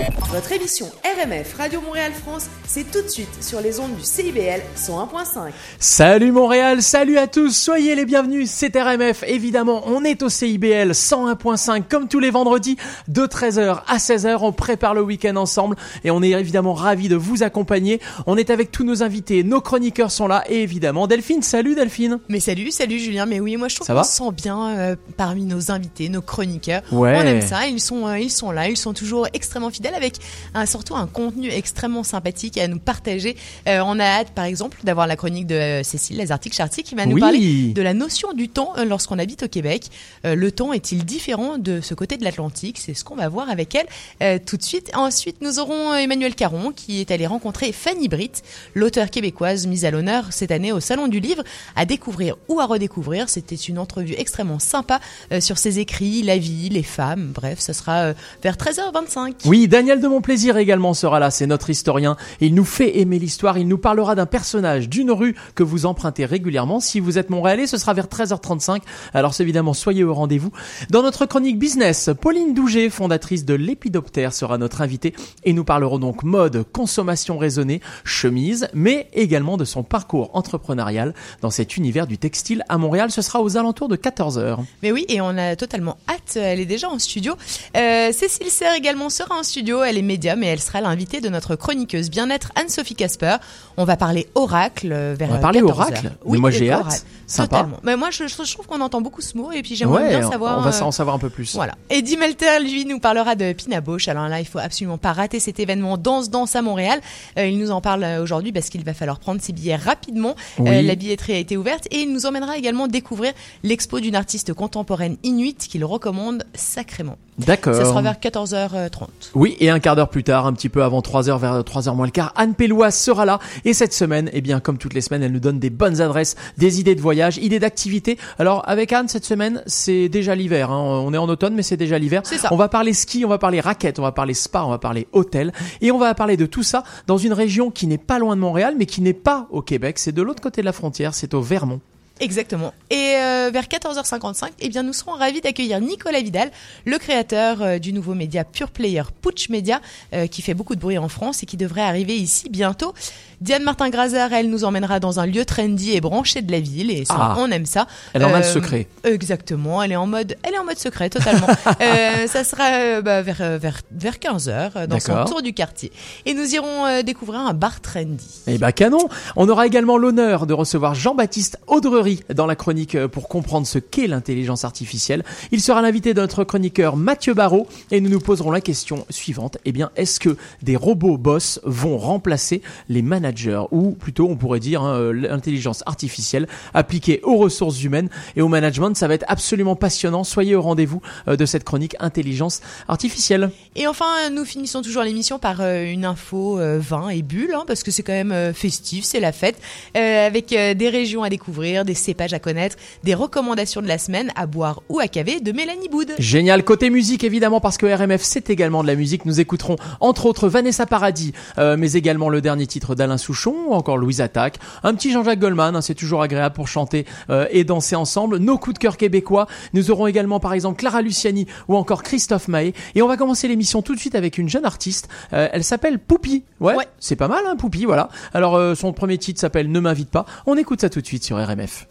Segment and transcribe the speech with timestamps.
[0.00, 0.25] you.
[0.30, 4.60] Votre émission RMF Radio Montréal France, c'est tout de suite sur les ondes du CIBL
[4.76, 5.52] 101.5.
[5.78, 10.90] Salut Montréal, salut à tous, soyez les bienvenus, c'est RMF, évidemment, on est au CIBL
[10.90, 12.76] 101.5 comme tous les vendredis
[13.06, 17.16] de 13h à 16h, on prépare le week-end ensemble et on est évidemment ravis de
[17.16, 18.00] vous accompagner.
[18.26, 22.18] On est avec tous nos invités, nos chroniqueurs sont là et évidemment Delphine, salut Delphine.
[22.28, 24.96] Mais salut, salut Julien, mais oui, moi je trouve Ça qu'on se sent bien euh,
[25.16, 26.82] parmi nos invités, nos chroniqueurs.
[26.90, 27.16] Ouais.
[27.16, 30.15] On aime ça, ils sont, euh, ils sont là, ils sont toujours extrêmement fidèles avec
[30.54, 33.36] un, surtout un contenu extrêmement sympathique à nous partager.
[33.68, 37.06] Euh, on a hâte par exemple d'avoir la chronique de euh, Cécile Lazartic-Charty qui va
[37.06, 37.20] nous Oui.
[37.20, 39.88] parler de la notion du temps euh, lorsqu'on habite au Québec.
[40.24, 42.78] Euh, le temps est-il différent de ce côté de l'Atlantique?
[42.78, 43.86] C'est ce qu'on va voir avec elle
[44.22, 44.90] euh, tout de suite.
[44.94, 48.42] Ensuite, nous aurons Emmanuel Caron qui est allé rencontrer Fanny Britt,
[48.74, 51.42] l'auteure québécoise mise à l'honneur cette année au Salon du Livre,
[51.74, 53.28] à découvrir ou à redécouvrir.
[53.28, 55.00] C'était une entrevue extrêmement sympa
[55.40, 59.34] sur ses écrits, la vie, les femmes, bref, ça sera vers 13h25.
[59.46, 62.16] Oui, Daniel de Montplaisir également sera là, c'est notre historien.
[62.40, 66.24] Il nous fait aimer l'histoire, il nous parlera d'un personnage, d'une rue que vous empruntez
[66.24, 66.78] régulièrement.
[66.78, 68.82] Si vous êtes Montréalais, ce sera vers 13h35.
[69.14, 70.52] Alors évidemment, soyez au rendez-vous.
[70.90, 75.98] Dans notre chronique business, Pauline Douget, fondatrice de l'Épidoptère, sera notre invitée et nous parlerons
[75.98, 82.16] donc mode, consommation raisonnée, chemise, mais également de son parcours entrepreneurial dans cet univers du
[82.16, 83.10] textile à Montréal.
[83.10, 84.58] Ce sera aux alentours de 14h.
[84.84, 86.36] Mais oui, et on a totalement hâte.
[86.36, 87.34] Elle est déjà en studio.
[87.76, 89.82] Euh, Cécile Serre également sera en studio.
[89.82, 93.36] Elle est médium et elle sera l'invitée de notre chroniqueuse bien-être Anne-Sophie Casper.
[93.76, 96.12] On va parler oracle euh, vers On va parler 14 oracle heures.
[96.28, 97.04] Mais moi, j'ai hâte.
[97.28, 97.56] Sympa.
[97.56, 97.78] Totalement.
[97.82, 100.30] Mais moi, je, je trouve qu'on entend beaucoup ce mot et puis j'aimerais Ouais, bien
[100.30, 100.58] savoir.
[100.58, 101.54] on va euh, en savoir un peu plus.
[101.54, 101.74] Voilà.
[101.90, 104.06] Eddie Melter, lui, nous parlera de Pina Bausch.
[104.06, 107.00] Alors là, il faut absolument pas rater cet événement Danse Danse à Montréal.
[107.36, 110.36] Euh, il nous en parle euh, aujourd'hui parce qu'il va falloir prendre ses billets rapidement.
[110.60, 110.68] Oui.
[110.70, 113.32] Euh, la billetterie a été ouverte et il nous emmènera également découvrir
[113.64, 117.16] l'expo d'une artiste contemporaine inuit qu'il recommande sacrément.
[117.38, 117.74] D'accord.
[117.74, 119.06] Ça sera vers 14h30.
[119.34, 122.06] Oui, et un quart d'heure plus tard, un petit peu avant 3h, vers 3h moins
[122.06, 123.38] le quart, Anne Péloise sera là.
[123.64, 126.34] Et cette semaine, eh bien, comme toutes les semaines, elle nous donne des bonnes adresses,
[126.56, 128.18] des idées de voyage, idées d'activités.
[128.38, 130.70] Alors, avec Anne, cette semaine, c'est déjà l'hiver.
[130.70, 130.80] hein.
[131.04, 132.22] On est en automne, mais c'est déjà l'hiver.
[132.24, 132.48] C'est ça.
[132.52, 135.06] On va parler ski, on va parler raquettes, on va parler spa, on va parler
[135.12, 135.52] hôtel.
[135.82, 138.40] Et on va parler de tout ça dans une région qui n'est pas loin de
[138.40, 139.98] Montréal, mais qui n'est pas au Québec.
[139.98, 141.80] C'est de l'autre côté de la frontière, c'est au Vermont.
[142.18, 142.72] Exactement.
[142.90, 146.50] Et euh, vers 14h55, eh bien, nous serons ravis d'accueillir Nicolas Vidal,
[146.86, 149.82] le créateur euh, du nouveau média Pure Player Putsch Media,
[150.14, 152.94] euh, qui fait beaucoup de bruit en France et qui devrait arriver ici bientôt.
[153.40, 157.04] Diane Martin-Grazer, elle nous emmènera dans un lieu trendy et branché de la ville, et
[157.04, 157.36] ça, Ah.
[157.38, 157.86] on aime ça.
[158.14, 158.86] Elle en a le Euh, secret.
[159.04, 161.46] Exactement, elle est en mode, elle est en mode secret totalement.
[161.82, 165.92] euh, ça sera euh, bah, vers, vers, vers 15h dans son tour du quartier.
[166.24, 168.40] Et nous irons découvrir un bar trendy.
[168.46, 173.28] Eh ben canon On aura également l'honneur de recevoir Jean-Baptiste Audrery dans la chronique pour
[173.28, 175.24] comprendre ce qu'est l'intelligence artificielle.
[175.52, 179.58] Il sera l'invité de notre chroniqueur Mathieu Barrault et nous nous poserons la question suivante.
[179.66, 183.25] Eh bien, est-ce que des robots boss vont remplacer les managers
[183.70, 188.48] ou plutôt on pourrait dire hein, euh, l'intelligence artificielle appliquée aux ressources humaines et au
[188.48, 190.24] management Ça va être absolument passionnant.
[190.24, 193.50] Soyez au rendez-vous euh, de cette chronique intelligence artificielle.
[193.74, 197.64] Et enfin, nous finissons toujours l'émission par euh, une info euh, vin et bulle, hein,
[197.66, 199.56] parce que c'est quand même euh, festif, c'est la fête,
[199.96, 203.98] euh, avec euh, des régions à découvrir, des cépages à connaître, des recommandations de la
[203.98, 206.12] semaine à boire ou à caver de Mélanie Boud.
[206.18, 206.64] Génial.
[206.64, 209.24] Côté musique, évidemment, parce que RMF, c'est également de la musique.
[209.24, 213.72] Nous écouterons, entre autres, Vanessa Paradis, euh, mais également le dernier titre d'Alain Souchon, ou
[213.74, 214.58] encore Louise Attaque.
[214.82, 218.38] Un petit Jean-Jacques Goldman, hein, c'est toujours agréable pour chanter euh, et danser ensemble.
[218.38, 219.46] Nos coups de cœur québécois.
[219.74, 222.74] Nous aurons également, par exemple, Clara Luciani ou encore Christophe Maé.
[222.94, 225.08] Et on va commencer l'émission tout de suite avec une jeune artiste.
[225.32, 226.44] Euh, elle s'appelle Poupie.
[226.60, 226.86] Ouais, Ouais.
[226.98, 228.08] c'est pas mal, hein, Poupie, voilà.
[228.34, 230.26] Alors, euh, son premier titre s'appelle Ne m'invite pas.
[230.46, 231.86] On écoute ça tout de suite sur RMF.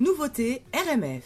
[0.00, 1.22] Nouveauté RMF.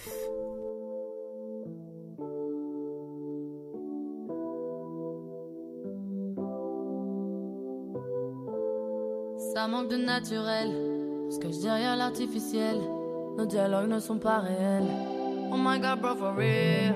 [9.56, 10.68] Ça manque de naturel.
[11.30, 12.76] Ce que je derrière l'artificiel.
[13.38, 14.84] Nos dialogues ne sont pas réels.
[15.50, 16.94] Oh my god, bro, for real.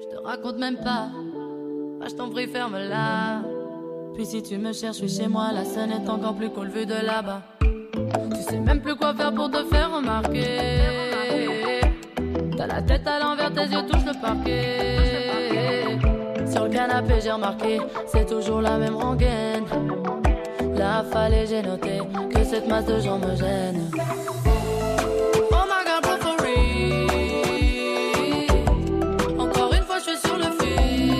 [0.00, 1.10] Je te raconte même pas.
[2.00, 3.42] Bah, je t'en prie, ferme-la.
[4.14, 5.52] Puis si tu me cherches, suis chez moi.
[5.54, 7.42] La scène est encore plus cool vue de là-bas.
[7.60, 10.80] Tu sais même plus quoi faire pour te faire remarquer.
[12.56, 16.00] T'as la tête à l'envers, tes yeux touchent le parquet.
[16.50, 17.78] Sur le canapé, j'ai remarqué,
[18.08, 19.62] c'est toujours la même rengaine.
[20.78, 22.00] Là, fallait, j'ai noté
[22.34, 23.90] que cette masse de gens me gêne.
[25.50, 27.06] Oh my god, bro, for real.
[29.38, 31.16] Encore une fois, je suis sur le fil.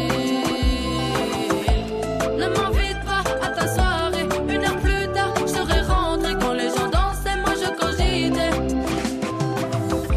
[2.36, 4.26] Ne m'invite pas à ta soirée.
[4.48, 6.34] Une heure plus tard, serai rentré.
[6.38, 8.50] Quand les gens dansaient, moi je cogitais.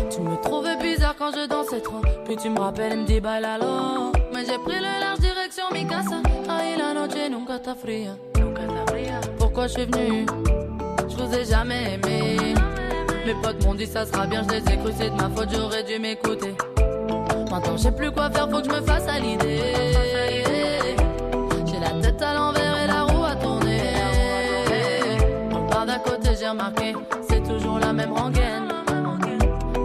[0.09, 2.01] Tu me trouvais bizarre quand je dansais trop.
[2.25, 4.11] Puis tu me rappelles et me dis bye lalo.
[4.33, 6.21] Mais j'ai pris le large direction Mikasa.
[6.49, 6.79] Ah, il
[7.31, 8.28] nunca está fría.
[9.49, 10.27] Pourquoi je suis venue
[11.09, 12.53] Je vous ai jamais aimé.
[13.25, 15.49] Mes potes m'ont dit ça sera bien, je les ai cru, c'est de ma faute,
[15.51, 16.53] j'aurais dû m'écouter.
[17.49, 19.59] Maintenant, je sais plus quoi faire, faut que je me fasse à l'idée.
[21.65, 23.81] J'ai la tête à l'envers et la roue à tourner.
[25.51, 26.93] On part d'un côté, j'ai remarqué,
[27.27, 28.67] c'est toujours la même rengaine.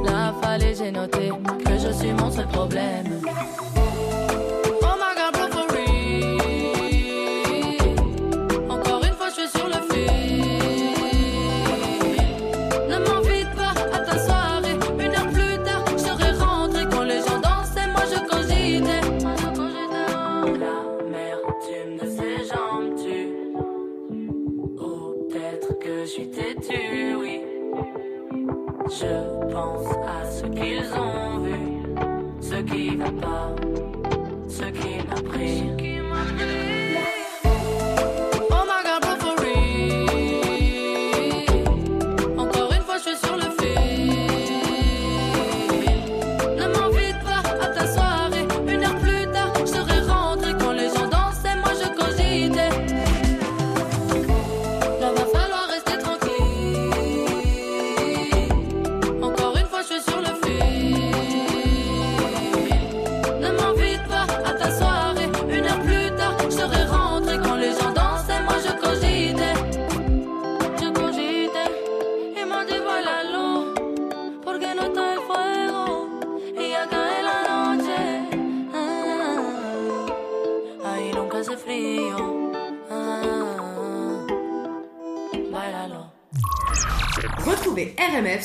[0.04, 1.30] Là, fallait, j'ai noté
[1.64, 3.18] que je suis mon seul problème.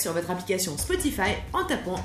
[0.10, 2.00] Sur votre application Spotify en tapant.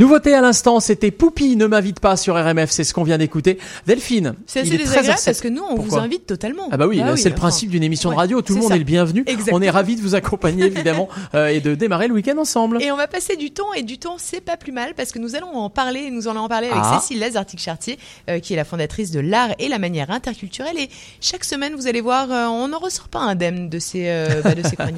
[0.00, 3.58] Nouveauté à l'instant, c'était Poupie ne m'invite pas sur RMF, c'est ce qu'on vient d'écouter.
[3.86, 5.24] Delphine, C'est il assez est désagréable 13h07.
[5.26, 6.68] parce que nous, on vous invite totalement.
[6.72, 8.76] Ah bah oui, c'est le enfin, principe d'une émission de radio, tout le monde ça.
[8.76, 9.24] est le bienvenu.
[9.26, 9.58] Exactement.
[9.58, 12.82] On est ravis de vous accompagner évidemment euh, et de démarrer le week-end ensemble.
[12.82, 15.18] Et on va passer du temps et du temps, c'est pas plus mal parce que
[15.18, 16.10] nous allons en parler.
[16.10, 16.98] Nous allons en parler avec Ah.
[16.98, 17.98] Cécile Lazartic-Chartier,
[18.30, 20.78] euh, qui est la fondatrice de l'art et la manière interculturelle.
[20.78, 20.88] Et
[21.20, 24.54] chaque semaine, vous allez voir, euh, on n'en ressort pas indemne de ces, euh, bah,
[24.54, 24.96] de ces chroniques.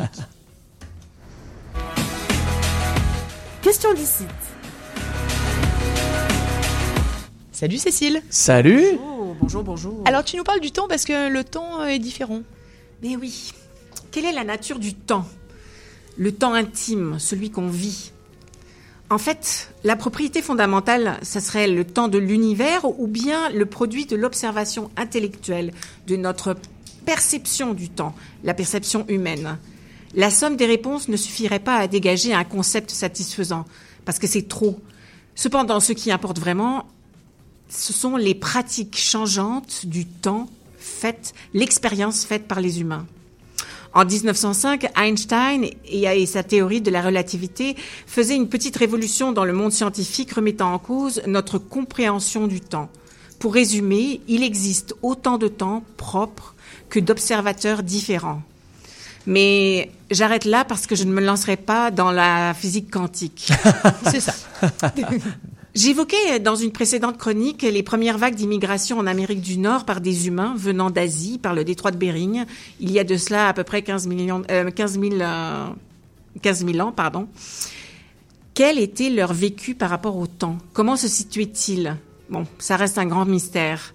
[3.62, 4.26] Question d'ici.
[7.52, 8.22] Salut Cécile.
[8.30, 10.02] Salut Oh, bonjour, bonjour.
[10.06, 12.40] Alors tu nous parles du temps parce que le temps est différent.
[13.02, 13.52] Mais oui,
[14.10, 15.26] quelle est la nature du temps?
[16.16, 18.12] Le temps intime, celui qu'on vit.
[19.10, 24.06] En fait, la propriété fondamentale, ça serait le temps de l'univers ou bien le produit
[24.06, 25.72] de l'observation intellectuelle,
[26.06, 26.56] de notre
[27.04, 28.14] perception du temps,
[28.44, 29.58] la perception humaine.
[30.14, 33.66] La somme des réponses ne suffirait pas à dégager un concept satisfaisant,
[34.06, 34.80] parce que c'est trop.
[35.34, 36.86] Cependant, ce qui importe vraiment,
[37.72, 40.48] ce sont les pratiques changeantes du temps
[40.78, 43.06] faites, l'expérience faite par les humains.
[43.94, 47.76] En 1905, Einstein et sa théorie de la relativité
[48.06, 52.88] faisaient une petite révolution dans le monde scientifique remettant en cause notre compréhension du temps.
[53.38, 56.54] Pour résumer, il existe autant de temps propre
[56.88, 58.42] que d'observateurs différents.
[59.26, 63.52] Mais j'arrête là parce que je ne me lancerai pas dans la physique quantique.
[64.10, 64.34] C'est ça.
[65.74, 70.26] J'évoquais dans une précédente chronique les premières vagues d'immigration en Amérique du Nord par des
[70.26, 72.44] humains venant d'Asie, par le détroit de Bering,
[72.78, 75.68] il y a de cela à peu près 15, millions, euh, 15, 000, euh,
[76.42, 76.92] 15 000 ans.
[76.92, 77.26] Pardon.
[78.52, 80.58] Quel était leur vécu par rapport au temps?
[80.74, 81.96] Comment se situaient-ils?
[82.28, 83.94] Bon, ça reste un grand mystère.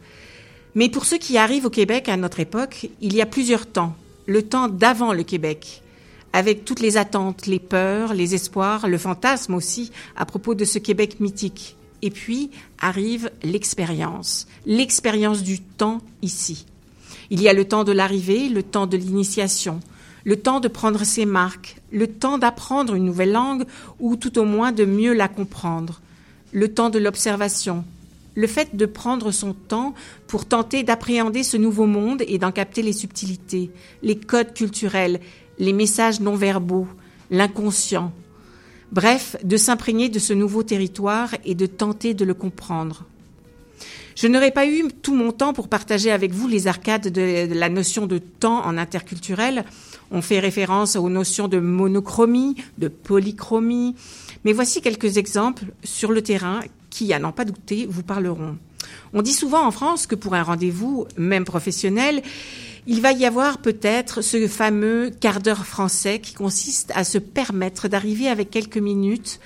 [0.74, 3.96] Mais pour ceux qui arrivent au Québec à notre époque, il y a plusieurs temps.
[4.26, 5.84] Le temps d'avant le Québec,
[6.34, 10.80] avec toutes les attentes, les peurs, les espoirs, le fantasme aussi à propos de ce
[10.80, 11.76] Québec mythique.
[12.02, 16.66] Et puis arrive l'expérience, l'expérience du temps ici.
[17.30, 19.80] Il y a le temps de l'arrivée, le temps de l'initiation,
[20.24, 23.66] le temps de prendre ses marques, le temps d'apprendre une nouvelle langue
[24.00, 26.02] ou tout au moins de mieux la comprendre,
[26.52, 27.84] le temps de l'observation,
[28.36, 29.96] le fait de prendre son temps
[30.28, 33.72] pour tenter d'appréhender ce nouveau monde et d'en capter les subtilités,
[34.04, 35.20] les codes culturels,
[35.60, 36.88] les messages non verbaux,
[37.32, 38.12] l'inconscient.
[38.92, 43.06] Bref, de s'imprégner de ce nouveau territoire et de tenter de le comprendre.
[44.16, 47.70] Je n'aurais pas eu tout mon temps pour partager avec vous les arcades de, la
[47.70, 49.64] notion de temps en interculturel.
[50.10, 53.94] On fait référence aux notions de monochromie, de polychromie.
[54.44, 58.58] Mais voici quelques exemples sur le terrain qui, à n'en pas douter, vous parleront.
[59.14, 62.24] On dit souvent en France que pour un rendez-vous, même professionnel,
[62.88, 67.90] il va y avoir peut-être ce fameux quart d'heure français qui consiste à se permettre
[67.90, 69.42] d'arriver avec quelques minutes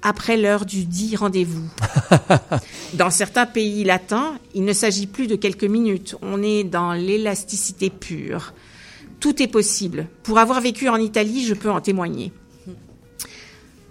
[0.00, 1.68] après l'heure du dit rendez-vous.
[2.94, 7.90] dans certains pays latins, il ne s'agit plus de quelques minutes, on est dans l'élasticité
[7.90, 8.54] pure.
[9.20, 10.08] Tout est possible.
[10.22, 12.32] Pour avoir vécu en Italie, je peux en témoigner.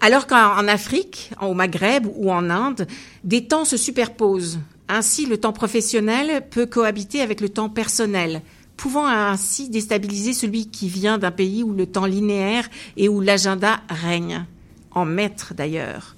[0.00, 2.88] Alors qu'en Afrique, au Maghreb ou en Inde,
[3.22, 4.58] des temps se superposent.
[4.88, 8.42] Ainsi, le temps professionnel peut cohabiter avec le temps personnel,
[8.82, 13.78] pouvant ainsi déstabiliser celui qui vient d'un pays où le temps linéaire et où l'agenda
[13.88, 14.44] règne,
[14.90, 16.16] en maître d'ailleurs,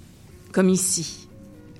[0.51, 1.29] comme ici.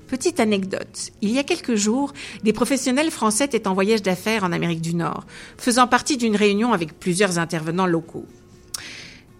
[0.07, 2.13] Petite anecdote, il y a quelques jours,
[2.43, 5.25] des professionnels français étaient en voyage d'affaires en Amérique du Nord,
[5.57, 8.27] faisant partie d'une réunion avec plusieurs intervenants locaux.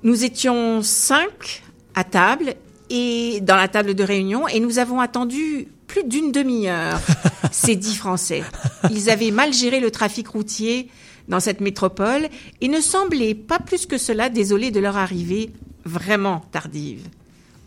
[0.01, 1.61] Nous étions cinq
[1.93, 2.55] à table
[2.89, 6.99] et dans la table de réunion et nous avons attendu plus d'une demi-heure
[7.51, 8.43] ces dix Français.
[8.89, 10.89] Ils avaient mal géré le trafic routier
[11.27, 12.29] dans cette métropole
[12.61, 15.51] et ne semblaient pas plus que cela désolés de leur arrivée
[15.85, 17.07] vraiment tardive.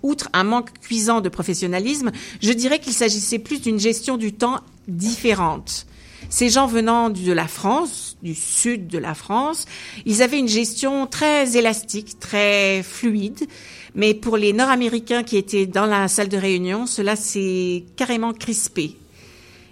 [0.02, 4.60] Outre un manque cuisant de professionnalisme, je dirais qu'il s'agissait plus d'une gestion du temps
[4.86, 5.86] différente.
[6.30, 9.66] Ces gens venant de la France, du sud de la France,
[10.04, 13.46] ils avaient une gestion très élastique, très fluide,
[13.94, 18.96] mais pour les Nord-Américains qui étaient dans la salle de réunion, cela s'est carrément crispé.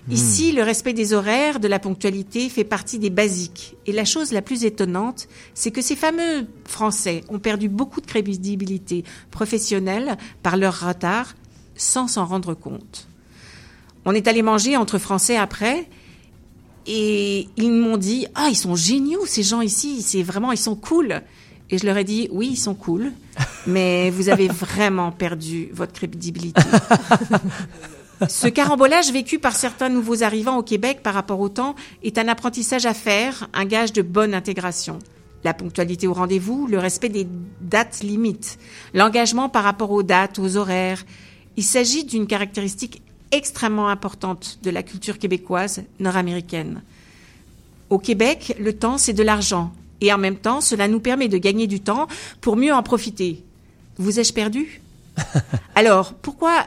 [0.08, 3.76] Ici, le respect des horaires, de la ponctualité fait partie des basiques.
[3.86, 8.06] Et la chose la plus étonnante, c'est que ces fameux Français ont perdu beaucoup de
[8.06, 11.34] crédibilité professionnelle par leur retard
[11.74, 13.08] sans s'en rendre compte.
[14.04, 15.88] On est allé manger entre Français après
[16.86, 20.76] et ils m'ont dit ah ils sont géniaux ces gens ici c'est vraiment ils sont
[20.76, 21.24] cool
[21.68, 23.12] et je leur ai dit, oui, ils sont cool,
[23.66, 26.62] mais vous avez vraiment perdu votre crédibilité.
[28.28, 32.28] Ce carambolage vécu par certains nouveaux arrivants au Québec par rapport au temps est un
[32.28, 34.98] apprentissage à faire, un gage de bonne intégration.
[35.44, 37.26] La ponctualité au rendez-vous, le respect des
[37.60, 38.58] dates limites,
[38.94, 41.04] l'engagement par rapport aux dates, aux horaires.
[41.56, 46.82] Il s'agit d'une caractéristique extrêmement importante de la culture québécoise nord-américaine.
[47.90, 49.72] Au Québec, le temps, c'est de l'argent.
[50.00, 52.08] Et en même temps, cela nous permet de gagner du temps
[52.40, 53.44] pour mieux en profiter.
[53.98, 54.80] Vous ai-je perdu?
[55.74, 56.66] Alors, pourquoi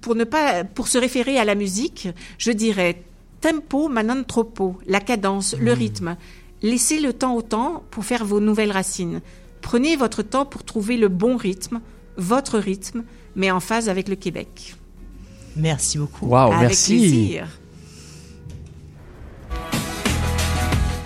[0.00, 3.02] pour ne pas pour se référer à la musique, je dirais
[3.40, 5.78] tempo ma non troppo, la cadence, le hmm.
[5.78, 6.16] rythme.
[6.62, 9.20] Laissez le temps au temps pour faire vos nouvelles racines.
[9.62, 11.80] Prenez votre temps pour trouver le bon rythme,
[12.16, 13.04] votre rythme,
[13.34, 14.74] mais en phase avec le Québec.
[15.56, 16.26] Merci beaucoup.
[16.26, 16.98] Wow, avec merci.
[16.98, 17.48] Plaisir.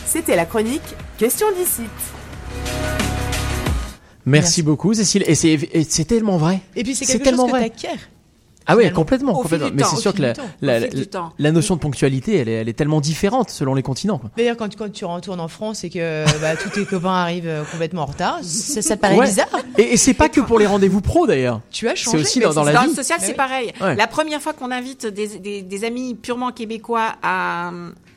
[0.06, 0.82] C'était la chronique
[1.18, 1.82] Question d'ici.
[4.26, 5.22] Merci, beaucoup, Cécile.
[5.26, 6.60] Et c'est tellement vrai.
[6.74, 7.72] Et puis c'est quelque tellement chose que vrai.
[8.66, 9.68] Ah oui, complètement, complètement.
[9.74, 10.22] Mais c'est sûr que
[10.60, 14.20] la, notion de ponctualité, elle est, elle est tellement différente selon les continents.
[14.36, 17.64] D'ailleurs, quand, quand tu retournes en France et que bah, tous tes copains arrivent euh,
[17.64, 19.48] complètement en retard, ça, ça te paraît bizarre.
[19.78, 21.60] Et, c'est pas que pour les rendez-vous pro d'ailleurs.
[21.70, 22.18] Tu as changé.
[22.18, 22.88] C'est aussi dans, la dans vie.
[22.88, 23.72] le social, c'est pareil.
[23.80, 27.70] La première fois qu'on invite des, des, des, amis purement québécois à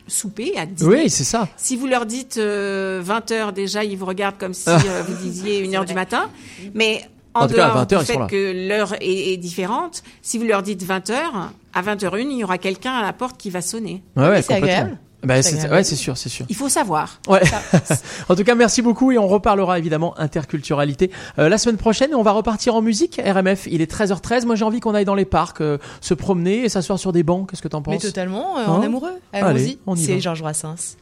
[0.07, 0.89] souper, à dîner.
[0.89, 1.47] Oui, c'est ça.
[1.57, 5.15] Si vous leur dites 20 euh, heures déjà, ils vous regardent comme si euh, vous
[5.15, 6.29] disiez une heure du matin.
[6.73, 7.01] Mais
[7.37, 11.51] en, en dehors du fait que l'heure est, différente, si vous leur dites 20 heures,
[11.73, 14.01] à 20h01, il y aura quelqu'un à la porte qui va sonner.
[14.15, 14.97] Ouais, ouais, complètement.
[15.23, 16.45] Bah, c'est ouais, c'est sûr, c'est sûr.
[16.47, 17.19] Il faut savoir.
[17.27, 17.41] Ouais.
[18.29, 22.15] en tout cas, merci beaucoup et on reparlera évidemment interculturalité euh, la semaine prochaine et
[22.15, 23.19] on va repartir en musique.
[23.23, 24.45] RMF, il est 13h13.
[24.45, 27.23] Moi, j'ai envie qu'on aille dans les parcs, euh, se promener et s'asseoir sur des
[27.23, 27.49] bancs.
[27.49, 27.95] Qu'est-ce que t'en penses?
[27.95, 29.19] Mais totalement, euh, en hein amoureux.
[29.33, 29.79] Allons-y.
[29.95, 30.97] C'est Georges Brassens.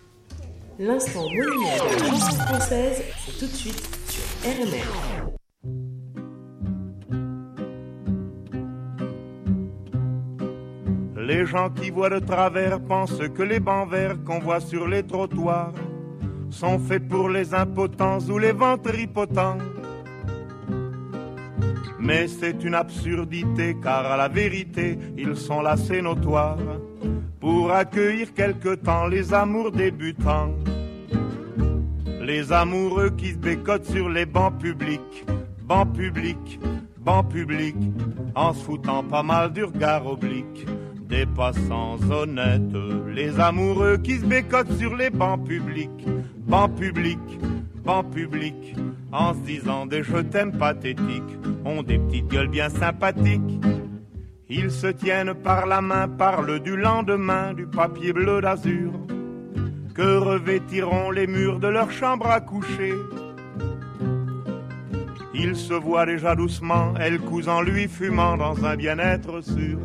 [0.80, 5.35] L'instant monument de la chanson française, c'est tout de suite sur RMF.
[11.28, 15.02] Les gens qui voient de travers pensent que les bancs verts qu'on voit sur les
[15.02, 15.74] trottoirs
[16.52, 19.58] sont faits pour les impotents ou les ventripotents.
[22.00, 26.58] Mais c'est une absurdité car à la vérité ils sont là c'est notoire
[27.40, 30.54] pour accueillir quelque temps les amours débutants.
[32.22, 35.26] Les amoureux qui se sur les bancs publics,
[35.66, 36.60] bancs publics,
[37.00, 37.92] bancs publics,
[38.36, 40.66] en se foutant pas mal du regard oblique
[41.10, 42.76] des passants honnêtes,
[43.14, 46.06] les amoureux qui se bécotent sur les bancs publics,
[46.48, 47.40] bancs publics,
[47.84, 48.76] bancs publics,
[49.12, 53.60] en se disant des je t'aime pathétiques, ont des petites gueules bien sympathiques.
[54.50, 58.92] Ils se tiennent par la main, parlent du lendemain, du papier bleu d'azur,
[59.96, 62.94] que revêtiront les murs de leur chambre à coucher?
[65.38, 69.78] Ils se voient déjà doucement, elle cousant lui fumant dans un bien-être sûr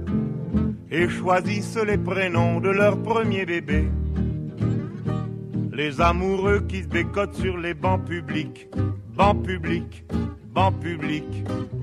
[0.92, 3.88] et choisissent les prénoms de leur premier bébé.
[5.72, 8.68] Les amoureux qui se bécotent sur les bancs publics,
[9.16, 10.04] bancs publics,
[10.54, 11.24] banc public,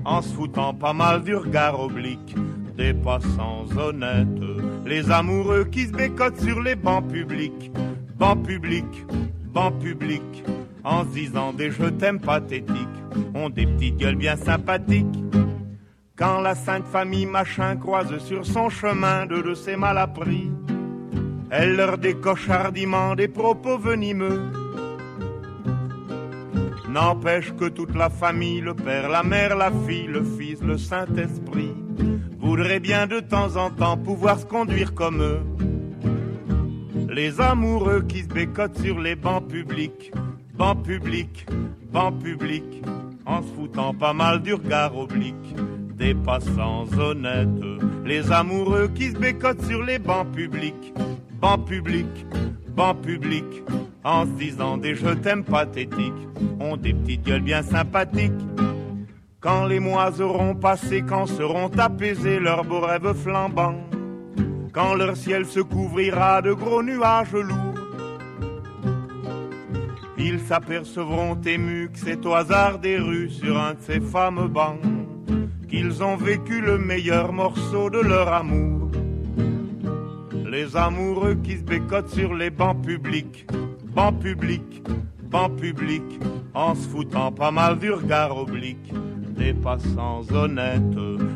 [0.04, 2.34] en se foutant pas mal du regard oblique
[2.76, 4.28] des passants honnêtes,
[4.86, 7.70] les amoureux qui se bécotent sur les bancs publics,
[8.18, 9.04] bancs publics,
[9.52, 10.44] bancs publics,
[10.88, 12.98] en se disant des je t'aime pathétiques,
[13.34, 15.22] ont des petites gueules bien sympathiques.
[16.16, 20.50] Quand la sainte famille machin croise sur son chemin de de ses mal appris,
[21.50, 24.50] elle leur décoche hardiment des propos venimeux.
[26.88, 31.74] N'empêche que toute la famille, le père, la mère, la fille, le fils, le Saint-Esprit,
[32.40, 35.40] voudrait bien de temps en temps pouvoir se conduire comme eux.
[37.10, 40.12] Les amoureux qui se bécotent sur les bancs publics,
[40.58, 41.46] bancs publics,
[41.92, 42.82] bancs publics,
[43.24, 45.54] en se foutant pas mal du regard oblique
[45.96, 47.48] des passants honnêtes.
[48.04, 50.92] Les amoureux qui se bécotent sur les bancs publics,
[51.40, 52.26] bancs publics,
[52.74, 53.62] bancs publics,
[54.02, 56.26] en se disant des je t'aime pathétiques,
[56.58, 58.32] ont des petites gueules bien sympathiques.
[59.40, 63.78] Quand les mois auront passé, quand seront apaisés leurs beaux rêves flambants,
[64.72, 67.67] quand leur ciel se couvrira de gros nuages lourds,
[70.18, 74.80] ils s'apercevront émus que c'est au hasard des rues sur un de ces fameux bancs
[75.68, 78.90] qu'ils ont vécu le meilleur morceau de leur amour.
[80.50, 83.46] Les amoureux qui se bécotent sur les bancs publics,
[83.94, 84.82] bancs publics,
[85.30, 86.20] bancs publics,
[86.54, 88.92] en se foutant pas mal du regard oblique
[89.36, 90.82] des passants honnêtes,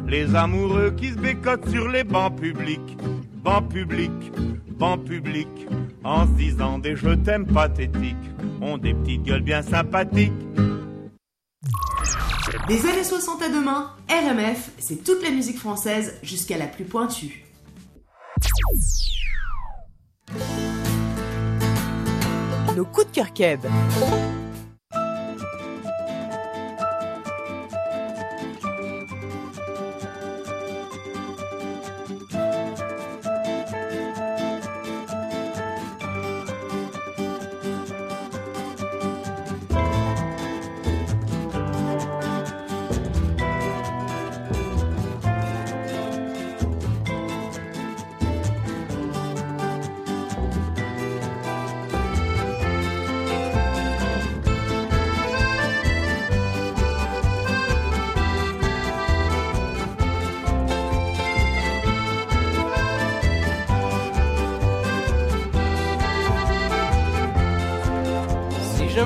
[0.08, 2.96] les amoureux qui se bécotent sur les bancs publics,
[3.42, 4.32] bancs publics,
[4.78, 5.66] bancs publics,
[6.04, 8.16] en se disant des je t'aime pathétiques,
[8.60, 10.32] ont des petites gueules bien sympathiques.
[12.68, 17.44] Des années 60 à demain, RMF, c'est toute la musique française jusqu'à la plus pointue.
[22.76, 23.60] Nos coups de cœur keb.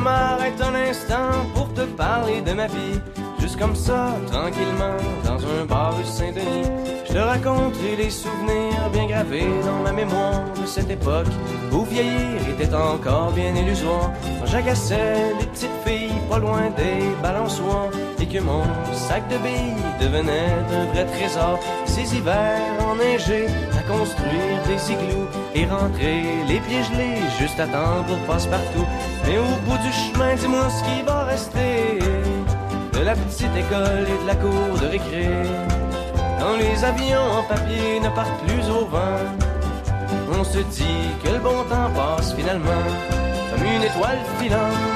[0.07, 2.99] M'arrête un instant pour te parler de ma vie.
[3.40, 6.69] Juste comme ça, tranquillement, dans un bar rue Saint-Denis.
[7.07, 11.33] Je te raconterai les souvenirs bien gravés dans ma mémoire de cette époque
[11.73, 14.12] où vieillir était encore bien illusoire.
[14.38, 17.90] Quand j'agaçais les petites filles pas loin des balançoires
[18.21, 21.59] et que mon sac de billes devenait un vrai trésor.
[21.85, 23.49] Ces hivers enneigés
[23.87, 28.87] construire des igloos et rentrer les pieds gelés juste à temps pour passe-partout.
[29.25, 31.99] Mais au bout du chemin, dis-moi ce qui va rester
[32.92, 35.29] de la petite école et de la cour de récré.
[36.38, 39.20] Quand les avions en papier ne partent plus au vent,
[40.38, 42.85] on se dit que le bon temps passe finalement
[43.51, 44.96] comme une étoile filante.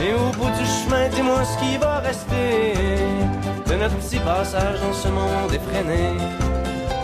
[0.00, 2.72] Mais au bout du chemin, dis-moi ce qui va rester
[3.66, 6.16] de notre petit passage dans ce monde effréné.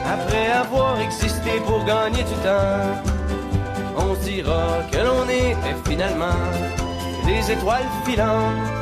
[0.07, 2.97] Après avoir existé pour gagner du temps,
[3.99, 6.41] on dira que l'on était finalement
[7.27, 8.76] des étoiles filantes.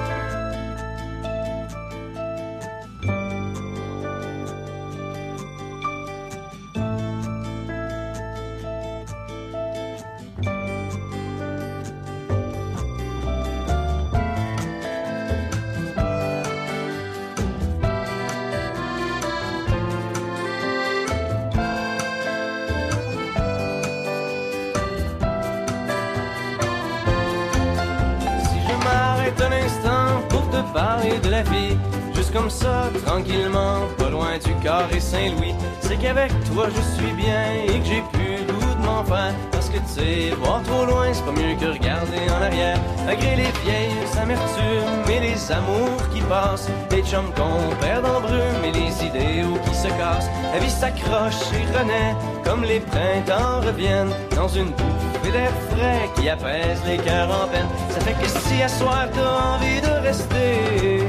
[35.14, 35.54] Saint-Louis.
[35.80, 39.32] C'est qu'avec toi je suis bien et que j'ai plus goût de m'en faire.
[39.52, 42.78] Parce que tu sais, voir trop loin, c'est pas mieux que regarder en arrière.
[43.06, 48.64] Malgré les vieilles amertumes et les amours qui passent, les chums qu'on perd en brume
[48.64, 50.30] et les idéaux qui se cassent.
[50.52, 56.28] La vie s'accroche et renaît comme les printemps reviennent dans une bouffée d'air frais qui
[56.28, 57.68] apaise les cœurs en peine.
[57.90, 61.06] Ça fait que si à soir t'as envie de rester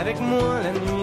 [0.00, 0.97] avec moi, la nuit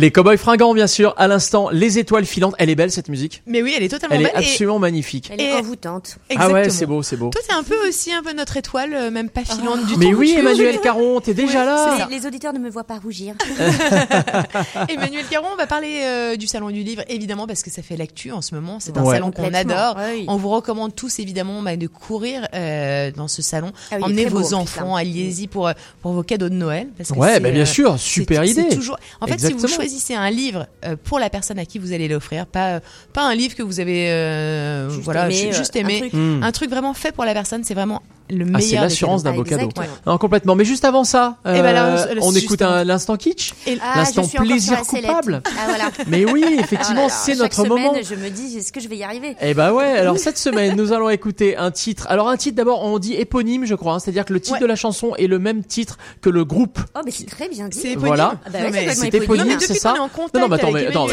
[0.00, 1.12] Les Cowboys fringants, bien sûr.
[1.18, 2.54] À l'instant, les étoiles filantes.
[2.56, 3.42] Elle est belle cette musique.
[3.46, 4.42] Mais oui, elle est totalement Elle est belle.
[4.42, 5.28] et- absolument magnifique.
[5.30, 6.16] Elle est Et- envoûtante.
[6.36, 7.28] Ah ouais, c'est beau, c'est beau.
[7.28, 9.98] Toi, t'es un peu aussi un peu notre étoile, euh, même pas filante du tout.
[9.98, 12.06] Mais oui, Emmanuel Caron, t'es déjà là.
[12.08, 13.34] Les, les auditeurs ne me voient pas rougir.
[14.88, 17.98] Emmanuel Caron, on va parler euh, du salon du livre, évidemment, parce que ça fait
[17.98, 18.78] l'actu en ce moment.
[18.80, 19.16] C'est un Ouais.
[19.16, 19.98] salon qu'on adore.
[20.14, 20.24] oui.
[20.28, 23.72] On vous recommande tous, évidemment, bah, de courir euh, dans ce salon.
[23.90, 26.88] Ah oui, est Emmenez beau, vos enfants, allez-y pour, pour vos cadeaux de Noël.
[26.96, 28.68] Parce que Ouais, bah bien sûr, super c'est idée.
[28.74, 28.96] toujours...
[29.20, 32.06] En fait, si vous choisissez un livre euh, pour la personne à qui vous allez
[32.08, 32.80] l'offrir, pas, euh,
[33.12, 36.12] pas un livre que vous avez euh, Juste voilà, aimé, ju- juste un aimé, truc.
[36.12, 36.42] Hmm.
[36.42, 38.82] un truc vraiment fait pour la personne, c'est vraiment le Ah, c'est meilleur.
[38.82, 39.68] des l'assurance d'un beau cadeau.
[40.06, 40.54] Non, complètement.
[40.54, 43.54] Mais juste avant ça, Eh ben là, on écoute un- l'instant kitsch.
[43.66, 45.42] Et- Ah, L'instant plaisir coupable.
[45.46, 45.90] Ah voilà.
[46.06, 47.94] Mais oui, effectivement, c'est notre semaine, moment.
[48.00, 49.34] Je me dis, est-ce que je vais y arriver?
[49.40, 52.06] Eh ben ouais, alors cette semaine, nous allons écouter un titre.
[52.08, 54.60] Alors un titre d'abord, on dit éponyme, je crois, hein, c'est-à-dire que le titre Ouais.
[54.60, 56.78] de la chanson est le même titre que le groupe.
[56.94, 57.80] Oh, mais c'est très bien dit.
[57.80, 58.06] C'est éponyme.
[58.06, 58.34] Voilà.
[58.46, 59.69] Ah bah ouais, c'est complètement c'est éponyme, Non, mais éponyme.
[59.74, 61.06] C'est ça qu'on est en contact Non, non, mais attends, avec mais attends,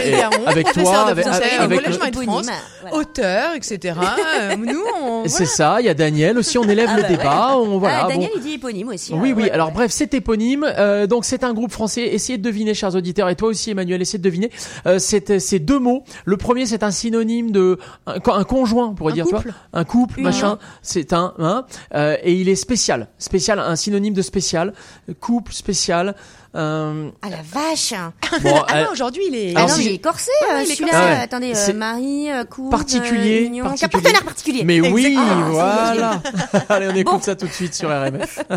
[0.47, 2.47] avec toi, avec- avec- avec de France,
[2.81, 2.95] voilà.
[2.95, 3.95] auteur, etc.
[4.39, 7.07] Euh, nous, on, C'est ça, il y a Daniel aussi, on élève Ah le bah
[7.07, 7.99] débat, on voilà.
[8.01, 8.09] ah, bon.
[8.09, 9.13] Daniel, il dit éponyme aussi.
[9.13, 9.43] Oui, hein, oui.
[9.43, 9.73] ouais, Alors ouais.
[9.73, 10.65] bref, c'est éponyme.
[10.77, 12.01] Euh, donc c'est un groupe français.
[12.03, 14.51] Essayez de deviner, chers auditeurs, et toi aussi, Emmanuel, essayez de deviner.
[14.85, 16.03] Euh, c'est c'est deux mots.
[16.25, 19.49] Le premier, c'est un synonyme de un, un conjoint, on pourrait Un dire, couple.
[19.49, 20.57] vois, un couple, Une machin.
[20.81, 21.65] C'est un, hein,
[21.95, 24.73] euh, et il est spécial, spécial, un synonyme de spécial,
[25.19, 26.15] couple spécial.
[26.57, 27.93] Euh, Ah la vache
[28.41, 29.53] bon, Ah euh, non, aujourd'hui, il est.
[29.55, 30.97] Ah non, si il est corsé, Ouais, euh, il est celui-là.
[30.99, 31.19] Ah ouais.
[31.21, 33.91] Attendez, C'est euh, mari, euh, particulier, euh, union, particulier.
[33.91, 34.63] partenaire particulier.
[34.63, 35.59] mais oui, Exactement.
[35.59, 36.21] Ah, voilà.
[36.69, 37.21] Allez, on écoute Bon.
[37.21, 38.39] ça tout de suite sur RMF.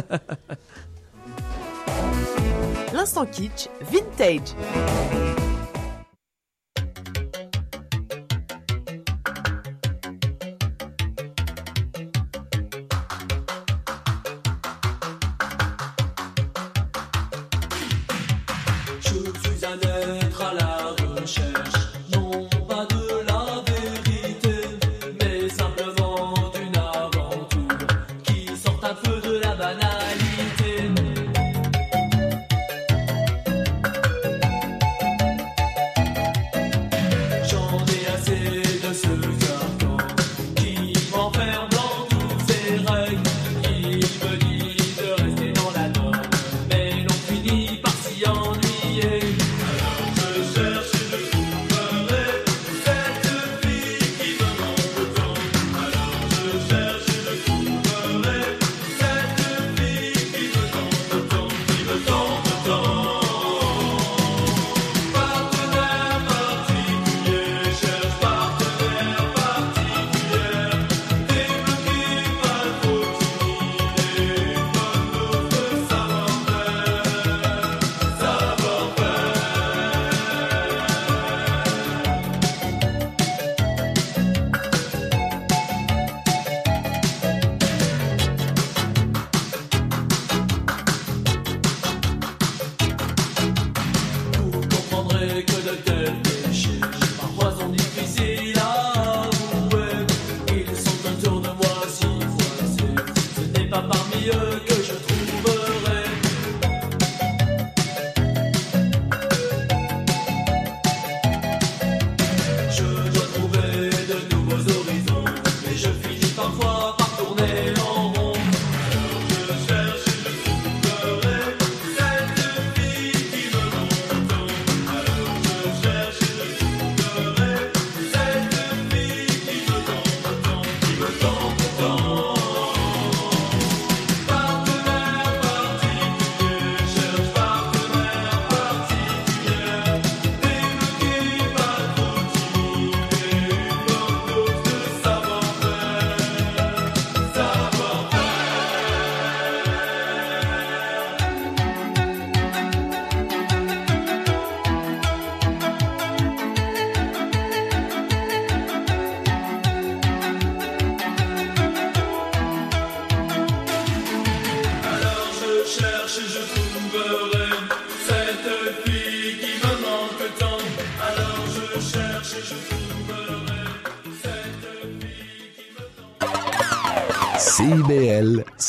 [2.95, 4.55] L'instant kitsch, vintage.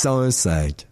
[0.02, 0.88] 101.5.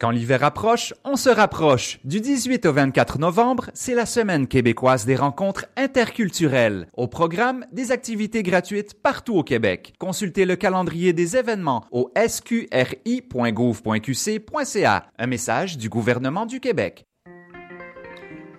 [0.00, 2.00] Quand l'hiver approche, on se rapproche.
[2.04, 6.88] Du 18 au 24 novembre, c'est la semaine québécoise des rencontres interculturelles.
[6.96, 9.92] Au programme, des activités gratuites partout au Québec.
[9.98, 15.06] Consultez le calendrier des événements au sqri.gouv.qc.ca.
[15.18, 17.04] Un message du gouvernement du Québec.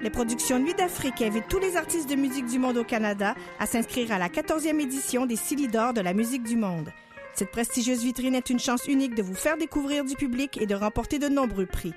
[0.02, 3.66] Les productions Nuit d'Afrique invitent tous les artistes de musique du monde au Canada à
[3.66, 6.92] s'inscrire à la 14e édition des Silidor de la musique du monde.
[7.40, 10.76] Cette prestigieuse vitrine est une chance unique de vous faire découvrir du public et de
[10.76, 11.94] remporter de nombreux prix.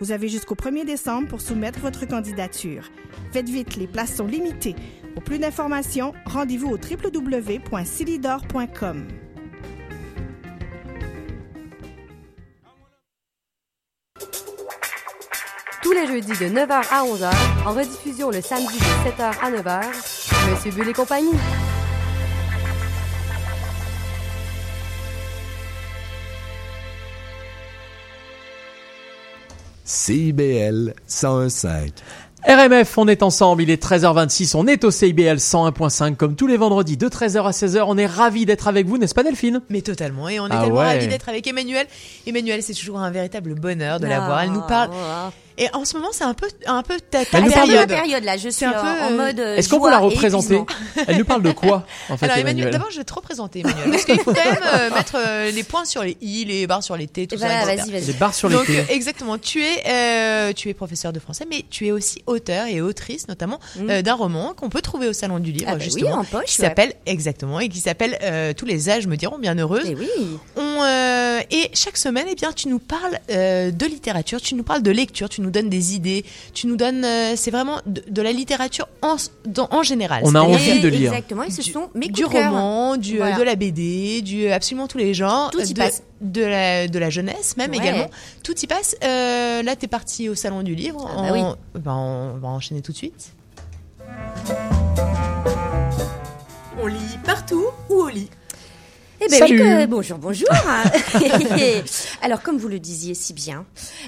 [0.00, 2.90] Vous avez jusqu'au 1er décembre pour soumettre votre candidature.
[3.30, 4.74] Faites vite, les places sont limitées.
[5.12, 9.06] Pour plus d'informations, rendez-vous au www.silidor.com.
[15.82, 17.30] Tous les jeudis de 9h à 11h,
[17.66, 19.82] en rediffusion le samedi de 7h à 9h,
[20.50, 21.36] Monsieur Bull et compagnie.
[29.86, 31.90] CIBL 101.5.
[32.44, 36.56] RMF, on est ensemble, il est 13h26, on est au CIBL 101.5 comme tous les
[36.56, 37.84] vendredis de 13h à 16h.
[37.86, 39.62] On est ravis d'être avec vous, n'est-ce pas Delphine?
[39.70, 40.86] Mais totalement, et on est Ah tellement ouais.
[40.86, 41.86] ravis d'être avec Emmanuel.
[42.26, 44.42] Emmanuel, c'est toujours un véritable bonheur de la voir.
[44.42, 44.90] Elle nous parle.
[45.58, 47.72] Et en ce moment, c'est un peu, un peu ta, ta Elle nous parle de-
[47.72, 47.90] période.
[47.90, 49.40] La période là, je suis un peu, en euh, mode.
[49.40, 50.60] euh, Est-ce qu'on peut la et représenter.
[51.06, 53.90] Elle nous parle de quoi en fait Alors Emmanuel, d'abord je vais te représenter Emmanuel,
[53.90, 56.82] parce qu'il faut quand même euh, mettre euh, les points sur les i, les barres
[56.82, 57.46] sur les t, tout Et ça.
[57.46, 57.76] voilà, etc.
[57.90, 58.06] vas-y, vas-y.
[58.06, 58.84] Les barres sur les Donc T.
[58.90, 62.80] exactement, tu es, euh, tu es professeur de français, mais tu es aussi auteur et
[62.80, 65.72] autrice notamment euh, d'un roman qu'on peut trouver au salon du livre Mm.
[65.72, 66.68] Ah bah oui, en poche, qui ouais.
[66.68, 69.84] s'appelle exactement et qui s'appelle euh, Tous les âges me diront bien heureuse.
[69.88, 70.08] Eh oui.
[70.56, 74.62] On, euh, et chaque semaine, eh bien, tu nous parles euh, de littérature, tu nous
[74.62, 78.02] parles de lecture, tu nous donnes des idées, tu nous donnes, euh, c'est vraiment de,
[78.08, 80.22] de la littérature en, dans- en général.
[80.24, 81.12] On a envie de lire.
[81.12, 83.36] Exactement, et ce sont mes du roman, du, euh, Voilà.
[83.38, 86.02] de la BD, du absolument tous les genres, Tout y de, passe.
[86.20, 87.76] de la de la jeunesse même Ouais.
[87.78, 88.10] également.
[88.42, 88.96] Tout y passe.
[89.04, 91.08] Euh, là, t'es parti au salon du livre.
[91.10, 91.80] Ah bah on, oui.
[91.80, 93.32] ben, on va enchaîner tout de suite.
[96.80, 98.28] On lit partout ou au lit?
[99.20, 99.62] Eh ben Salut.
[99.62, 100.48] oui, bonjour, bonjour.
[102.22, 103.64] Alors, comme vous le disiez si bien,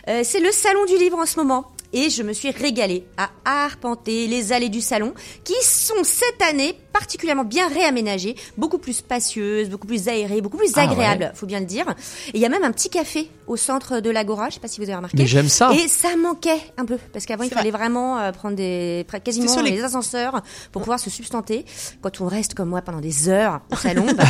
[0.08, 1.72] euh, c'est le salon du livre en ce moment.
[1.94, 6.74] Et je me suis régalée à arpenter les allées du salon, qui sont cette année
[6.92, 11.60] particulièrement bien réaménagées, beaucoup plus spacieuses, beaucoup plus aérées, beaucoup plus Ah agréables, faut bien
[11.60, 11.86] le dire.
[12.28, 14.68] Et il y a même un petit café au centre de l'Agora, je sais pas
[14.68, 15.16] si vous avez remarqué.
[15.16, 15.72] Mais j'aime ça.
[15.72, 19.62] Et ça manquait un peu, parce qu'avant il fallait vraiment euh, prendre des, quasiment sur
[19.62, 21.64] les- les ascenseurs pour pouvoir se substanter.
[22.02, 24.24] Quand on reste comme moi pendant des heures au salon, bah,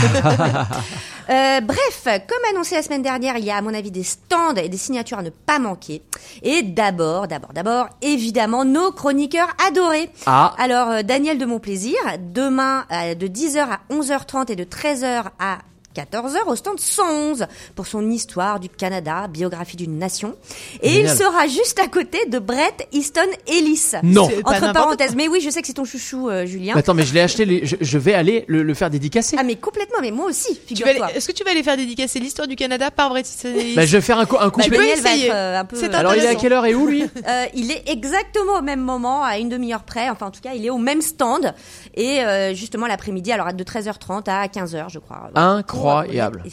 [1.30, 4.54] euh, bref, comme annoncé la semaine dernière, il y a à mon avis des stands
[4.56, 6.02] et des signatures à ne pas manquer.
[6.42, 10.10] Et d'abord, d'abord, d'abord, évidemment, nos chroniqueurs adorés.
[10.26, 10.54] Ah.
[10.58, 15.58] Alors, euh, Daniel de Montplaisir, demain euh, de 10h à 11h30 et de 13h à
[15.96, 20.36] 14h au stand 111 pour son histoire du Canada, biographie d'une nation.
[20.82, 21.04] Et Génial.
[21.14, 23.92] il sera juste à côté de Brett Easton Ellis.
[24.04, 24.28] Non.
[24.28, 25.16] C'est pas Entre parenthèses.
[25.16, 26.74] Mais oui, je sais que c'est ton chouchou, euh, Julien.
[26.74, 29.36] Mais Attends, mais je l'ai acheté, les- je, je vais aller le, le faire dédicacer.
[29.38, 31.12] Ah mais complètement, mais moi aussi, figure-toi.
[31.14, 33.84] Est-ce que tu vas aller faire dédicacer l'histoire du Canada par Brett Easton Ellis Bah,
[33.86, 34.60] je vais faire un, co- un coup.
[34.60, 35.26] Bah, Tu peux essayer.
[35.26, 35.76] être euh, un peu.
[35.76, 37.04] C'est Alors il est à quelle heure et où lui?
[37.28, 40.08] Euh, il est exactement au même moment, à une demi-heure près.
[40.08, 41.52] Enfin, en tout cas, il est au même stand.
[41.94, 45.30] Et euh, justement, l'après-midi, alors de 13h30 à 15h, je crois.
[45.34, 45.77] Incroyable.
[46.44, 46.48] Euh,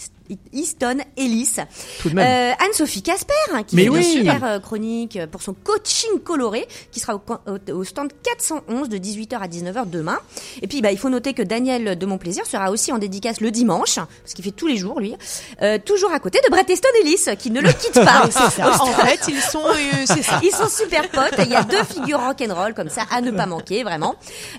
[0.54, 1.56] Easton Ellis.
[2.02, 2.26] Tout de même.
[2.26, 3.98] Euh, Anne-Sophie Casper, hein, qui Mais fait oui.
[4.00, 8.90] une super euh, chronique pour son coaching coloré, qui sera au, au- au stand 411
[8.90, 10.18] de 18h à 19h demain.
[10.62, 13.52] Et puis, bah, il faut noter que Daniel de Montplaisir sera aussi en dédicace le
[13.52, 15.16] dimanche, parce qu'il fait tous les jours, lui,
[15.62, 18.24] euh, toujours à côté de Brett Easton Ellis, qui ne le quitte pas.
[18.26, 18.82] Ah, c'est ça.
[18.82, 19.74] En fait, ils sont, euh,
[20.06, 20.40] c'est ça.
[20.44, 21.36] Ils sont super potes.
[21.46, 24.16] Il y a deux figures rock'n'roll comme ça à ne pas manquer, vraiment.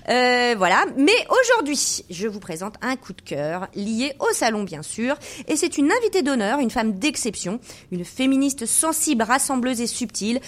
[0.09, 0.85] Euh, voilà.
[0.95, 5.15] Mais aujourd'hui, je vous présente un coup de cœur lié au salon, bien sûr.
[5.47, 7.59] Et c'est une invitée d'honneur, une femme d'exception,
[7.91, 10.39] une féministe sensible, rassembleuse et subtile.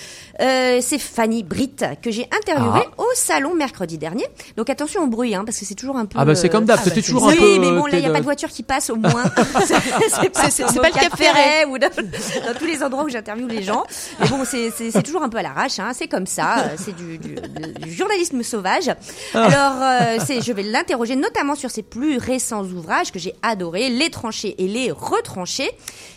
[0.41, 3.01] Euh, c'est Fanny Britt que j'ai interviewée Ah.
[3.01, 4.25] au salon mercredi dernier.
[4.57, 6.17] Donc attention au bruit, hein, parce que c'est toujours un peu.
[6.19, 7.59] Ah bah c'est comme d'hab, euh, c'était toujours oui, un peu.
[7.59, 9.23] mais bon, là, il n'y a euh, pas de voiture qui passe au moins.
[9.65, 10.49] c'est pas,
[10.91, 11.65] pas le Ferret.
[11.65, 13.83] ou dans, dans tous les endroits où j'interviewe les gens.
[14.19, 14.69] Mais bon, c'est-
[15.03, 17.35] toujours un peu à l'arrache, hein, c'est comme ça, euh, c'est du, du,
[17.81, 18.89] du journalisme sauvage.
[19.33, 23.89] Alors, euh, c'est- je vais l'interroger notamment sur ses plus récents ouvrages que j'ai adorés,
[23.89, 25.71] Les tranchés et les retranchés.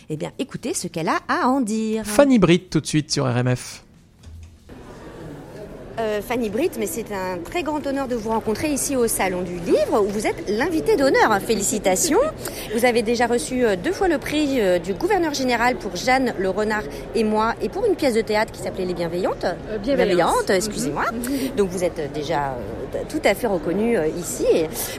[0.09, 2.05] Eh bien, écoutez ce qu'elle a à en dire.
[2.05, 3.83] Fanny Britt tout de suite sur RMF.
[5.99, 9.41] Euh, Fanny Britt, mais c'est un très grand honneur de vous rencontrer ici au Salon
[9.41, 11.39] du Livre, où vous êtes l'invité d'honneur.
[11.45, 12.19] Félicitations.
[12.75, 16.33] Vous avez déjà reçu euh, deux fois le prix euh, du gouverneur général pour Jeanne
[16.39, 19.45] le Renard et moi, et pour une pièce de théâtre qui s'appelait Les Bienveillantes.
[19.83, 20.49] Bienveillance.
[20.49, 21.05] excusez-moi.
[21.57, 22.57] Donc vous êtes déjà
[23.09, 24.45] tout à fait reconnu ici.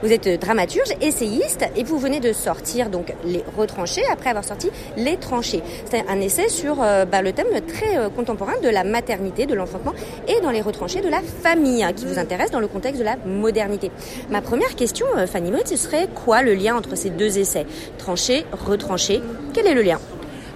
[0.02, 4.70] Vous êtes dramaturge, essayiste, et vous venez de sortir donc Les Retranchés, après avoir sorti
[4.96, 5.62] Les Tranchés.
[5.88, 9.92] C'est un essai sur euh, bah, le thème très contemporain de la maternité, de l'enfantement,
[10.26, 13.04] et dans Les Retranchés de la famille, hein, qui vous intéresse dans le contexte de
[13.04, 13.90] la modernité.
[14.30, 17.64] Ma première question, euh, Fanny Britt, ce serait quoi le lien entre ces deux essais?
[17.96, 19.22] Tranchés, retranchés,
[19.54, 19.98] quel est le lien?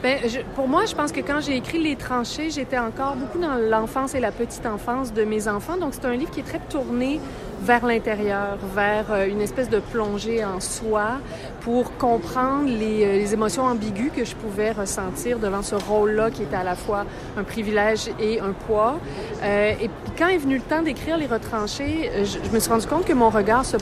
[0.02, 3.38] Ben, je- pour moi, je pense que quand j'ai écrit Les tranchées, j'étais encore beaucoup
[3.38, 5.76] dans l'enfance et la petite enfance de mes enfants.
[5.78, 7.18] Donc, c'est un livre qui est très tourné
[7.60, 11.18] vers l'intérieur, vers euh, une espèce de plongée en soi
[11.60, 16.42] pour comprendre les, euh, les émotions ambiguës que je pouvais ressentir devant ce rôle-là qui
[16.42, 17.04] était à la fois
[17.36, 18.98] un privilège et un poids.
[19.42, 22.70] Euh, et puis quand est venu le temps d'écrire Les retranchés, euh, je, me suis
[22.70, 23.76] rendu compte que mon regard se,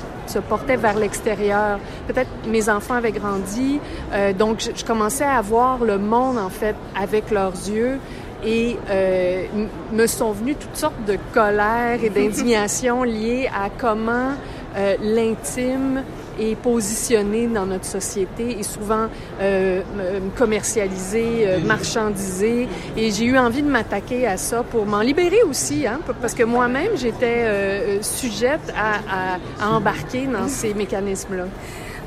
[0.49, 1.79] portait vers l'extérieur.
[2.07, 3.81] Peut-être mes enfants avaient grandi,
[4.13, 7.99] euh, donc je commençais à voir le monde en fait avec leurs yeux
[8.45, 9.45] et euh,
[9.93, 14.33] me sont venues toutes sortes de colères et d'indignation liées à comment
[14.77, 16.03] euh, l'intime
[16.39, 19.07] est positionné dans notre société et souvent
[19.41, 19.81] euh,
[20.37, 22.69] commercialisé, euh, marchandisé.
[22.97, 26.43] Et j'ai eu envie de m'attaquer à ça pour m'en libérer aussi, hein, parce que
[26.43, 28.97] moi-même, j'étais euh, sujette à,
[29.37, 31.45] à- à embarquer dans ces mécanismes-là.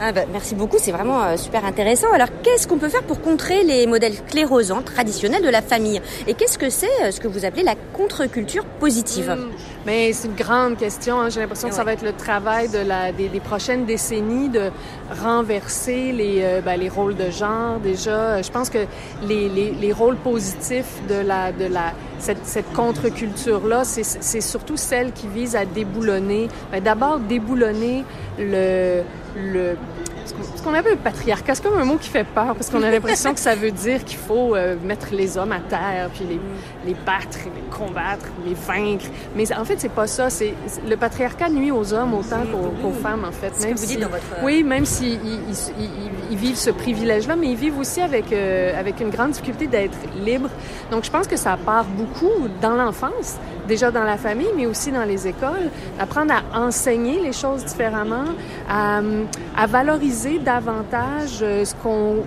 [0.02, 2.08] Ah bah, merci beaucoup, c'est vraiment euh, super intéressant.
[2.14, 6.02] Alors, qu'est-ce qu'on peut faire pour contrer les modèles sclérosants traditionnels de la famille?
[6.26, 9.30] Et qu'est-ce que c'est euh, ce que vous appelez la contre-culture positive?
[9.38, 9.50] Mm.
[9.86, 11.20] Mais c'est une grande question.
[11.20, 11.30] hein.
[11.30, 14.72] J'ai l'impression que ça va être le travail de la, des, des prochaines décennies de
[15.22, 17.80] renverser les, euh, ben, les rôles de genre.
[17.80, 18.86] Déjà, Euh, je pense que
[19.28, 24.78] les, les, les rôles positifs de la, de la, cette, cette contre-culture-là, c'est c'est surtout
[24.78, 28.06] celle qui vise à déboulonner, ben, d'abord déboulonner
[28.38, 29.02] le,
[29.34, 29.80] le,
[30.56, 31.56] ce qu'on- appelle le patriarcat.
[31.56, 34.04] C'est comme un mot qui fait peur parce qu'on a l'impression que ça veut dire
[34.06, 36.40] qu'il faut euh, mettre les hommes à terre, puis les,
[36.86, 39.06] les battre, les combattre, les vaincre.
[39.36, 40.30] Mais en fait, c'est pas ça.
[40.30, 40.54] C'est
[40.88, 43.52] le patriarcat nuit aux hommes autant qu'aux qu'aux femmes, en fait.
[43.60, 46.70] Ce que vous dites dans votre- Oui, même s'ils ils, ils- ils- ils vivent ce
[46.70, 50.50] privilège-là, mais ils vivent aussi avec euh, avec une grande difficulté d'être libres.
[50.92, 53.38] Donc, je pense que ça part beaucoup dans l'enfance,
[53.68, 58.26] déjà dans la famille, mais aussi dans les écoles, apprendre à enseigner les choses différemment,
[58.70, 59.00] à,
[59.58, 62.18] à valoriser davantage euh, ce qu'on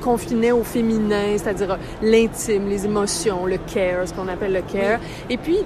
[0.00, 5.36] confinait au féminin, c'est-à-dire l'intime, les émotions, le care, ce qu'on appelle le care, et
[5.36, 5.58] puis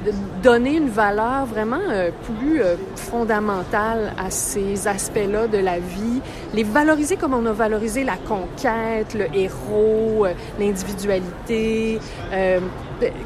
[0.43, 6.21] donner une valeur vraiment euh, plus euh, fondamentale à ces aspects-là de la vie,
[6.55, 12.01] les valoriser comme on a valorisé la conquête, le héros, euh, l'individualité,
[12.33, 12.61] euh,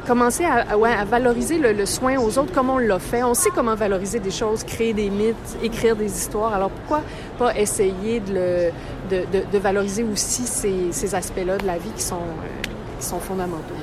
[0.05, 3.23] commencer à, valoriser le, soin aux autres comme on l'a fait.
[3.23, 6.53] On sait comment valoriser des choses, créer des mythes, écrire des histoires.
[6.53, 7.01] Alors pourquoi
[7.37, 8.71] pas essayer de, le,
[9.09, 12.66] de, de- valoriser aussi ces, ces aspects-là de la vie qui sont, euh,
[12.99, 13.73] qui sont fondamentaux.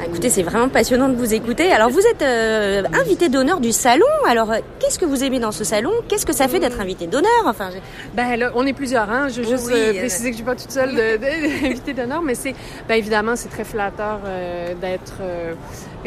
[0.00, 1.70] Ah, Écoutez, c'est vraiment passionnant de vous écouter.
[1.72, 4.06] Alors, vous êtes euh, invité d'honneur du salon.
[4.28, 5.90] Alors, euh, qu'est-ce que vous aimez dans ce salon?
[6.08, 7.30] Qu'est-ce que ça fait d'être invité d'honneur?
[7.46, 7.70] Enfin,
[8.14, 9.28] Ben là, on est plusieurs, hein.
[9.28, 10.94] Je veux juste Oui, euh, euh, préciser que je suis pas toute seule
[11.62, 12.54] d'invité d'honneur, mais c'est,
[12.88, 15.54] ben évidemment, c'est très flatteur euh, d'être euh,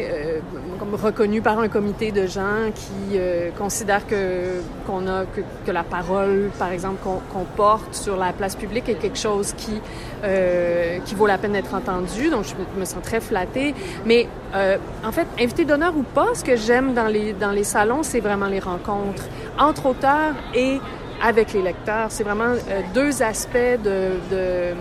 [0.00, 0.38] euh,
[0.78, 5.70] comme reconnu par un comité de gens qui euh, considèrent que qu'on a que, que
[5.72, 9.80] la parole, par exemple, qu'on qu'on porte sur la place publique est quelque chose qui
[10.24, 12.30] euh, qui vaut la peine d'être entendu.
[12.30, 13.74] Donc, je me- me sens très flattée.
[14.06, 17.64] Mais euh, en fait, invité d'honneur ou pas, ce que j'aime dans les dans les
[17.64, 19.24] salons, c'est vraiment les rencontres
[19.58, 20.80] entre auteurs et
[21.22, 22.06] avec les lecteurs.
[22.10, 24.74] C'est vraiment euh, deux aspects de, de-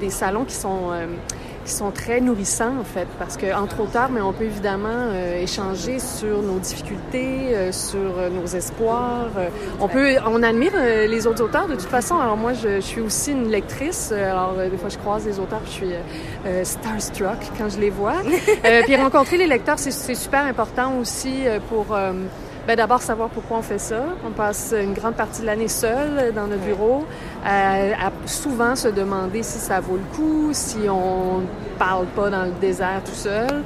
[0.00, 1.06] des salons qui sont, euh,
[1.68, 5.98] qui sont très nourrissants, en fait, parce qu'entre auteurs, mais on peut évidemment euh, échanger
[5.98, 9.28] sur nos difficultés, euh, sur euh, nos espoirs.
[9.78, 10.72] On peut, on admire
[11.06, 12.18] les autres auteurs de toute façon.
[12.18, 14.12] Alors moi, je, je suis aussi une lectrice.
[14.12, 15.94] Alors des fois, je croise les auteurs, puis je suis
[16.46, 18.16] euh, starstruck quand je les vois.
[18.84, 21.94] Puis rencontrer les lecteurs, c'est- super important aussi pour...
[22.68, 24.04] ben, D'abord, savoir pourquoi on fait ça.
[24.26, 27.06] On passe une grande partie de l'année seul dans notre bureau,
[27.46, 31.44] euh, à souvent se demander si ça vaut le coup, si on
[31.78, 33.62] parle pas dans le désert tout seul.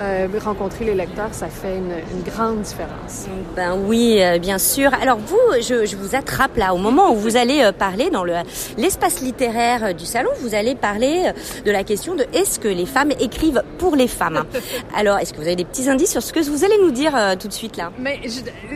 [0.00, 3.26] Euh, rencontrer les lecteurs, ça fait une, une grande différence.
[3.54, 4.92] Ben oui, euh, bien sûr.
[5.00, 8.24] Alors vous, je, je vous attrape là au moment où vous allez euh, parler dans
[8.24, 8.34] le
[8.76, 10.30] l'espace littéraire euh, du salon.
[10.40, 14.08] Vous allez parler euh, de la question de est-ce que les femmes écrivent pour les
[14.08, 14.44] femmes?
[14.96, 17.12] Alors, est-ce que vous avez des petits indices sur ce que vous allez nous dire
[17.16, 17.92] euh, tout de suite là?
[17.98, 18.20] Mais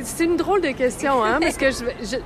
[0.05, 1.67] c'est une drôle de question, hein, parce que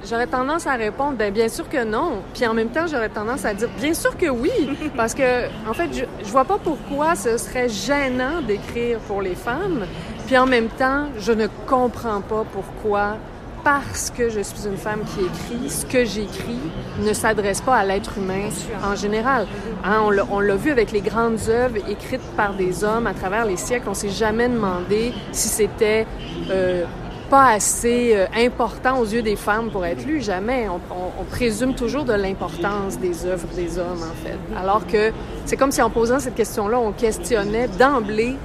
[0.08, 2.22] j'aurais tendance à répondre, ben, bien sûr que non.
[2.34, 4.50] Puis en même temps, j'aurais tendance à dire, bien sûr que oui,
[4.96, 9.34] parce que en fait, je, je vois pas pourquoi ce serait gênant d'écrire pour les
[9.34, 9.86] femmes.
[10.26, 13.16] Puis en même temps, je ne comprends pas pourquoi,
[13.64, 16.58] parce que je suis une femme qui écrit, ce que j'écris
[17.00, 18.48] ne s'adresse pas à l'être humain
[18.84, 19.46] en général.
[19.84, 23.56] Hein, on l'a- vu avec les grandes œuvres écrites par des hommes à travers les
[23.56, 23.88] siècles.
[23.88, 26.06] On s'est jamais demandé si c'était
[26.50, 26.84] euh,
[27.30, 30.20] pas assez euh, important aux yeux des femmes pour être lu.
[30.20, 30.66] Jamais.
[30.68, 34.38] On présume toujours de l'importance des œuvres des hommes, en fait.
[34.58, 35.12] Alors que
[35.46, 38.36] c'est comme si en posant cette question-là, on questionnait d'emblée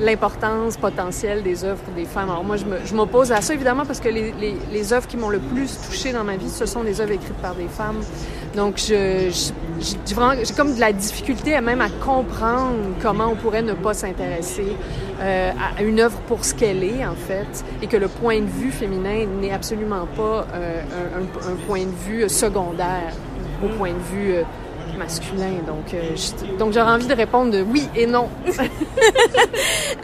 [0.00, 2.30] l'importance potentielle des œuvres des femmes.
[2.30, 5.30] Alors moi, je m'oppose à ça, évidemment, parce que les, les, les œuvres qui m'ont
[5.30, 8.00] le plus touchée dans ma vie, ce sont les œuvres écrites par des femmes.
[8.56, 9.30] Donc, j'ai
[10.56, 14.76] comme de la difficulté à même à comprendre comment on pourrait ne pas s'intéresser
[15.20, 18.46] euh, à une œuvre pour ce qu'elle est, en fait, et que le point de
[18.46, 20.80] vue féminin n'est absolument pas euh,
[21.46, 23.12] un point de vue secondaire
[23.64, 24.42] au point de vue euh,
[24.98, 25.52] masculin.
[25.66, 28.28] Donc, euh, je- donc j'aurais envie de répondre de oui et non.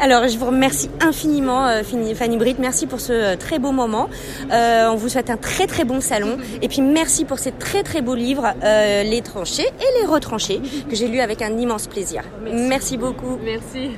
[0.01, 1.83] Alors, je vous remercie infiniment, euh,
[2.15, 2.59] Fanny Britt.
[2.59, 4.09] Merci pour ce euh, très beau moment.
[4.51, 6.37] On vous souhaite un très très bon salon.
[6.63, 10.95] Et puis, merci pour ces très très beaux livres, Les tranchés et Les retranchés, que
[10.97, 12.23] j'ai lus avec un immense plaisir.
[12.45, 13.39] Merci, beaucoup.
[13.45, 13.91] Merci.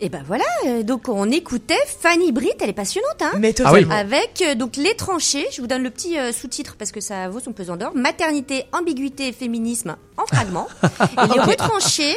[0.00, 3.92] Et ben voilà, euh, donc on écoutait Fanny Britt, elle est passionnante, hein Mais totalement.
[3.92, 7.28] Avec euh, donc les tranchés, je vous donne le petit euh, sous-titre parce que ça
[7.28, 7.90] vaut son pesant d'or.
[7.96, 10.68] Maternité, ambiguïté féminisme en fragments.
[10.84, 11.46] et les Ok.
[11.46, 12.16] retranchés,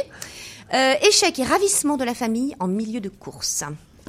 [0.76, 3.64] euh, échec et ravissement de la famille en milieu de course.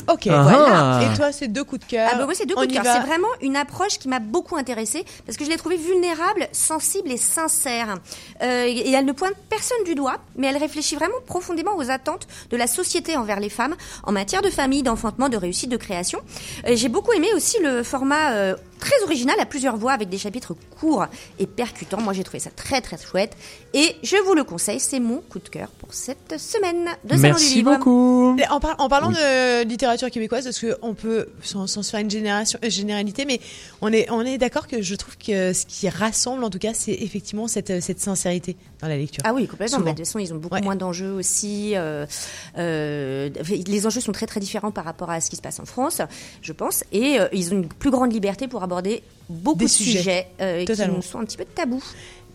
[0.08, 0.98] Ok, Ah voilà.
[0.98, 1.00] ah.
[1.02, 2.10] Et toi, c'est deux coups de cœur.
[2.12, 2.84] Ah bah oui, c'est deux coups de cœur.
[2.84, 7.10] C'est vraiment une approche qui m'a beaucoup intéressée parce que je l'ai trouvée vulnérable, sensible
[7.12, 7.98] et sincère.
[8.42, 12.26] Euh, et elle ne pointe personne du doigt, mais elle réfléchit vraiment profondément aux attentes
[12.50, 16.20] de la société envers les femmes en matière de famille, d'enfantement, de réussite, de création.
[16.66, 20.18] Euh, J'ai beaucoup aimé aussi le format euh, très original à plusieurs voix avec des
[20.18, 21.06] chapitres courts
[21.38, 22.00] et percutants.
[22.00, 23.36] Moi, j'ai trouvé ça très très chouette
[23.74, 24.80] et je vous le conseille.
[24.80, 27.76] C'est mon coup de cœur pour cette semaine de Salon du Merci Livre.
[27.76, 28.36] beaucoup.
[28.50, 32.10] En, par- en parlant de littérature québécoise, parce qu'on peut, sans, sans se faire une
[32.10, 33.40] génération, euh, généralité, mais
[33.80, 36.74] on est, on est d'accord que je trouve que ce qui rassemble, en tout cas,
[36.74, 39.22] c'est effectivement cette, cette sincérité dans la lecture.
[39.24, 39.78] Ah oui, complètement.
[39.78, 39.84] Souvent.
[39.90, 41.76] Bah, de toute façon, ils ont beaucoup moins d'enjeux aussi.
[41.76, 42.04] euh,
[42.58, 43.30] euh,
[43.66, 46.00] les enjeux sont très très différents par rapport à ce qui se passe en France,
[46.42, 48.71] je pense, et euh, ils ont une plus grande liberté pour aborder
[49.28, 50.26] beaucoup Des de sujets, sujets.
[50.40, 51.82] euh, qui nous sont un petit peu tabous.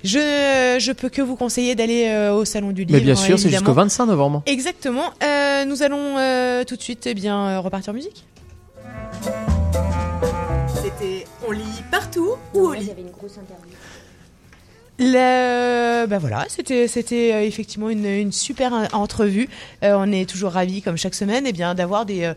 [0.04, 2.98] Je, je peux que vous conseiller d'aller euh, au salon du livre.
[2.98, 4.44] Mais bien sûr, c'est jusqu'au 25 novembre.
[4.46, 5.06] Exactement.
[5.24, 8.26] Euh, nous allons euh, tout de suite eh bien euh, repartir en musique.
[10.82, 12.92] C'était On lit partout ou au lit
[15.00, 19.48] Le, bah voilà, c'était c'était effectivement une, une super entrevue.
[19.84, 22.34] Euh, on est toujours ravis, comme chaque semaine, eh bien d'avoir des euh,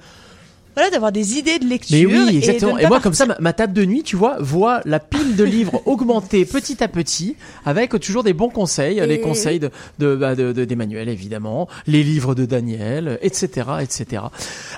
[0.81, 1.97] voilà, d'avoir des idées de lecture.
[1.99, 2.79] Mais oui, exactement.
[2.79, 5.45] Et, moi, comme ça, ma, ma table de nuit, tu vois, voit la pile de
[5.45, 10.15] livres augmenter petit à petit, avec toujours des bons conseils, Et- les conseils de de
[10.17, 14.23] bah, de- de- d'Emmanuel évidemment, les livres de Daniel, etc., etc.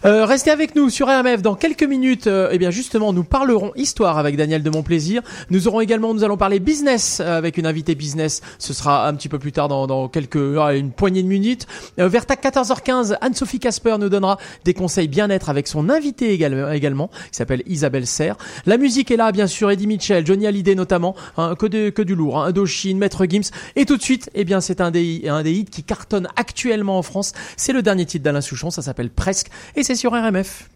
[0.05, 2.27] Euh, restez avec nous sur RMF dans quelques minutes.
[2.27, 5.23] euh, eh bien, justement, nous parlerons histoire avec Daniel de mon plaisir.
[5.51, 8.41] Nous aurons également, nous allons parler business euh, avec une invitée business.
[8.59, 11.67] Ce sera un petit peu plus tard dans, dans quelques ah, une poignée de minutes.
[12.01, 17.09] Euh, vers 14h15, Anne-Sophie Casper nous donnera des conseils bien-être avec son invité également, également
[17.09, 18.37] qui s'appelle Isabelle Serre.
[18.67, 22.03] La musique est là, bien sûr, Eddie Mitchell, Johnny Hallyday notamment, hein, que, de- que
[22.03, 23.51] du lourd, hein, Indochine, Maître Gims.
[23.77, 26.99] Et tout de suite, eh bien, c'est un des, un des hits qui cartonne actuellement
[26.99, 27.33] en France.
[27.57, 30.69] C'est le dernier titre d'Alain Souchon, ça s'appelle Presque, et c'est sur RMF.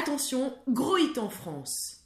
[0.00, 1.98] Attention, gros hit en France.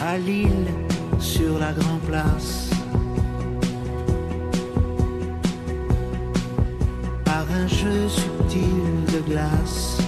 [0.00, 0.66] à Lille
[1.18, 2.67] sur la Grand Place.
[7.50, 9.98] Un jeu subtil de glace.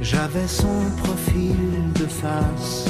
[0.00, 1.56] J'avais son profil
[1.94, 2.86] de face.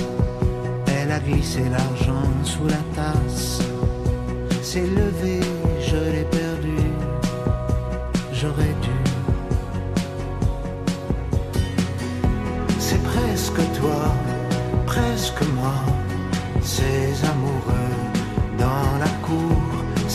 [0.87, 3.61] Elle a glissé l'argent sous la tasse.
[4.63, 5.41] S'est levé,
[5.81, 6.83] je l'ai perdu.
[8.33, 8.99] J'aurais dû.
[12.79, 14.15] C'est presque toi,
[14.87, 15.75] presque moi,
[16.63, 17.95] ces amoureux
[18.59, 19.18] dans la.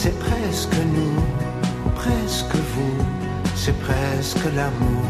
[0.03, 1.15] C'est presque nous,
[1.95, 2.97] presque vous,
[3.55, 5.05] c'est presque l'amour.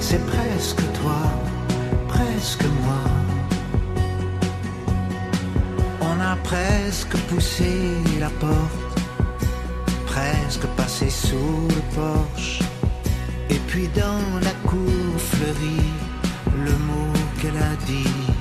[0.00, 1.22] C'est presque toi,
[2.08, 3.04] presque moi.
[6.00, 7.72] On a presque poussé
[8.18, 9.00] la porte,
[10.04, 12.62] presque passé sous le porche.
[13.48, 15.92] Et puis dans la cour fleurie,
[16.66, 18.31] le mot qu'elle a dit.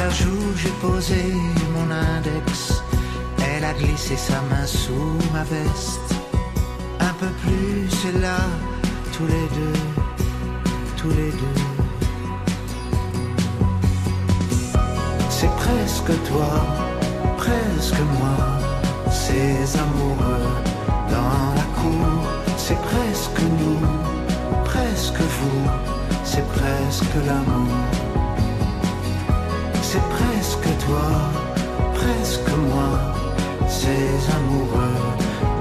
[0.00, 1.34] Un jour j'ai posé
[1.74, 2.82] mon index,
[3.42, 6.14] elle a glissé sa main sous ma veste.
[7.00, 8.38] Un peu plus et là,
[9.12, 9.80] tous les deux,
[10.96, 11.62] tous les deux.
[15.30, 16.48] C'est presque toi,
[17.36, 18.36] presque moi,
[19.10, 20.48] ces amoureux
[21.10, 22.28] dans la cour.
[22.56, 25.68] C'est presque nous, presque vous,
[26.22, 28.07] c'est presque l'amour.
[29.90, 31.10] C'est presque toi,
[31.94, 32.92] presque moi,
[33.66, 35.00] ces amoureux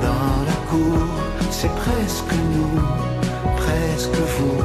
[0.02, 1.08] dans la cour,
[1.50, 2.82] c'est presque nous,
[3.56, 4.62] presque vous,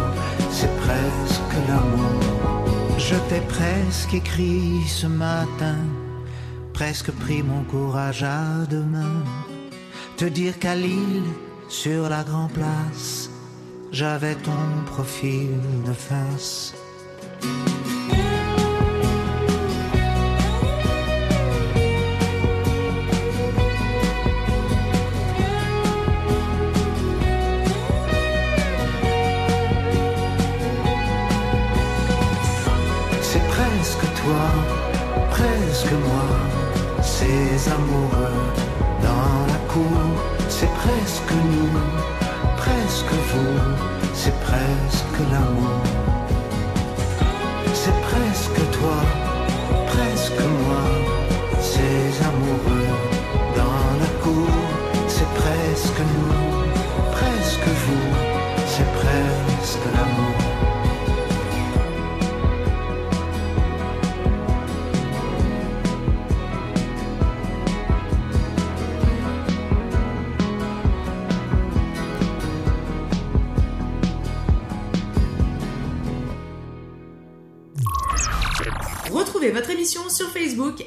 [0.51, 2.99] c'est presque l'amour.
[2.99, 5.79] Je t'ai presque écrit ce matin,
[6.73, 9.23] presque pris mon courage à deux mains,
[10.17, 11.31] te dire qu'à Lille,
[11.69, 13.31] sur la grande place,
[13.93, 15.51] j'avais ton profil
[15.87, 16.75] de face.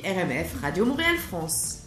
[0.06, 1.80] RMF Radio Montréal France.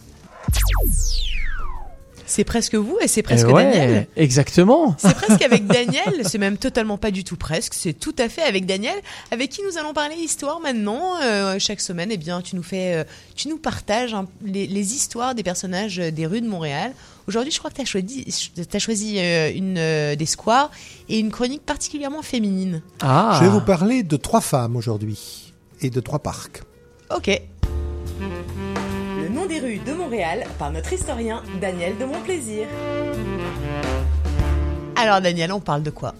[2.25, 4.07] C'est presque vous et c'est presque Eh ouais, Daniel.
[4.17, 4.93] Exactement.
[4.97, 8.43] C'est presque avec Daniel, c'est même totalement pas du tout presque, c'est tout à fait
[8.43, 8.95] avec Daniel,
[9.31, 11.15] avec qui nous allons parler histoire maintenant.
[11.23, 13.03] Euh, chaque semaine, eh bien, tu nous fais, euh,
[13.35, 16.93] tu nous partages hein, les, les histoires des personnages des rues de Montréal.
[17.29, 18.25] Aujourd'hui, je crois que tu as choisi,
[18.73, 20.71] as choisi euh, une euh, des squares
[21.07, 22.81] et une chronique particulièrement féminine.
[23.01, 23.37] Ah.
[23.39, 26.63] Je vais vous parler de trois femmes aujourd'hui et de trois parcs.
[27.15, 27.41] Ok.
[28.19, 32.67] Le nom des rues de Montréal par notre historien Daniel de Montplaisir.
[34.97, 36.13] Alors Daniel, on parle de quoi?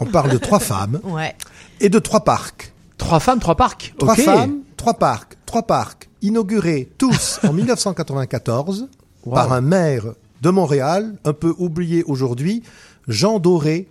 [0.00, 1.34] On parle de trois femmes Ouais.
[1.80, 2.72] et de trois parcs.
[2.96, 3.92] Trois femmes, trois parcs.
[3.98, 8.88] Trois femmes, trois parcs, trois parcs inaugurés tous en 1994
[9.30, 10.06] par un maire
[10.40, 12.62] de Montréal, un peu oublié aujourd'hui,
[13.06, 13.86] Jean Doré,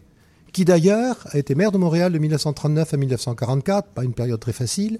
[0.52, 4.54] qui d'ailleurs a été maire de Montréal de 1939 à 1944, pas une période très
[4.54, 5.00] facile,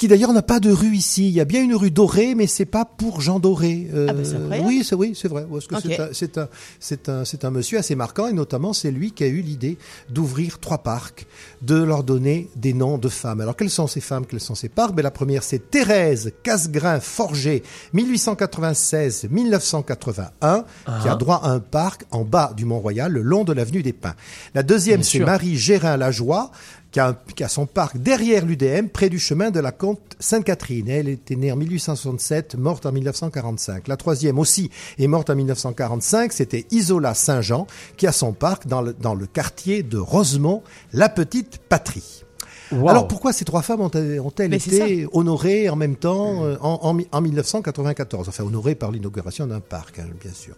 [0.00, 1.28] qui d'ailleurs n'a pas de rue ici.
[1.28, 3.86] Il y a bien une rue Doré, mais c'est pas pour Jean Doré.
[3.92, 5.44] Euh, Ah bah, c'est oui, c'est oui, c'est vrai.
[5.50, 6.48] Parce que c'est un- c'est un,
[6.78, 9.76] c'est un, c'est un monsieur assez marquant et notamment c'est lui qui a eu l'idée
[10.08, 11.26] d'ouvrir trois parcs,
[11.60, 13.42] de leur donner des noms de femmes.
[13.42, 14.94] Alors quelles sont ces femmes, quels sont ces parcs?
[14.94, 17.62] Ben, La première c'est Thérèse Casgrain Forger,
[17.94, 20.64] 1896-1981,
[21.02, 23.92] qui a droit à un parc en bas du Mont-Royal, le long de l'avenue des
[23.92, 24.14] Pins.
[24.54, 25.26] La deuxième Bien c'est sûr.
[25.26, 26.50] Marie Gérin Lajoie,
[26.92, 30.00] qui a, un- qui a son parc derrière l'UDM, près du chemin de la Comte
[30.18, 30.88] Sainte-Catherine.
[30.88, 33.86] Elle était née en 1867, morte en 1945.
[33.88, 37.66] La troisième aussi est morte en 1945, c'était Isola Saint-Jean,
[37.96, 40.62] qui a son parc dans le, dans le quartier de Rosemont,
[40.92, 42.24] la petite patrie.
[42.72, 42.88] Wow.
[42.88, 47.20] Alors pourquoi ces trois femmes ont-elles, été honorées en même temps euh, en, en en
[47.20, 50.54] 1994 Enfin honorées par l'inauguration d'un parc, hein, bien sûr.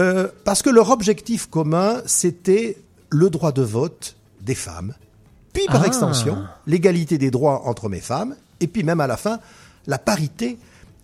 [0.00, 2.76] Euh, parce que leur objectif commun, c'était
[3.08, 4.94] le droit de vote des femmes,
[5.54, 5.86] puis par Ah.
[5.86, 6.36] extension,
[6.66, 9.38] l'égalité des droits entre hommes et femmes, et puis même à la fin,
[9.86, 10.58] la parité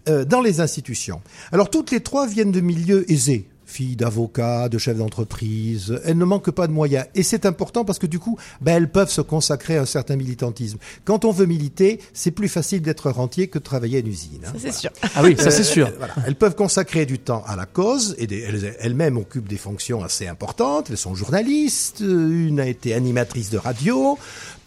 [0.08, 1.22] euh, dans les institutions.
[1.52, 3.48] Alors toutes les trois viennent de milieux aisés.
[3.70, 7.06] Filles d'avocats, de chefs d'entreprise, elles ne manquent pas de moyens.
[7.14, 10.16] Et c'est important parce que du coup, ben, elles peuvent se consacrer à un certain
[10.16, 10.78] militantisme.
[11.04, 14.40] Quand on veut militer, c'est plus facile d'être rentier que de travailler à une usine.
[14.46, 14.52] hein.
[14.54, 14.90] Ça c'est sûr.
[15.14, 15.86] Ah oui, ça c'est Euh, sûr.
[15.86, 16.14] euh, voilà.
[16.26, 20.02] Elles peuvent consacrer du temps à la cause et des- elles- elles-mêmes occupent des fonctions
[20.02, 20.88] assez importantes.
[20.90, 24.18] Elles sont journalistes, euh, une a été animatrice de radio,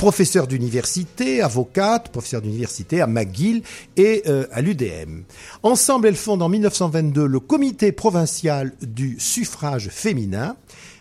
[0.04, 3.64] professeure d'université, avocate, professeure d'université à McGill
[3.96, 5.22] et euh, à l'UDM.
[5.64, 10.58] Ensemble, elles fondent en 1922 le comité provincial du suffrage féminin.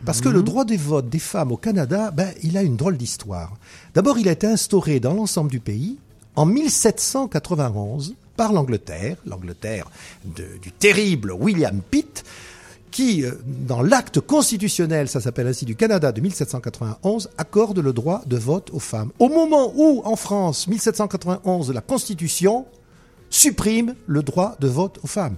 [0.06, 2.96] Parce que le droit des votes des femmes au Canada, ben, il a une drôle
[2.96, 3.56] d'histoire.
[3.92, 5.98] D'abord, il a été instauré dans l'ensemble du pays
[6.36, 9.90] en 1791 par l'Angleterre, l'Angleterre
[10.24, 12.22] du terrible William Pitt,
[12.92, 18.22] qui, euh, dans l'acte constitutionnel, ça s'appelle ainsi, du Canada de 1791, accorde le droit
[18.26, 19.10] de vote aux femmes.
[19.18, 22.66] Au moment où, en France, 1791, la Constitution
[23.30, 25.36] supprime le droit de vote aux femmes.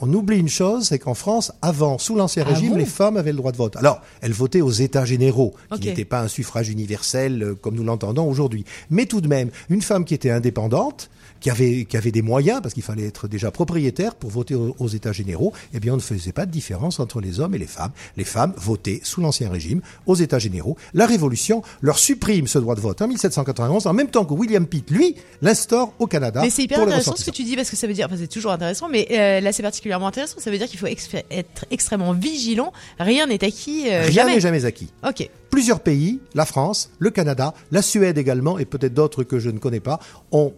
[0.00, 3.16] On oublie une chose, c'est qu'en France, avant, sous l'Ancien Ah Régime, bon les femmes
[3.16, 3.76] avaient le droit de vote.
[3.76, 5.84] Alors, elles votaient aux États généraux, qui Ok.
[5.86, 8.64] n'étaient pas un suffrage universel euh, comme nous l'entendons aujourd'hui.
[8.90, 11.08] Mais tout de même, une femme qui était indépendante,
[11.40, 14.74] qui avaient, qui avaient des moyens, parce qu'il fallait être déjà propriétaire pour voter aux,
[14.78, 17.58] aux États généraux, eh bien, on ne faisait pas de différence entre les hommes et
[17.58, 17.92] les femmes.
[18.16, 20.76] Les femmes votaient sous l'Ancien Régime aux États généraux.
[20.94, 24.66] La Révolution leur supprime ce droit de vote en 1791, en même temps que William
[24.66, 26.40] Pitt, lui, l'instaure au Canada.
[26.42, 28.16] Mais c'est hyper pour intéressant ce que tu dis parce que ça veut dire, enfin
[28.18, 30.36] c'est toujours intéressant, mais euh, là c'est particulièrement intéressant.
[30.38, 32.72] Ça veut dire qu'il faut être extrêmement vigilant.
[32.98, 33.84] Rien n'est acquis.
[33.90, 34.88] euh, Rien n'est jamais acquis.
[35.06, 35.28] Ok.
[35.50, 39.58] Plusieurs pays, la France, le Canada, la Suède également, et peut-être d'autres que je ne
[39.58, 40.00] connais pas,
[40.32, 40.52] ont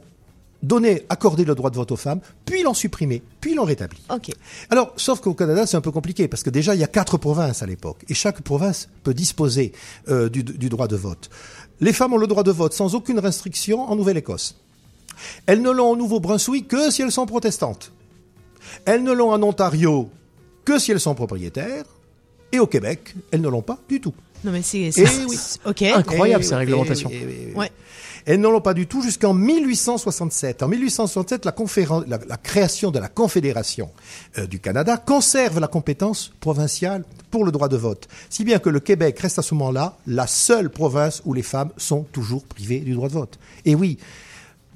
[0.63, 4.01] donné, accordé le droit de vote aux femmes, puis l'ont supprimé, puis l'ont rétabli.
[4.11, 4.31] Ok.
[4.71, 7.17] Alors, sauf qu'au Canada, c'est un peu compliqué, parce que déjà, il y a quatre
[7.17, 9.73] provinces à l'époque, et chaque province peut disposer
[10.09, 11.31] euh, du, du droit de vote.
[11.81, 14.57] Les femmes ont le droit de vote sans aucune restriction en Nouvelle-Écosse.
[15.47, 17.93] Elles ne l'ont au Nouveau-Brunswick que si elles sont protestantes.
[18.85, 20.11] Elles ne l'ont en Ontario
[20.65, 21.85] que si elles sont propriétaires.
[22.53, 24.15] Et au Québec, elles ne l'ont pas du tout.
[24.45, 24.91] Non mais c'est.
[24.97, 25.91] Oui.
[25.93, 27.11] Incroyable, ces réglementations.
[27.11, 27.53] oui, oui, oui.
[27.55, 27.71] Ouais.
[28.31, 30.63] Elles ne l'ont pas du tout jusqu'en 1867.
[30.63, 33.91] En 1867, la, conféren- la- la création de la Confédération
[34.37, 38.07] euh, du Canada conserve la compétence provinciale pour le droit de vote.
[38.29, 41.71] Si bien que le Québec reste à ce moment-là la seule province où les femmes
[41.79, 43.39] sont toujours privées du droit de vote.
[43.65, 43.97] Et oui,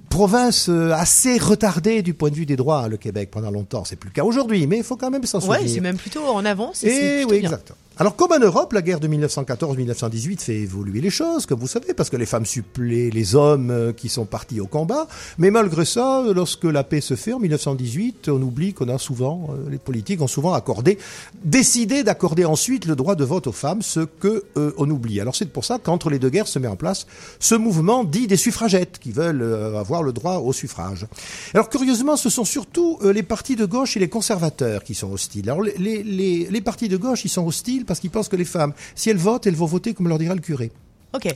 [0.08, 3.84] province euh, assez retardée du point de vue des droits, le Québec, pendant longtemps.
[3.84, 5.60] C'est plus le cas aujourd'hui, mais il faut quand même s'en souvenir.
[5.62, 6.84] Ouais, c'est même plutôt en avance.
[6.84, 7.50] et c'est Eh oui, bien.
[7.50, 7.72] exact.
[8.02, 11.94] Alors, comme en Europe, la guerre de 1914-1918 fait évoluer les choses, comme vous savez,
[11.94, 15.06] parce que les femmes suppléent les hommes euh, qui sont partis au combat.
[15.38, 19.50] Mais malgré ça, lorsque la paix se fait en 1918, on oublie qu'on a souvent,
[19.50, 20.98] euh, les politiques ont souvent accordé,
[21.44, 25.20] décidé d'accorder ensuite le droit de vote aux femmes, ce que euh, on oublie.
[25.20, 27.06] Alors c'est pour ça qu'entre les deux guerres se met en place
[27.38, 29.44] ce mouvement dit des suffragettes qui veulent
[29.76, 31.06] avoir le droit au suffrage.
[31.54, 35.48] Alors curieusement, ce sont surtout les partis de gauche et les conservateurs qui sont hostiles.
[35.48, 39.10] Alors les partis de gauche, ils sont hostiles parce qu'ils pensent que les femmes, si
[39.10, 40.72] elles votent, elles vont voter comme leur dira le curé.
[41.14, 41.26] Ok.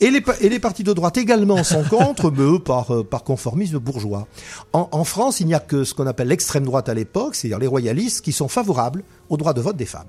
[0.00, 3.04] Et les, pa- et les partis de droite également sont contre, mais eux par, euh,
[3.04, 4.26] par conformisme bourgeois.
[4.72, 7.60] En, en France, il n'y a que ce qu'on appelle l'extrême droite à l'époque, c'est-à-dire
[7.60, 10.08] les royalistes, qui sont favorables au droit de vote des femmes.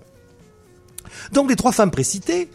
[1.33, 2.49] Donc les trois femmes précitées,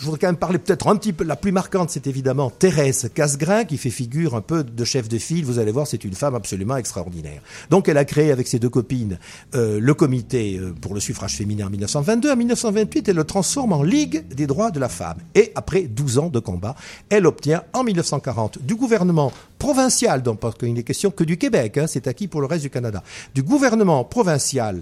[0.00, 3.10] je voudrais quand même parler peut-être un petit peu, la plus marquante, c'est évidemment Thérèse
[3.14, 5.44] Casgrain, qui fait figure un peu de chef de file.
[5.44, 7.42] Vous allez voir, c'est une femme absolument extraordinaire.
[7.68, 9.18] Donc elle a créé avec ses deux copines
[9.54, 12.30] euh, le comité euh, pour le suffrage féminin en 1922.
[12.30, 15.18] En 1928, elle le transforme en Ligue des droits de la femme.
[15.34, 16.76] Et après 12 ans de combat,
[17.10, 21.76] elle obtient en 1940 du gouvernement provincial, donc parce qu'il n'est question que du Québec,
[21.76, 23.02] hein, c'est acquis pour le reste du Canada,
[23.34, 24.80] du gouvernement provincial,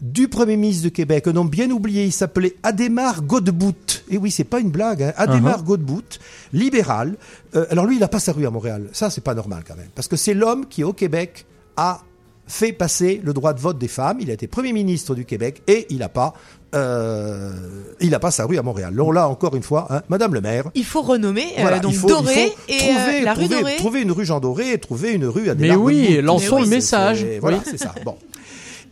[0.00, 4.04] du Premier ministre de Québec, un nom bien oublié, il s'appelait Adhémar Godbout.
[4.10, 5.12] Et oui, c'est pas une blague, hein.
[5.16, 5.64] Adhémar Uh-huh.
[5.66, 6.18] Godbout,
[6.52, 7.16] libéral.
[7.56, 8.88] Euh, alors lui, il a pas sa rue à Montréal.
[8.92, 9.88] Ça, c'est pas normal quand même.
[9.94, 11.46] Parce que c'est l'homme qui, au Québec,
[11.76, 12.00] a
[12.46, 14.18] fait passer le droit de vote des femmes.
[14.20, 16.32] Il a été Premier ministre du Québec et il n'a pas,
[16.76, 17.52] euh,
[18.00, 18.94] il a pas sa rue à Montréal.
[18.94, 21.92] Donc là, encore une fois, hein, Madame le maire, Il faut renommer euh, voilà, donc
[21.92, 23.76] il faut, Doré il faut et euh, trouver, la rue trouver- Doré.
[23.76, 26.70] trouver une rue Jean Doré et trouver une rue à Mais oui, lançons le c'est-
[26.70, 27.18] message.
[27.20, 27.62] c'est- Voilà, Oui.
[27.70, 27.94] c'est ça.
[28.04, 28.16] Bon.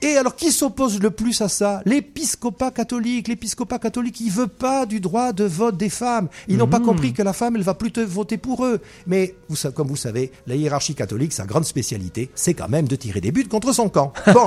[0.02, 1.80] Et alors, qui s'oppose le plus à ça?
[1.84, 3.28] L'épiscopat catholique.
[3.28, 6.28] L'épiscopat catholique, il veut pas du droit de vote des femmes.
[6.48, 6.86] Ils n'ont pas Mhm.
[6.86, 8.80] compris que la femme, elle va plutôt voter pour eux.
[9.06, 12.96] Mais, vous, comme vous savez, la hiérarchie catholique, sa grande spécialité, c'est quand même de
[12.96, 14.12] tirer des buts contre son camp.
[14.32, 14.44] Bon.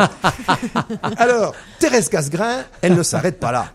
[1.17, 3.71] alors, Thérèse Casgrain, elle ne s'arrête pas là.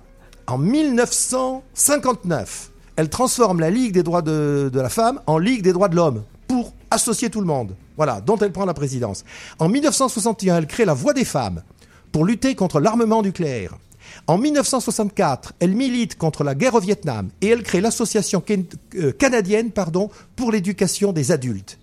[0.46, 5.72] En 1959, elle transforme la Ligue des droits de, de la femme en Ligue des
[5.72, 7.74] droits de l'homme pour associer tout le monde.
[7.96, 9.24] Voilà, dont elle prend la présidence.
[9.58, 11.62] En 1961, elle crée la Voix des femmes
[12.12, 13.76] pour lutter contre l'armement nucléaire.
[14.26, 18.42] En 1964, elle milite contre la guerre au Vietnam et elle crée l'association
[18.96, 21.78] euh, canadienne pardon, pour l'éducation des adultes.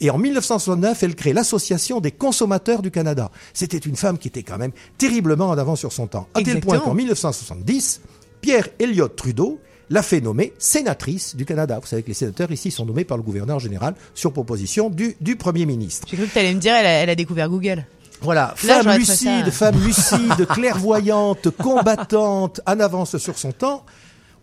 [0.00, 3.30] Et en 1969, elle crée l'Association des consommateurs du Canada.
[3.54, 6.28] C'était une femme qui était quand même terriblement en avance sur son temps.
[6.34, 8.02] À tel point qu'en 1970,
[8.42, 9.58] Pierre Elliott Trudeau
[9.90, 11.78] l'a fait nommer sénatrice du Canada.
[11.80, 15.16] Vous savez que les sénateurs ici sont nommés par le gouverneur général sur proposition du,
[15.20, 16.06] du Premier ministre.
[16.10, 17.86] J'ai cru que tu allais me dire, elle a, elle a découvert Google.
[18.22, 23.84] Voilà, Là, femme lucide, femme lucide, clairvoyante, combattante, en avance sur son temps.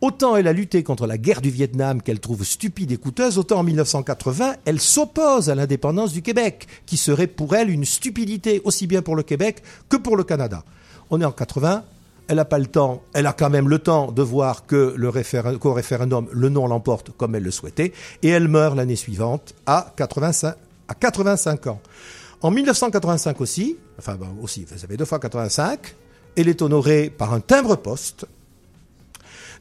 [0.01, 3.59] Autant elle a lutté contre la guerre du Vietnam qu'elle trouve stupide et coûteuse, autant
[3.59, 8.85] en 1980, elle s'oppose à l'indépendance du Québec, qui serait pour elle une stupidité aussi
[8.85, 10.65] bien pour le Québec que pour le Canada.
[11.09, 11.85] On est en 80,
[12.27, 15.09] elle n'a pas le temps, elle a quand même le temps de voir que le
[15.09, 19.53] référen- qu'au référendum, le non l'emporte comme elle le souhaitait, et elle meurt l'année suivante
[19.65, 20.55] à 85,
[20.87, 21.81] à 85 ans.
[22.41, 25.95] En 1985 aussi, enfin aussi, ça fait deux fois 85,
[26.35, 28.25] elle est honorée par un timbre-poste.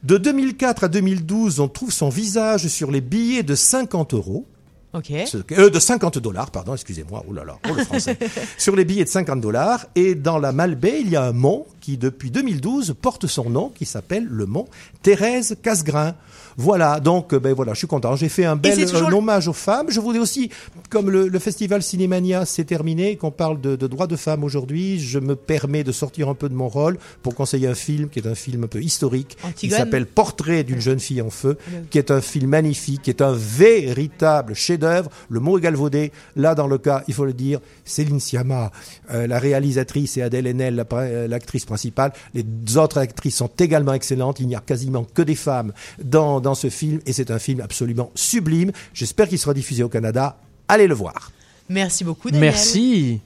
[0.03, 4.45] De 2004 à 2012, on trouve son visage sur les billets de 50 euros.
[4.93, 5.11] Ok.
[5.25, 8.17] Ce- euh, de 50 dollars, pardon, excusez-moi, oh là là, oh le français.
[8.57, 9.85] sur les billets de 50 dollars.
[9.95, 13.69] Et dans la Malbaie, il y a un mont qui, depuis 2012, porte son nom,
[13.69, 14.67] qui s'appelle le mont
[15.01, 16.13] Thérèse Casgrain.
[16.57, 18.15] Voilà, donc, euh, ben voilà, je suis content.
[18.15, 19.87] J'ai fait un bel c'est toujours un le- hommage aux femmes.
[19.89, 20.49] Je voudrais aussi,
[20.89, 24.99] comme le, le festival Cinémania s'est terminé, qu'on parle de, de droits de femmes aujourd'hui,
[24.99, 28.19] je me permets de sortir un peu de mon rôle pour conseiller un film qui
[28.19, 31.57] est un film un peu historique, qui s'appelle Portrait d'une jeune fille en feu,
[31.89, 35.09] qui est un film magnifique, qui est un véritable chef-d'œuvre.
[35.29, 36.11] Le mot est galvaudé.
[36.35, 38.71] Là, dans le cas, il faut le dire, Céline Sciamma,
[39.11, 42.11] euh, la réalisatrice, et Adèle Haenel, euh, l'actrice principale.
[42.33, 42.45] Les
[42.77, 44.39] autres actrices sont également excellentes.
[44.39, 45.73] Il n'y a quasiment que des femmes
[46.03, 48.71] dans, dans ce film, et c'est un film absolument sublime.
[48.93, 50.37] J'espère qu'il sera diffusé au Canada.
[50.67, 51.31] Allez le voir.
[51.69, 52.51] Merci beaucoup, Daniel.
[52.51, 53.19] Merci.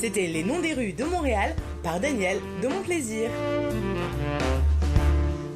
[0.00, 3.30] C'était Les Noms des rues de Montréal par Daniel de Mon Plaisir.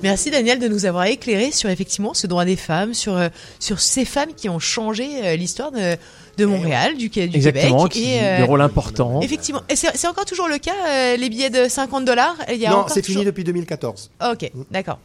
[0.03, 3.29] Merci Daniel de nous avoir éclairé sur effectivement ce droit des femmes, sur euh,
[3.61, 5.97] sur ces femmes qui ont changé euh, l'histoire de,
[6.39, 7.93] de Montréal, du, du Exactement, Québec.
[7.93, 9.20] qui et, euh, des rôles importants.
[9.20, 9.61] Effectivement.
[9.68, 12.37] Et c'est c'est encore toujours le cas, euh, les billets de 50 dollars
[12.70, 14.11] Non, c'est fini depuis 2014.
[14.33, 14.99] Ok, d'accord.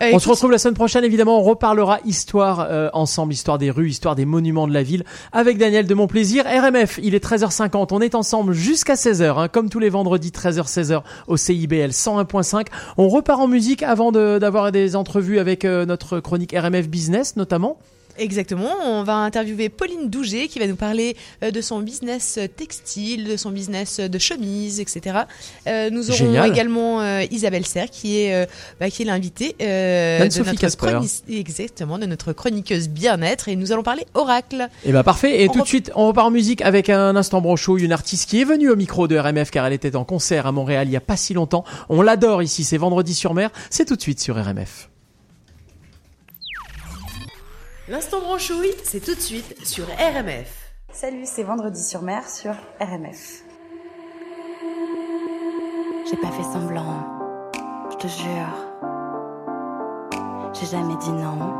[0.00, 1.40] Euh, On se retrouve la semaine prochaine, évidemment.
[1.40, 5.02] On reparlera histoire euh, ensemble, histoire des rues, histoire des monuments de la ville,
[5.32, 6.44] avec Daniel de Mon Plaisir.
[6.44, 7.88] RMF, il est 13h50.
[7.90, 12.66] On est ensemble jusqu'à 16h, hein, comme tous les vendredis, 13h, 16h, au CIBL 101.5.
[12.96, 17.34] On repart en musique avant de- d'avoir des entrevues avec euh, notre chronique RMF Business,
[17.34, 17.76] notamment.
[18.18, 22.46] Exactement, on va interviewer Pauline Douget qui va nous parler euh, de son business euh,
[22.48, 25.18] textile, de son business euh, de chemise, etc.
[25.66, 26.50] Nous aurons Génial.
[26.50, 28.48] également Isabelle Serre qui est,
[28.80, 30.86] bah, qui est l'invitée euh, de notre Casper.
[30.86, 34.68] chroni- exactement de notre chroniqueuse bien-être et nous allons parler oracle.
[34.84, 35.42] Et ben parfait.
[35.42, 38.28] Et On tout de suite, on repart en musique avec un instant brochou, une artiste
[38.28, 40.92] qui est venue au micro de RMF car elle était en concert à Montréal il
[40.92, 41.64] y a pas si longtemps.
[41.88, 43.50] On l'adore ici, c'est vendredi sur mer.
[43.70, 44.87] C'est tout de suite sur RMF.
[47.88, 50.74] L'instant branchouille, c'est tout de suite sur RMF.
[50.92, 53.42] Salut, c'est Vendredi sur mer sur RMF.
[56.10, 57.50] J'ai pas fait semblant,
[57.90, 58.54] je te jure.
[60.52, 61.54] J'ai jamais dit non.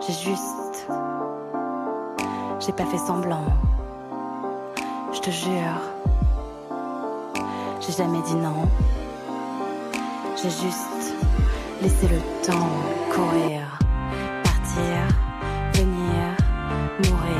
[0.00, 0.86] J'ai juste.
[2.60, 3.46] J'ai pas fait semblant,
[5.12, 5.80] je te jure.
[7.80, 8.68] J'ai jamais dit non.
[10.36, 11.14] J'ai juste
[11.82, 12.68] laissé le temps
[13.12, 13.77] courir,
[14.68, 15.08] partir,
[15.74, 16.36] venir,
[17.08, 17.37] mourir,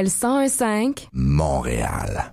[0.00, 1.08] CIBL 101.5.
[1.12, 2.32] Montréal.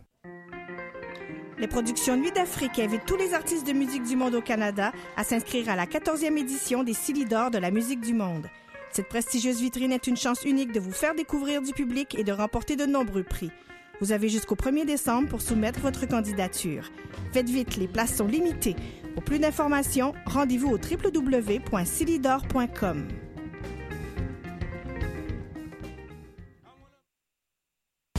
[1.58, 5.26] Les productions Nuit d'Afrique invitent tous les artistes de musique du monde au Canada à
[5.26, 8.48] s'inscrire à la 14e édition des Silidor de la musique du monde.
[8.92, 12.32] Cette prestigieuse vitrine est une chance unique de vous faire découvrir du public et de
[12.32, 13.52] remporter de nombreux prix.
[14.00, 16.90] Vous avez jusqu'au 1er décembre pour soumettre votre candidature.
[17.34, 18.78] Faites vite, les places sont limitées.
[19.14, 23.08] Pour plus d'informations, rendez-vous au www.silidor.com.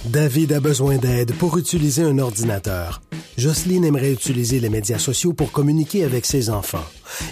[0.04, 3.00] David a besoin d'aide pour utiliser un ordinateur.
[3.36, 6.84] Jocelyne aimerait utiliser les médias sociaux pour communiquer avec ses enfants.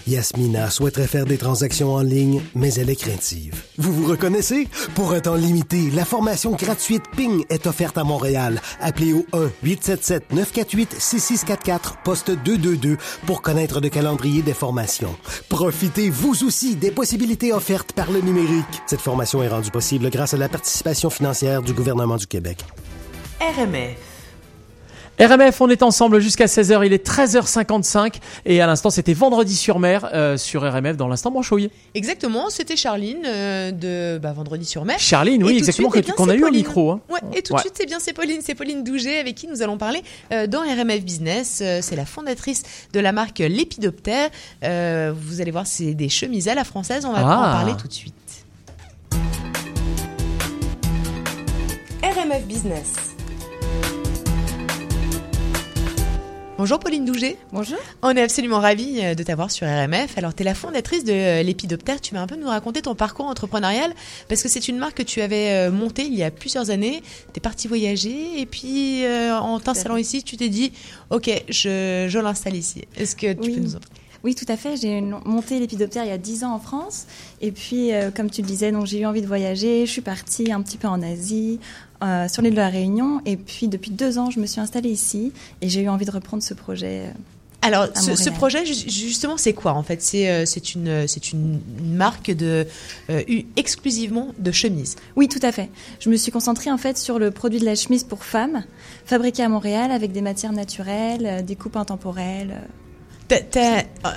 [0.06, 3.62] Yasmina souhaiterait faire des transactions en ligne, mais elle est craintive.
[3.78, 4.68] Vous vous reconnaissez?
[4.94, 8.60] Pour un temps limité, la formation gratuite Ping est offerte à Montréal.
[8.80, 9.26] Appelez au
[9.64, 12.96] 1-877-948-6644, poste 222
[13.26, 15.16] pour connaître le calendrier des formations.
[15.48, 18.64] Profitez vous aussi des possibilités offertes par le numérique.
[18.86, 22.58] Cette formation est rendue possible grâce à la participation financière du gouvernement du Québec.
[23.40, 24.15] RMF.
[25.18, 29.78] RMF, on est ensemble jusqu'à 16h, il est 13h55 et à l'instant c'était vendredi sur
[29.78, 31.70] mer euh, sur RMF dans l'instant branchouille.
[31.94, 34.98] Exactement, c'était Charline euh, de bah, Vendredi sur mer.
[34.98, 37.00] Charline, oui, exactement, eh qu'on a eu au micro, hein.
[37.08, 37.58] Ouais, et tout Ouais.
[37.58, 40.02] de suite, c'est bien, c'est Pauline, c'est Pauline Douget avec qui nous allons parler
[40.32, 41.60] euh, dans RMF Business.
[41.62, 42.62] Euh, c'est la fondatrice
[42.92, 44.28] de la marque Lépidoptère.
[44.64, 47.06] Euh, vous allez voir, c'est des chemises à la française.
[47.06, 47.38] On va Ah.
[47.38, 48.14] en parler tout de suite.
[52.02, 53.15] RMF Business.
[56.58, 57.36] Bonjour Pauline Douget.
[57.52, 57.76] Bonjour.
[58.02, 60.16] On est absolument ravis euh, de t'avoir sur RMF.
[60.16, 62.00] Alors, tu es la fondatrice de euh, Lépidoptère.
[62.00, 63.92] Tu vas un peu nous raconter ton parcours entrepreneurial
[64.30, 67.02] parce que c'est une marque que tu avais euh, montée il y a plusieurs années.
[67.34, 70.72] Tu es partie voyager et puis euh, en t'installant ici, tu t'es dit
[71.10, 72.84] OK, je, je l'installe ici.
[72.96, 73.54] Est-ce que tu Oui.
[73.56, 73.80] peux nous en
[74.24, 74.78] Oui, tout à fait.
[74.78, 77.06] J'ai monté l'épidoptère il y a 10 ans en France.
[77.42, 79.84] Et puis, euh, comme tu le disais, donc j'ai eu envie de voyager.
[79.84, 81.60] Je suis partie un petit peu en Asie,
[82.02, 83.20] euh, sur l'île de la Réunion.
[83.26, 85.32] Et puis, depuis deux ans, je me suis installée ici.
[85.62, 87.06] Et j'ai eu envie de reprendre ce projet.
[87.06, 87.10] euh,
[87.62, 90.00] Alors, ce, projet, ju- justement, c'est quoi en fait?
[90.02, 91.06] C'est euh, c'est une,
[91.78, 92.66] une marque de,
[93.10, 93.22] euh,
[93.56, 94.94] exclusivement de chemises.
[95.16, 95.68] Oui, tout à fait.
[96.00, 98.62] Je me suis concentrée en fait sur le produit de la chemise pour femmes,
[99.04, 102.60] fabriqué à Montréal avec des matières naturelles, des coupes intemporelles.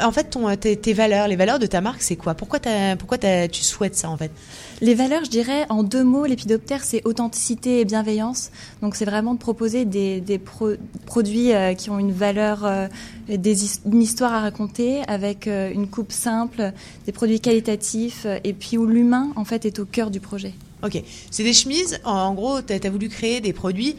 [0.03, 2.36] En fait, ton, tes, valeurs, les valeurs de ta marque, c'est quoi?
[2.36, 4.32] Pourquoi, t'as- pourquoi t'as- tu souhaites ça en fait?
[4.82, 8.51] Les valeurs, je dirais, en deux mots, l'épidoptère, c'est authenticité et bienveillance.
[8.82, 12.88] Donc, c'est vraiment de proposer des, des pro- produits euh, qui ont une valeur, euh,
[13.28, 13.55] des
[13.86, 16.72] une histoire à raconter, avec euh, une coupe simple,
[17.05, 20.53] des produits qualitatifs, et puis où l'humain, en fait, est au cœur du projet.
[20.82, 21.99] Ok, c'est des chemises.
[22.05, 23.97] En, en gros, tu as, voulu créer des produits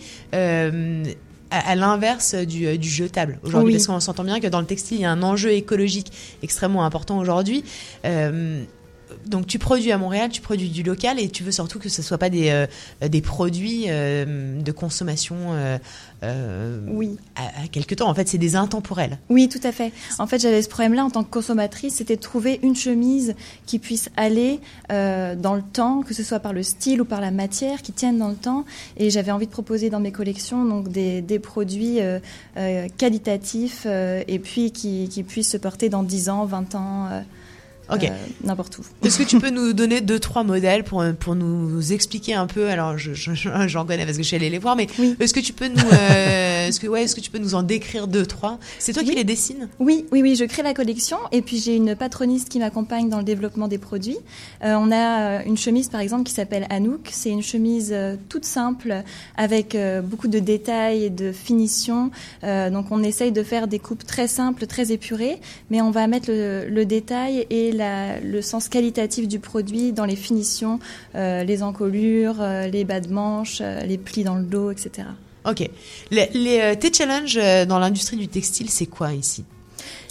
[1.50, 3.72] à, à l'inverse du, euh, du jetable aujourd'hui, Oui.
[3.74, 6.84] parce qu'on s'entend bien que dans le textile, il y a un enjeu écologique extrêmement
[6.84, 7.64] important aujourd'hui.
[8.04, 8.62] Euh,
[9.26, 12.02] donc tu produis à Montréal, tu produis du local et tu veux surtout que ce
[12.02, 12.66] soit pas des, euh,
[13.08, 15.36] des produits euh, de consommation
[16.22, 17.16] euh, Oui.
[17.36, 18.08] à, à quelque temps.
[18.08, 19.18] En fait, c'est des intemporels.
[19.28, 19.92] Oui, tout à fait.
[20.18, 23.34] En fait, j'avais ce problème-là en tant que consommatrice, c'était de trouver une chemise
[23.66, 27.30] qui puisse aller dans le temps, que ce soit par le style ou par la
[27.30, 28.64] matière, qui tienne dans le temps.
[28.96, 31.98] Et j'avais envie de proposer dans mes collections donc des, des produits
[32.98, 37.08] qualitatifs et puis qui, qui puissent se porter dans 10 ans, 20 ans.
[37.90, 38.04] Euh, Ok.
[38.04, 38.08] euh,
[38.44, 38.82] N'importe où.
[39.04, 42.68] Est-ce que tu peux nous donner deux trois modèles pour pour nous expliquer un peu?
[42.68, 44.86] Alors je- je- je- j'en connais parce que je suis allée les voir, mais
[45.20, 47.62] est-ce que tu peux nous euh, est-ce que ouais est-ce que tu peux nous en
[47.62, 48.58] décrire deux trois?
[48.78, 49.68] C'est toi qui les dessines?
[49.78, 53.18] Oui, oui, oui, je crée la collection et puis j'ai une patroniste qui m'accompagne dans
[53.18, 54.18] le développement des produits.
[54.64, 57.08] Euh, on a euh, une chemise par exemple qui s'appelle Anouk.
[57.12, 59.02] C'est une chemise euh, toute simple
[59.36, 62.10] avec euh, beaucoup de détails et de finition.
[62.44, 65.38] Euh, donc on essaye de faire des coupes très simples, très épurées,
[65.70, 67.72] mais on va mettre le, le détail et
[68.22, 70.78] le sens qualitatif du produit dans les finitions,
[71.14, 75.08] euh, les encolures, euh, les bas de manches, euh, les plis dans le dos, etc.
[75.44, 75.68] Ok.
[76.10, 79.44] Les, les, tes challenges dans l'industrie du textile, c'est quoi ici?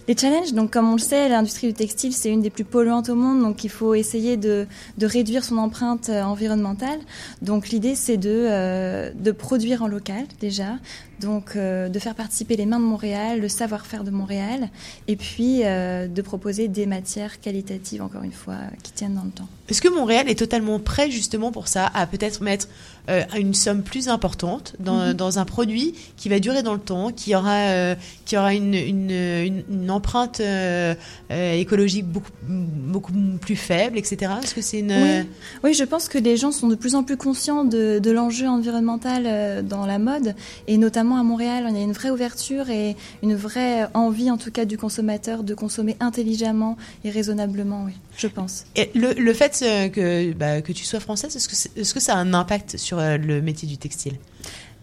[0.10, 3.10] Les challenges, donc comme on le sait, l'industrie du textile, c'est une des plus polluantes
[3.10, 4.66] au monde, donc il faut essayer de,
[4.98, 6.98] de réduire son empreinte euh, environnementale.
[7.44, 10.80] Donc l'idée, c'est de, euh, de produire en local déjà,
[11.20, 14.70] donc euh, de faire participer les mains de Montréal, le savoir-faire de Montréal,
[15.08, 19.48] et puis de proposer des matières qualitatives, encore une fois, qui tiennent dans le temps.
[19.70, 22.68] Est-ce que Montréal est totalement prêt justement pour ça, à peut-être mettre
[23.10, 25.14] euh, une somme plus importante dans, Mhm.
[25.14, 27.96] dans un produit qui va durer dans le temps, qui aura, euh,
[28.26, 30.94] qui aura une, une, une, une empreinte euh,
[31.32, 34.32] euh, écologique beaucoup, beaucoup plus faible, etc.
[34.44, 34.92] Est-ce que c'est une...
[34.92, 35.28] Oui.
[35.64, 38.48] oui, je pense que les gens sont de plus en plus conscients de, de l'enjeu
[38.48, 40.36] environnemental dans la mode,
[40.68, 44.52] et notamment à Montréal, on a une vraie ouverture et une vraie envie, en tout
[44.52, 48.66] cas, du consommateur de consommer intelligemment et raisonnablement, oui, je pense.
[48.76, 52.00] Et le, le fait que, bah, que tu sois française, est-ce que, c'est- est-ce que
[52.00, 54.14] ça a un impact sur le métier du textile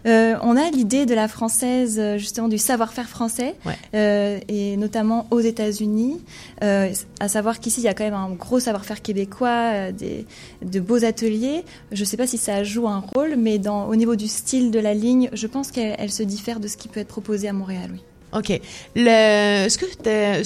[0.07, 3.75] Euh, on a l'idée de la française, euh, justement, du savoir-faire français, Ouais.
[3.95, 6.21] euh, et notamment aux États-Unis.
[6.63, 10.25] Euh, à savoir qu'ici, il y a quand même un gros savoir-faire québécois, euh, des,
[10.63, 11.65] de beaux ateliers.
[11.91, 14.71] Je ne sais pas si ça joue un rôle, mais dans, au niveau du style
[14.71, 17.49] de la ligne, je pense qu'elle elle se diffère de ce qui peut être proposé
[17.49, 18.01] à Montréal, oui.
[18.33, 18.51] Ok.
[18.51, 19.79] Est-ce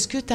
[0.07, 0.33] que tu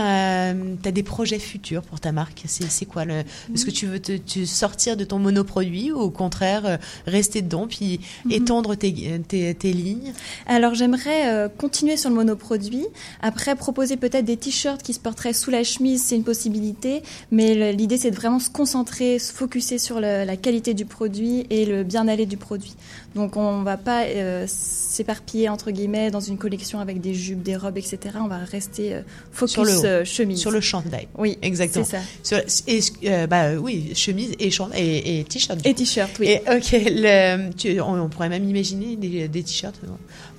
[0.88, 2.44] as des projets futurs pour ta marque?
[2.48, 6.78] C'est quoi Est-ce que tu veux te, sortir de ton monoproduit ou au contraire euh,
[7.06, 10.14] rester dedans puis étendre tes, tes, tes lignes?
[10.48, 12.86] Alors j'aimerais euh, continuer sur le monoproduit.
[13.22, 17.04] Après proposer peut-être des t-shirts qui se porteraient sous la chemise, c'est une possibilité.
[17.32, 21.46] Mais l'idée c'est de vraiment se concentrer, se focuser sur le- la qualité du produit
[21.50, 22.76] et le bien-aller du produit.
[23.16, 27.56] Donc on va pas euh, s'éparpiller entre guillemets dans une collection avec des jupes, des
[27.56, 27.98] robes, etc.
[28.20, 29.02] On va rester euh,
[29.32, 30.40] focus sur le haut, euh, chemise.
[30.40, 31.08] sur le chandail.
[31.18, 31.86] Oui, exactement.
[31.86, 32.42] c'est ça.
[32.46, 35.60] Sur, et, bah oui, chemise et chandail et, et t-shirt.
[35.66, 36.28] Et t-shirt, oui.
[36.28, 39.80] Et ok, le, tu- on, on pourrait même imaginer des, des t-shirts.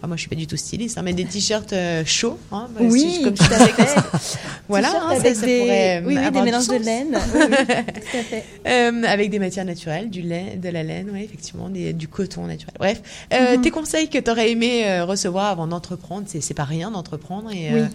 [0.07, 2.39] Euh, enfin, moi, je suis pas du tout styliste, hein, mais des t-shirts euh, chauds.
[2.53, 4.01] Hein, bah, Oui, si- comme disais, fait.
[4.69, 7.19] voilà, hein, ça, avec ça des- pourrait oui, oui, des mélanges de laine.
[7.35, 8.45] Oui, tout à fait.
[8.67, 12.47] Euh, avec des matières naturelles, du lait, de la laine, oui, effectivement, des- du coton
[12.47, 12.75] naturel.
[12.79, 13.03] Bref,
[13.33, 13.63] euh, Mhm.
[13.63, 17.73] tes conseils que tu aurais aimé euh, recevoir avant d'entreprendre, c'est pas rien d'entreprendre et
[17.73, 17.87] euh,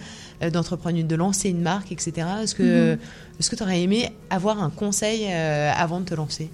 [0.44, 2.28] euh, d'entreprendre, une- de lancer une marque, etc.
[2.44, 3.00] Est-ce que Mhm.
[3.40, 6.50] est-ce que tu aurais aimé avoir un conseil euh, avant de te lancer?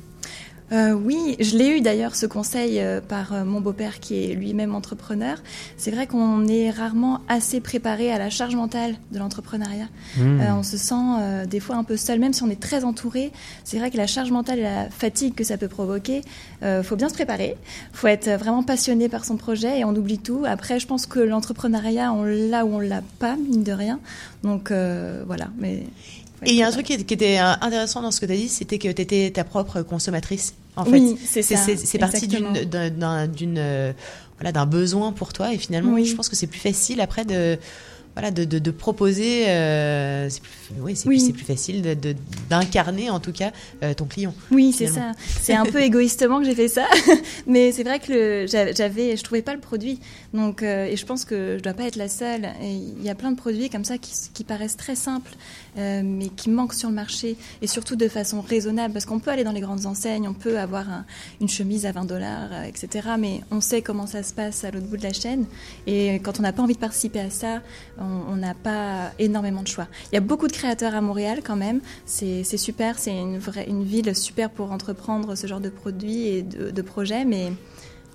[0.72, 4.34] Euh, oui, je l'ai eu d'ailleurs ce conseil euh, par euh, mon beau-père qui est
[4.34, 5.38] lui-même entrepreneur.
[5.78, 9.88] C'est vrai qu'on est rarement assez préparé à la charge mentale de l'entrepreneuriat.
[10.18, 10.42] Mmh.
[10.42, 12.84] Euh, on se sent euh, des fois un peu seul, même si on est très
[12.84, 13.32] entouré.
[13.64, 16.22] C'est vrai que la charge mentale et la fatigue que ça peut provoquer,
[16.64, 17.56] euh, faut bien se préparer.
[17.94, 20.44] Faut être vraiment passionné par son projet et on oublie tout.
[20.46, 24.00] Après, je pense que l'entrepreneuriat, on l'a ou on l'a pas, mine de rien.
[24.44, 25.84] Donc euh, voilà, mais.
[26.46, 28.32] Et il y a un truc qui, qui était euh, intéressant dans ce que tu
[28.32, 30.54] as dit, c'était que tu étais ta propre consommatrice.
[30.76, 32.46] En fait, Oui, c'est ça, C'est parti d'une,
[33.58, 33.94] euh,
[34.38, 36.06] voilà d'un besoin pour toi et finalement, Oui.
[36.06, 37.58] je pense que c'est plus facile après de
[38.18, 39.48] voilà de, de, de proposer.
[39.48, 41.32] euh, c'est plus, oui, c'est Oui.
[41.34, 42.16] plus, facile de-
[42.50, 43.52] d'incarner en tout cas
[43.84, 44.34] euh, ton client.
[44.50, 45.12] Oui, c'est ça.
[45.40, 46.88] C'est un peu égoïstement que j'ai fait ça,
[47.48, 50.00] mais c'est vrai que le- j'a- j'avais, je trouvais pas le produit.
[50.34, 52.50] Donc, euh, et je pense que je dois pas être la seule.
[52.62, 55.32] Il y a plein de produits comme ça qui, qui paraissent très simples,
[55.76, 59.44] mais qui manquent sur le marché et surtout de façon raisonnable, parce qu'on peut aller
[59.44, 61.06] dans les grandes enseignes, on peut avoir un-
[61.40, 63.10] une chemise à 20 dollars, etc.
[63.20, 65.46] Mais on sait comment ça se passe à l'autre bout de la chaîne.
[65.86, 67.62] Et quand on n'a pas envie de participer à ça,
[68.00, 69.88] on on n'a pas énormément de choix.
[70.12, 71.82] Il y a beaucoup de créateurs à Montréal quand même.
[72.06, 76.72] C'est super, c'est une, une ville super pour entreprendre ce genre de produits et de,
[76.72, 77.52] de projets, mais,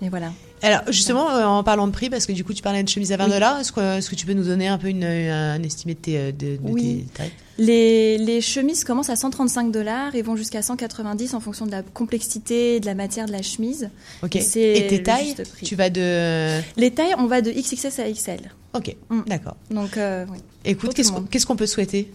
[0.01, 0.33] mais voilà.
[0.63, 3.13] Alors justement, euh, en parlant de prix, parce que du coup tu parlais de chemise
[3.13, 3.31] à 20 Oui.
[3.33, 6.19] dollars, est-ce que, que tu peux nous donner un peu une, un estimé de tes,
[6.19, 7.05] euh, de, de Oui.
[7.09, 11.67] tes tarifs Les, les chemises commencent à 135 dollars et vont jusqu'à 190 en fonction
[11.67, 13.91] de la complexité et de la matière de la chemise.
[14.23, 14.37] Ok.
[14.37, 14.43] Et
[14.87, 15.35] tes le tailles,
[15.65, 18.53] tu vas de Les tailles, on va de XXS à XL.
[18.75, 18.97] Ok,
[19.27, 19.57] d'accord.
[19.71, 20.39] Donc, euh, oui.
[20.65, 22.11] Écoute, qu'on qu'est-ce qu'on peut souhaiter?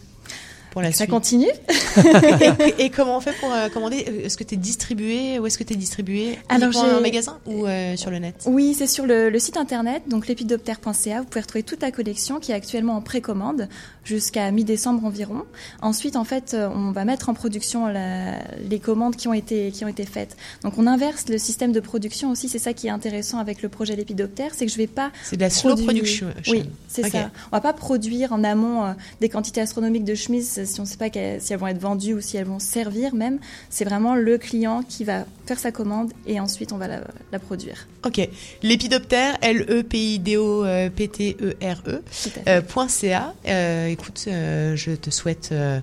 [0.78, 1.10] Pour la Ça suite.
[1.10, 1.48] continue
[2.78, 3.98] et, et comment on fait pour euh, commander?
[3.98, 5.40] Est-ce que tu es distribué?
[5.40, 6.38] Où est-ce que tu es distribué?
[6.50, 8.36] Alors, j'ai- en magasin ou euh, sur le net?
[8.46, 11.20] Oui, c'est sur le, le site internet, donc lépidoptère.ca.
[11.22, 13.68] Vous pouvez retrouver toute la collection qui est actuellement en précommande
[14.08, 15.44] jusqu'à mi-décembre environ.
[15.82, 18.40] Ensuite, en fait, euh, on va mettre en production la-
[18.70, 20.38] les commandes qui ont été qui ont été faites.
[20.64, 22.48] Donc, on inverse le système de production aussi.
[22.50, 25.12] C'est ça qui est intéressant avec le projet Lépidoptère, c'est que je vais pas.
[25.24, 26.28] C'est de la slow production.
[26.48, 27.30] Oui, c'est ça.
[27.52, 30.88] On va pas produire en amont euh, des quantités astronomiques de chemises si on ne
[30.88, 33.40] sait pas si elles vont être vendues ou si elles vont servir même.
[33.70, 37.02] C'est vraiment le client qui va faire sa commande et ensuite on va la,
[37.32, 37.88] la produire.
[38.06, 38.28] Ok.
[38.64, 42.02] Lépidoptère, L-E-P-I-D-O-P-T-E-R-E,
[42.48, 43.34] euh, point .ca.
[43.48, 45.80] Euh, écoute, euh, je te souhaite euh,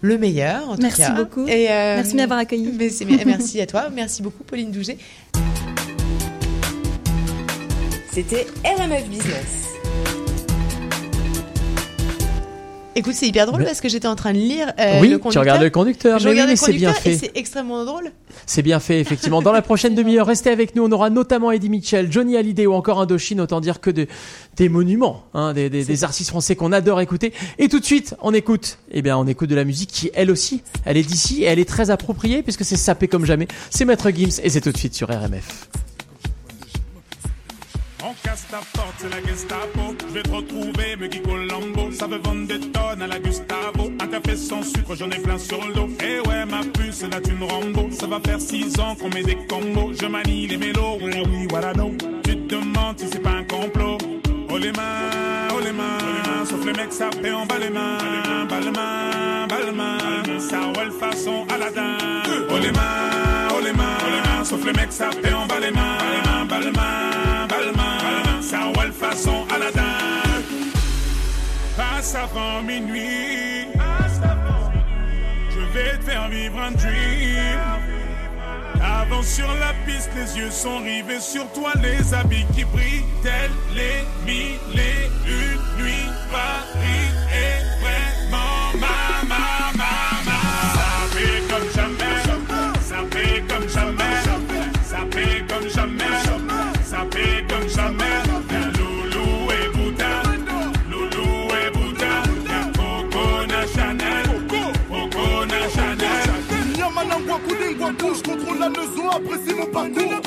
[0.00, 1.10] le meilleur, en tout Merci cas.
[1.12, 1.46] beaucoup.
[1.46, 2.72] Et, euh, Merci de m'avoir accueilli.
[3.06, 3.88] mais Merci à toi.
[3.94, 4.98] Merci beaucoup, Pauline Douget.
[8.12, 9.67] C'était RMF Business.
[12.98, 15.22] Écoute, c'est hyper drôle parce que j'étais en train de lire euh, Oui, le tu
[15.22, 15.42] conducteur.
[15.42, 17.14] regardes le conducteur, Je mais regarde oui, mais c'est bien fait.
[17.16, 18.10] c'est extrêmement drôle.
[18.44, 19.40] C'est bien fait, effectivement.
[19.40, 20.84] Dans la prochaine demi-heure, restez avec nous.
[20.84, 23.40] On aura notamment Eddie Mitchell, Johnny Hallyday ou encore Indochine.
[23.40, 24.06] Autant dire que de-
[24.56, 27.32] des monuments, hein, des, des- des artistes français qu'on adore écouter.
[27.58, 28.78] Et tout de suite, on écoute.
[28.90, 31.58] Eh bien, on écoute de la musique qui, elle aussi, elle est d'ici et elle
[31.60, 33.46] est très appropriée puisque c'est sapé comme jamais.
[33.70, 35.68] C'est Maître Gims et c'est tout de suite sur RMF.
[38.22, 39.94] Casse ta porte, la Gestapo.
[40.08, 41.90] Je vais te retrouver, me Guy Colombo.
[41.92, 43.92] Ça veut vendre des tonnes à la Gustavo.
[44.00, 45.88] Un café sans sucre, j'en ai plein sur le dos.
[46.00, 47.90] Eh ouais, ma puce, là tu me Rambo.
[47.90, 49.92] Ça va faire six ans qu'on met des combos.
[50.00, 51.96] Je manie les mélos, voilà oui, voilà non.
[52.24, 53.98] Tu te demandes si c'est pas un complot.
[54.50, 57.98] Oh les mains, oh les mains, sauf les mecs ça fait en bas les mains,
[58.48, 61.98] bas les mains, bas les mains, ça roule façon Aladdin.
[62.50, 66.60] Oh les mains, les mains, sauf les mecs ça fait en bas les mains, bas
[66.60, 69.82] les mains, bas les mains, ça roule façon Aladdin.
[71.76, 73.68] Passe avant minuit,
[75.50, 77.58] je vais te faire vivre un dream.
[78.80, 83.50] Avance sur la piste, les yeux sont rivés sur toi, les habits qui brillent, tels
[83.74, 86.08] les mille et une nuits.
[86.30, 87.67] Paris
[108.68, 110.20] contrôle la maison, apprécie mon parcours.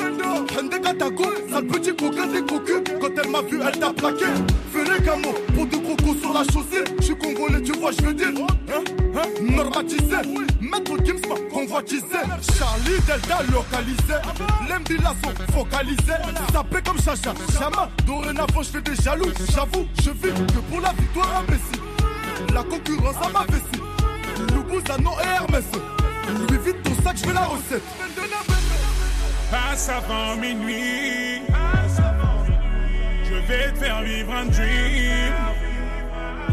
[0.58, 2.82] Hende Katago, sale petit coquin des cocus.
[3.00, 4.26] Quand elle m'a vu, elle t'a plaqué.
[4.74, 6.84] Les camos pour deux crocos sur la chaussée.
[6.98, 8.28] Je suis congolais, tu vois, je veux dire.
[8.28, 8.82] Hein,
[9.16, 10.16] hein, normatisé.
[10.60, 12.04] Maître Gims m'a convoitisé.
[12.58, 14.18] Charlie Delta localisé.
[14.68, 16.22] L'Embila sont focalisés.
[16.52, 17.88] Sapé comme Chacha, Chama.
[18.06, 19.30] Dorénavant, je fais des jaloux.
[19.54, 22.54] J'avoue, je vis que pour la victoire imbécile.
[22.54, 23.82] La concurrence à ma vessie.
[25.02, 25.64] Non et Hermès.
[26.28, 27.82] Lui vite ton sac, je fais la recette.
[29.50, 31.42] Passe avant minuit.
[33.24, 35.34] Je vais te faire vivre un dream.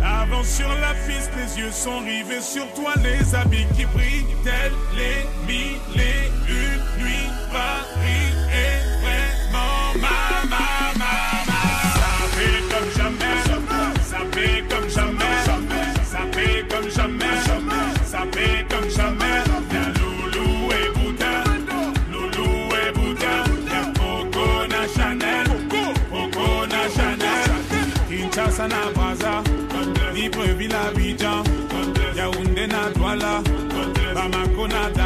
[0.04, 4.72] Avance sur la piste, les yeux sont rivés sur toi, les habits qui brillent, tels
[4.96, 7.30] les mille et une nuits.
[7.52, 8.49] Paris
[34.60, 34.99] Bamako na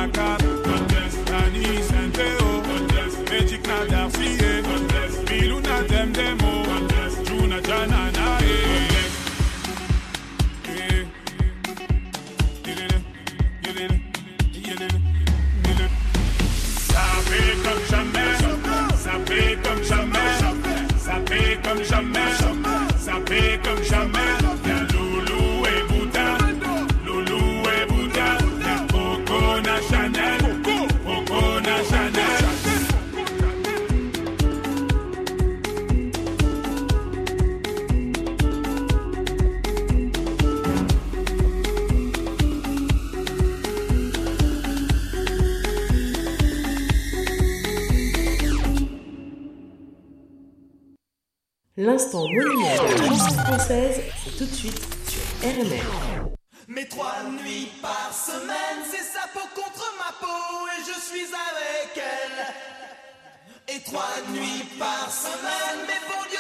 [51.84, 55.20] L'instant monument de la chanson française, c'est tout de suite sur
[55.50, 56.30] RMR.
[56.70, 61.92] Mes trois nuits par semaine, c'est sa peau contre ma peau et je suis avec
[61.98, 63.76] elle.
[63.76, 66.40] Et trois nuits par semaine, mais bon Dieu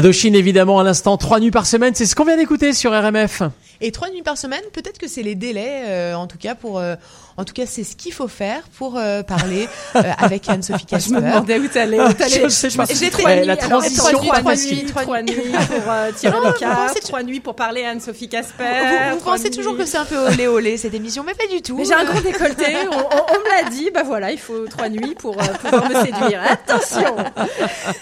[0.00, 3.42] Indochine évidemment à l'instant, trois nuits par semaine, c'est ce qu'on vient d'écouter sur RMF.
[3.82, 6.78] Et trois nuits par semaine, peut-être que c'est les délais, euh, en tout cas pour,
[6.78, 6.96] euh,
[7.38, 10.86] en tout cas c'est ce qu'il faut faire pour euh, parler euh, avec Anne-Sophie Je
[10.96, 11.14] Casper.
[11.16, 12.00] me demandais où t'allais.
[12.00, 12.40] où t'allais.
[12.44, 12.84] Je sais pas.
[12.86, 13.44] J'ai Ouais, trois nuits.
[13.46, 16.48] la alors, transition trois, est trois pas nuits, trois nuits pour euh, tirer Non, le
[16.52, 18.64] vous cap, pensez- trois nuits pour parler à Anne-Sophie Casper.
[18.64, 21.46] Vous, vous trois pensez toujours que c'est un peu olé olé cette émission, mais pas
[21.54, 21.78] du tout.
[21.86, 24.88] J'ai un grand décolleté, on, on- on me l'a dit, bah voilà, il faut trois
[24.90, 26.40] nuits pour euh, pouvoir me séduire.
[26.50, 27.16] Attention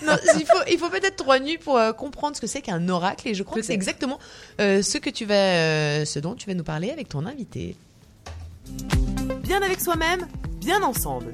[0.05, 2.89] Non, il faut, il faut peut-être trois nuits pour euh, comprendre ce que c'est qu'un
[2.89, 4.19] oracle et je crois que c'est exactement
[4.61, 7.77] euh, ce que tu vas, euh, ce dont tu vas nous parler avec ton invité.
[9.43, 10.27] Bien avec soi-même,
[10.61, 11.33] bien ensemble.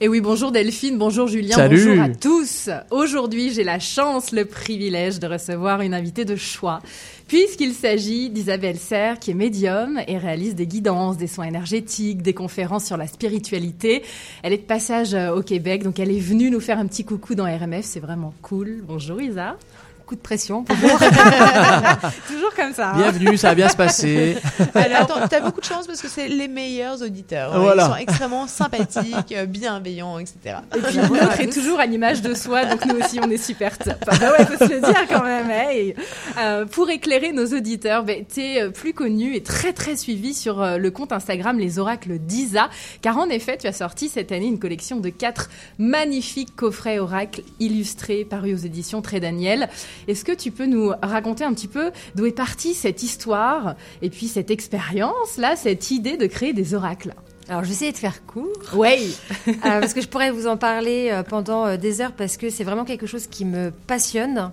[0.00, 1.76] Et oui, bonjour Delphine, bonjour Julien, Salut.
[1.86, 2.68] bonjour à tous.
[2.90, 6.80] Aujourd'hui, j'ai la chance, le privilège de recevoir une invitée de choix,
[7.28, 12.34] puisqu'il s'agit d'Isabelle Serre, qui est médium et réalise des guidances, des soins énergétiques, des
[12.34, 14.02] conférences sur la spiritualité.
[14.42, 17.04] Elle est de passage euh, au Québec, donc elle est venue nous faire un petit
[17.04, 18.82] coucou dans RMF, c'est vraiment cool.
[18.84, 19.56] Bonjour Isa.
[20.06, 20.64] Coup de pression.
[22.28, 22.90] Toujours comme ça.
[22.90, 22.96] hein.
[22.96, 24.36] Bienvenue, ça va bien se passer.
[24.74, 27.58] Alors, attends, t'as beaucoup de chance parce que c'est les meilleurs auditeurs.
[27.58, 27.84] Voilà.
[27.84, 30.56] Ils sont extrêmement sympathiques, euh, bienveillants, etc.
[30.76, 33.78] Et puis l'autre est toujours à l'image de soi, donc nous aussi on est super
[33.78, 33.94] top.
[34.06, 35.50] Ah bah ouais, faut se le dire quand même.
[35.50, 35.92] hein.
[36.38, 40.62] Euh, pour éclairer nos auditeurs, ben, t'es euh, plus connu et très très suivi sur
[40.78, 42.68] le compte Instagram Les Oracles d'Isa,
[43.00, 45.48] car en effet tu as sorti cette année une collection de quatre
[45.78, 49.68] magnifiques coffrets oracles illustrés parus aux éditions Très Daniel.
[50.08, 54.10] Est-ce que tu peux nous raconter un petit peu d'où est partie cette histoire et
[54.10, 57.14] puis cette expérience là, cette idée de créer des oracles?
[57.48, 58.48] Alors, je vais essayer de faire court.
[58.74, 59.16] Oui.
[59.48, 62.48] Euh, parce que je pourrais vous en parler euh, pendant euh, des heures parce que
[62.48, 64.50] c'est vraiment quelque chose qui me passionne.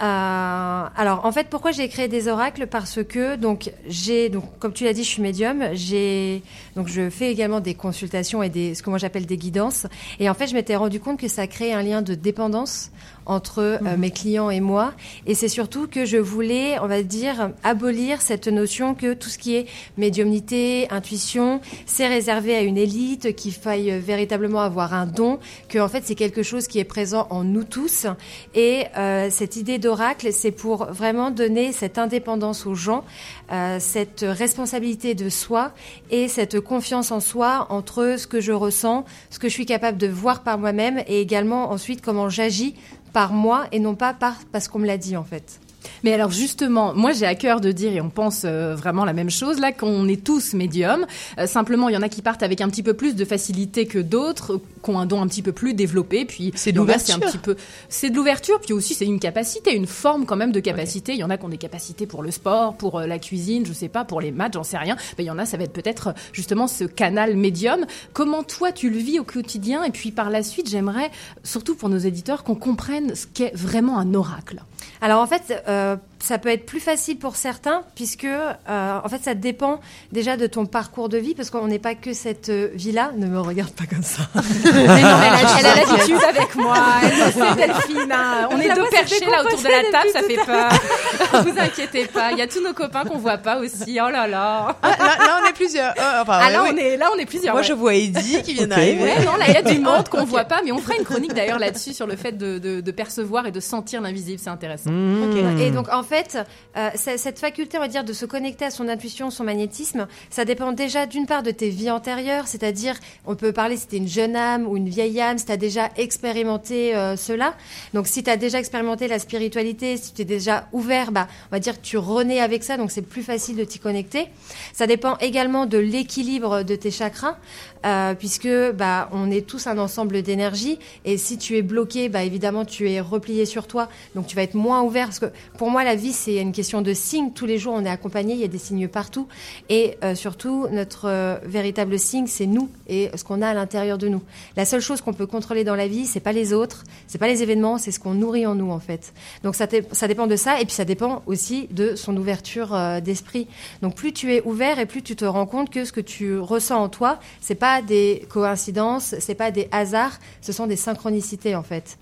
[0.00, 2.66] Alors en fait pourquoi j'ai créé des oracles?
[2.66, 6.42] Parce que donc j'ai donc comme tu l'as dit je suis médium j'ai
[6.74, 9.86] donc je fais également des consultations et des ce que moi j'appelle des guidances
[10.18, 12.90] et en fait je m'étais rendu compte que ça crée un lien de dépendance
[13.26, 14.00] entre euh, Mhm.
[14.00, 14.92] mes clients et moi
[15.26, 19.38] et c'est surtout que je voulais on va dire abolir cette notion que tout ce
[19.38, 25.06] qui est médiumnité intuition c'est réservé à une élite qu'il faille euh, véritablement avoir un
[25.06, 25.38] don
[25.68, 28.06] que en fait c'est quelque chose qui est présent en nous tous
[28.54, 33.04] et euh, cette idée d'oracle c'est pour vraiment donner cette indépendance aux gens
[33.52, 35.72] euh, cette responsabilité de soi
[36.10, 39.98] et cette confiance en soi entre ce que je ressens ce que je suis capable
[39.98, 42.74] de voir par moi-même et également ensuite comment j'agis
[43.14, 45.60] par moi et non pas par parce qu'on me l'a dit en fait.
[46.02, 49.12] Mais alors justement, moi j'ai à cœur de dire, et on pense euh, vraiment la
[49.12, 51.06] même chose là, qu'on est tous médiums.
[51.38, 53.86] Euh, simplement, il y en a qui partent avec un petit peu plus de facilité
[53.86, 56.24] que d'autres, qui ont un don un petit peu plus développé.
[56.24, 57.18] Puis C'est de l'ouverture.
[57.20, 57.56] petit peu,
[57.88, 58.60] c'est de l'ouverture.
[58.60, 61.12] Puis aussi, c'est une capacité, une forme quand même de capacité.
[61.12, 63.64] Il y en a qui ont des capacités pour le sport, pour euh, la cuisine,
[63.66, 64.96] je sais pas, pour les maths, j'en sais rien.
[65.18, 67.86] Mais il y en a, ça va être peut-être justement ce canal médium.
[68.12, 69.84] Comment toi tu le vis au quotidien?
[69.84, 71.10] Et puis par la suite, j'aimerais
[71.42, 74.62] surtout pour nos éditeurs qu'on comprenne ce qu'est vraiment un oracle.
[75.04, 79.22] Alors en fait, euh, ça peut être plus facile pour certains puisque euh, en fait
[79.22, 79.80] ça dépend
[80.10, 83.12] déjà de ton parcours de vie parce qu'on n'est pas que cette euh, vie-là.
[83.16, 84.22] Ne me regarde pas comme ça.
[84.34, 84.40] Mais
[84.72, 86.76] non, elle a, elle a l'habitude avec moi.
[87.02, 88.10] Elle Delphine.
[88.12, 88.48] hein.
[88.52, 91.42] On est La deux perchés là autour de la table, ça fait peur.
[91.44, 92.32] vous inquiétez pas.
[92.32, 93.98] Il y a tous nos copains qu'on voit pas aussi.
[94.02, 94.76] Oh là là.
[94.82, 95.92] Ah, là, là, on est plusieurs.
[96.20, 96.70] Enfin, Ah, là, oui.
[96.72, 97.54] on est, là, on est plusieurs.
[97.54, 97.68] Moi, ouais.
[97.68, 99.02] je vois Eddie qui vient d'arriver.
[99.02, 101.04] Ouais, non, là, il y a du monde qu'on voit pas, mais on fera une
[101.04, 104.40] chronique d'ailleurs là-dessus sur le fait de, de, de percevoir et de sentir l'invisible.
[104.42, 104.90] C'est intéressant.
[104.90, 105.58] Mmh.
[105.60, 108.70] Et donc en fait, euh, c- cette faculté, on va dire, de se connecter à
[108.70, 112.94] son intuition, son magnétisme, ça dépend déjà d'une part de tes vies antérieures, c'est-à-dire,
[113.26, 115.90] on peut parler si t'es une jeune âme ou une vieille âme, si t'as déjà
[115.96, 117.54] expérimenté euh, cela.
[117.92, 121.60] Donc si t'as déjà expérimenté la spiritualité, si tu es déjà ouvert, bah, on va
[121.60, 124.28] dire que tu renais avec ça, donc c'est plus facile de t'y connecter.
[124.72, 127.36] Ça dépend également de l'équilibre de tes chakras,
[127.84, 132.24] euh, puisque bah, on est tous un ensemble d'énergie, et si tu es bloqué, bah,
[132.24, 135.26] évidemment, tu es replié sur toi, donc tu vas être moins ouvert, parce que
[135.58, 137.32] pour moi, la vie, c'est une question de signes.
[137.32, 139.28] Tous les jours, on est accompagné, il y a des signes partout,
[139.68, 143.98] et euh, surtout, notre euh, véritable signe, c'est nous et ce qu'on a à l'intérieur
[143.98, 144.22] de nous.
[144.56, 147.28] La seule chose qu'on peut contrôler dans la vie, c'est pas les autres, c'est pas
[147.28, 149.12] les événements, c'est ce qu'on nourrit en nous, en fait.
[149.42, 153.46] Donc ça, ça dépend de ça, et puis ça dépend aussi de son ouverture d'esprit.
[153.82, 156.38] Donc plus tu es ouvert et plus tu te rends compte que ce que tu
[156.38, 161.54] ressens en toi, c'est pas des coïncidences, c'est pas des hasards, ce sont des synchronicités
[161.56, 161.98] en fait.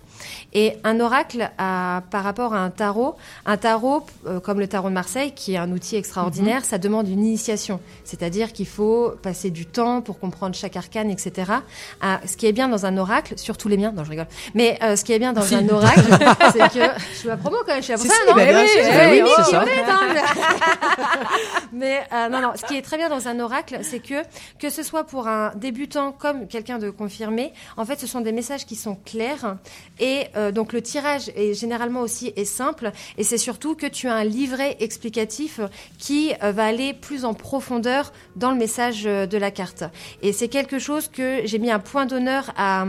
[0.52, 3.16] Et un oracle, a- par rapport à un tarot,
[3.46, 7.08] un tarot, euh, comme le tarot de Marseille, qui est un outil extraordinaire, ça demande
[7.08, 7.80] une initiation.
[8.04, 11.52] C'est-à-dire qu'il faut passer du temps pour comprendre chaque arcane, etc.
[12.26, 14.26] Ce qui est bien dans un oracle, surtout les miens, non, je rigole.
[14.54, 16.02] Mais euh, ce qui est bien dans un oracle,
[16.52, 18.34] c'est que je suis ma promo quand même, je suis là pour ça, si, non
[18.34, 18.42] bah,
[19.10, 19.64] oui, oui, ça.
[21.72, 24.22] Mais euh, non, non, ce qui est très bien dans un oracle, c'est que
[24.58, 28.32] que ce soit pour un débutant comme quelqu'un de confirmé, en fait, ce sont des
[28.32, 29.56] messages qui sont clairs
[29.98, 33.86] et Et euh, donc le tirage est généralement aussi est simple et c'est surtout que
[33.86, 35.60] tu as un livret explicatif
[35.98, 39.84] qui euh, va aller plus en profondeur dans le message euh, de la carte.
[40.22, 42.86] Et c'est quelque chose que j'ai mis un point d'honneur à,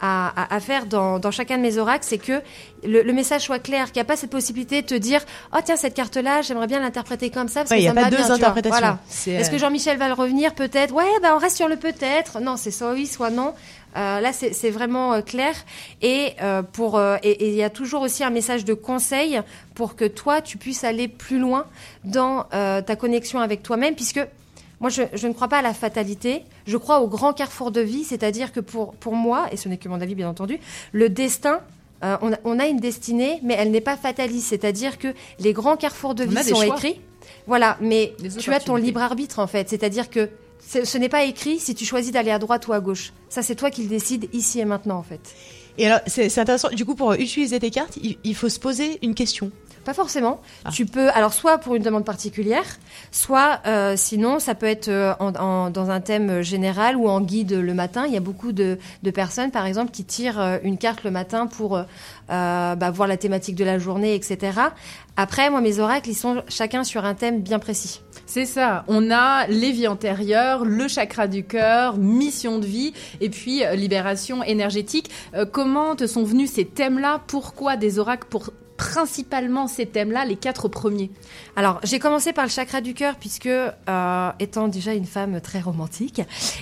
[0.00, 2.40] à, faire dans, dans chacun de mes oracles, c'est que
[2.82, 5.20] le, le message soit clair, qu'il n'y a pas cette possibilité de te dire
[5.54, 7.90] oh tiens cette carte là j'aimerais bien l'interpréter comme ça parce Ouais, que y a
[7.90, 8.78] ça me pas va deux bien, interprétations.
[8.78, 8.98] Voilà.
[9.38, 10.92] Est-ce euh, que Jean-Michel va le revenir peut-être?
[10.94, 12.40] Ouais, bah on reste sur le peut-être.
[12.40, 13.54] Non, c'est soit oui, soit non.
[13.96, 15.54] Euh, là, c'est vraiment euh, clair.
[16.02, 19.40] Et euh, pour et et il y a toujours aussi un message de conseil
[19.74, 21.66] pour que toi, tu puisses aller plus loin
[22.04, 24.20] dans ta connexion avec toi-même, puisque
[24.80, 26.42] moi, je, je ne crois pas à la fatalité.
[26.66, 29.78] Je crois au grand carrefour de vie, c'est-à-dire que pour pour moi, et ce n'est
[29.78, 30.58] que mon avis bien entendu,
[30.92, 31.60] le destin.
[32.02, 34.48] euh, on, a, on a une destinée, mais elle n'est pas fataliste.
[34.48, 35.08] C'est-à-dire que
[35.38, 36.76] les grands carrefours de On vie sont choix.
[36.76, 37.00] écrits.
[37.46, 39.68] Voilà, mais Des tu as ton libre arbitre en fait.
[39.70, 40.28] C'est-à-dire que
[40.60, 43.12] ce n'est pas écrit si tu choisis d'aller à droite ou à gauche.
[43.28, 45.20] Ça, c'est toi qui le décides ici et maintenant en fait.
[45.76, 46.68] Et alors, c'est c'est intéressant.
[46.70, 49.50] Du coup, pour utiliser tes cartes, il, il faut se poser une question.
[49.84, 50.40] Pas forcément.
[50.64, 50.70] Ah.
[50.72, 52.64] Tu peux, alors soit pour une demande particulière,
[53.12, 57.20] soit euh, sinon ça peut être euh, en- en- dans un thème général ou en
[57.20, 58.04] guide le matin.
[58.06, 61.10] Il y a beaucoup de, de personnes, par exemple, qui tirent euh, une carte le
[61.10, 61.82] matin pour euh,
[62.30, 64.58] euh, bah, voir la thématique de la journée, etc.
[65.16, 68.00] Après, moi, mes oracles, ils sont chacun sur un thème bien précis.
[68.26, 68.84] C'est ça.
[68.88, 73.74] On a les vies antérieures, le chakra du cœur, mission de vie, et puis euh,
[73.74, 75.10] libération énergétique.
[75.34, 77.20] Euh, comment te sont venus ces thèmes-là?
[77.26, 78.50] Pourquoi des oracles pour
[78.84, 81.10] principalement ces thèmes-là, les quatre premiers
[81.56, 85.60] Alors, j'ai commencé par le chakra du cœur puisque, euh, étant déjà une femme très
[85.60, 86.20] romantique,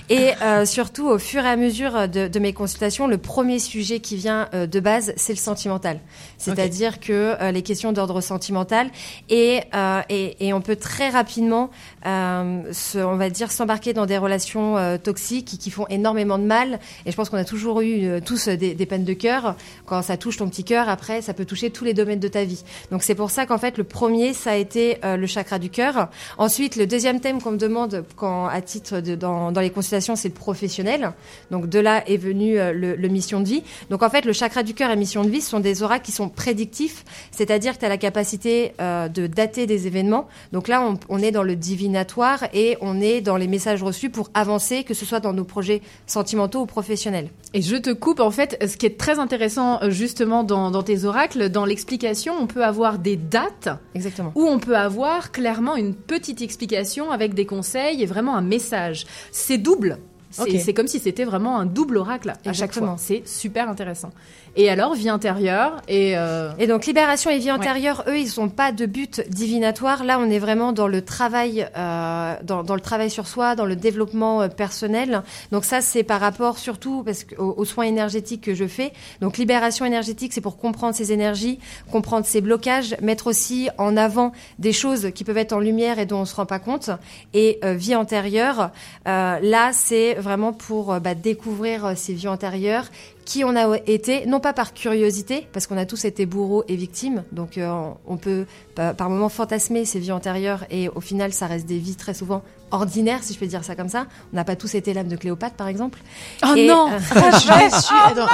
[0.09, 3.99] et euh, surtout au fur et à mesure de, de mes consultations, le premier sujet
[3.99, 5.99] qui vient euh, de base, c'est le sentimental.
[6.37, 8.89] C'est-à-dire que euh, les questions d'ordre sentimental
[9.29, 11.71] et, euh, et, et on peut très rapidement,
[12.05, 16.37] euh, se, on va dire, s'embarquer dans des relations euh, toxiques qui, qui font énormément
[16.37, 16.79] de mal.
[17.05, 19.55] Et je pense qu'on a toujours eu euh, tous des, des peines de cœur.
[19.85, 22.43] Quand ça touche ton petit cœur, après, ça peut toucher tous les domaines de ta
[22.43, 22.63] vie.
[22.91, 25.69] Donc c'est pour ça qu'en fait, le premier, ça a été euh, le chakra du
[25.69, 26.09] cœur.
[26.37, 30.29] Ensuite, le deuxième thème qu'on me demande quand, à titre dans, dans les consultations, c'est
[30.29, 31.13] le professionnel.
[31.51, 33.63] Donc de là est venu euh, le, mission de vie.
[33.89, 36.05] Donc en fait, le chakra du cœur et mission de vie ce sont des oracles
[36.05, 40.27] qui sont prédictifs, c'est-à-dire que tu as la capacité euh, de dater des événements.
[40.51, 44.29] Donc là, on, est dans le divinatoire et on est dans les messages reçus pour
[44.33, 47.29] avancer, que ce soit dans nos projets sentimentaux ou professionnels.
[47.53, 51.05] Et je te coupe, en fait, ce qui est très intéressant justement dans, dans tes
[51.05, 51.92] oracles, dans l'explication,
[52.39, 53.69] on peut avoir des dates.
[53.95, 54.31] Exactement.
[54.35, 59.05] Ou on peut avoir clairement une petite explication avec des conseils et vraiment un message.
[59.31, 59.99] C'est double.
[60.31, 62.97] C'est comme si c'était vraiment un double oracle à chaque Exactement.
[62.97, 62.97] fois.
[62.97, 64.09] C'est super intéressant.
[64.55, 66.15] Et alors, vie intérieure et...
[66.15, 67.51] euh, Et donc libération et vie Ouais.
[67.51, 70.03] antérieure, eux, ils sont pas de but divinatoire.
[70.03, 73.65] Là, on est vraiment dans le travail, euh, dans, dans le travail sur soi, dans
[73.65, 75.23] le développement euh, personnel.
[75.51, 78.93] Donc ça, c'est par rapport surtout parce que, aux, aux soins énergétiques que je fais.
[79.21, 81.57] Donc libération énergétique, c'est pour comprendre ses énergies,
[81.91, 86.05] comprendre ses blocages, mettre aussi en avant des choses qui peuvent être en lumière et
[86.05, 86.91] dont on se rend pas compte.
[87.33, 88.69] Et euh, vie antérieure,
[89.07, 92.85] euh, là, c'est vraiment pour bah, découvrir ses vies antérieures
[93.25, 96.75] qui on a été, non pas par curiosité, parce qu'on a tous été bourreaux et
[96.75, 98.45] victimes, donc euh, on peut
[98.75, 102.13] par, par moments fantasmer ces vies antérieures et au final ça reste des vies très
[102.13, 102.43] souvent
[102.73, 104.05] ordinaires, si je peux dire ça comme ça.
[104.31, 105.99] On n'a pas tous été l'âme de Cléopâtre, par exemple.
[106.45, 106.99] Oh Et, non euh,
[107.33, 107.93] Je suis déçue.
[108.05, 108.27] Attends,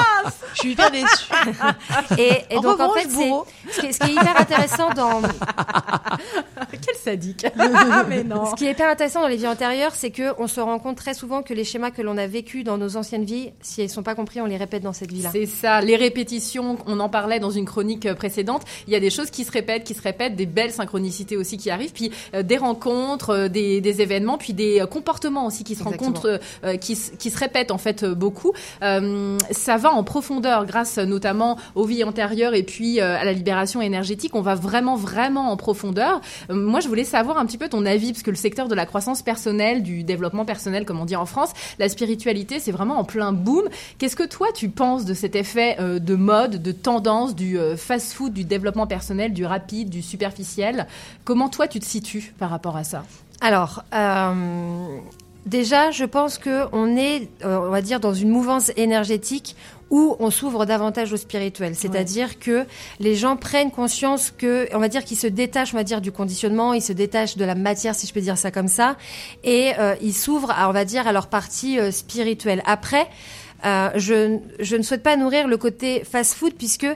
[0.54, 1.30] je suis hyper déçue.
[2.18, 3.46] et, et En donc en revanche, fait, c'est- bourreau.
[3.72, 5.22] ce qui, est, ce qui est hyper intéressant dans
[6.82, 7.46] Quel sadique
[8.08, 8.46] mais non.
[8.46, 10.98] Ce qui est hyper intéressant dans les vies antérieures, c'est que on se rend compte
[10.98, 13.90] très souvent que les schémas que l'on a vécus dans nos anciennes vies, si elles
[13.90, 15.30] sont pas compris, on les répète dans cette vie-là.
[15.32, 19.00] C'est ça, les répétitions, on en parlait dans une chronique euh, précédente, il y a
[19.00, 22.12] des choses qui se répètent, qui se répètent, des belles synchronicités aussi qui arrivent, puis
[22.34, 26.08] euh, des rencontres, euh, des, des événements, puis des euh, comportements aussi qui se Exactement.
[26.10, 28.54] rencontrent, euh, euh, qui, se- qui se répètent en fait beaucoup.
[28.84, 33.82] Euh, ça va en profondeur grâce notamment aux vies antérieures et puis à la libération
[33.82, 36.22] énergétique, on va vraiment vraiment en profondeur.
[36.50, 38.86] Moi je voulais savoir un petit peu ton avis, parce que le secteur de la
[38.86, 43.04] croissance personnelle, du développement personnel comme on dit en France, la spiritualité c'est vraiment en
[43.04, 43.68] plein boom.
[43.98, 48.44] Qu'est-ce que toi tu penses de cet effet de mode, de tendance, du fast-food, du
[48.44, 50.88] développement personnel, du rapide, du superficiel?
[51.24, 53.04] Comment toi tu te situes par rapport à ça?
[53.42, 55.00] Alors, euh,
[55.46, 59.56] déjà, je pense que on est, euh, on va dire, dans une mouvance énergétique
[59.90, 61.76] où on s'ouvre davantage au spirituel.
[61.76, 62.66] C'est-à-dire que
[63.00, 66.12] les gens prennent conscience que, on va dire, qu'ils se détachent, on va dire, du
[66.12, 68.98] conditionnement, ils se détachent de la matière, si je peux dire ça comme ça,
[69.44, 72.62] et euh, ils s'ouvrent, à, on va dire, à leur partie euh, spirituelle.
[72.66, 73.08] Après,
[73.66, 76.88] euh, je, je ne souhaite pas nourrir le côté fast-food puisque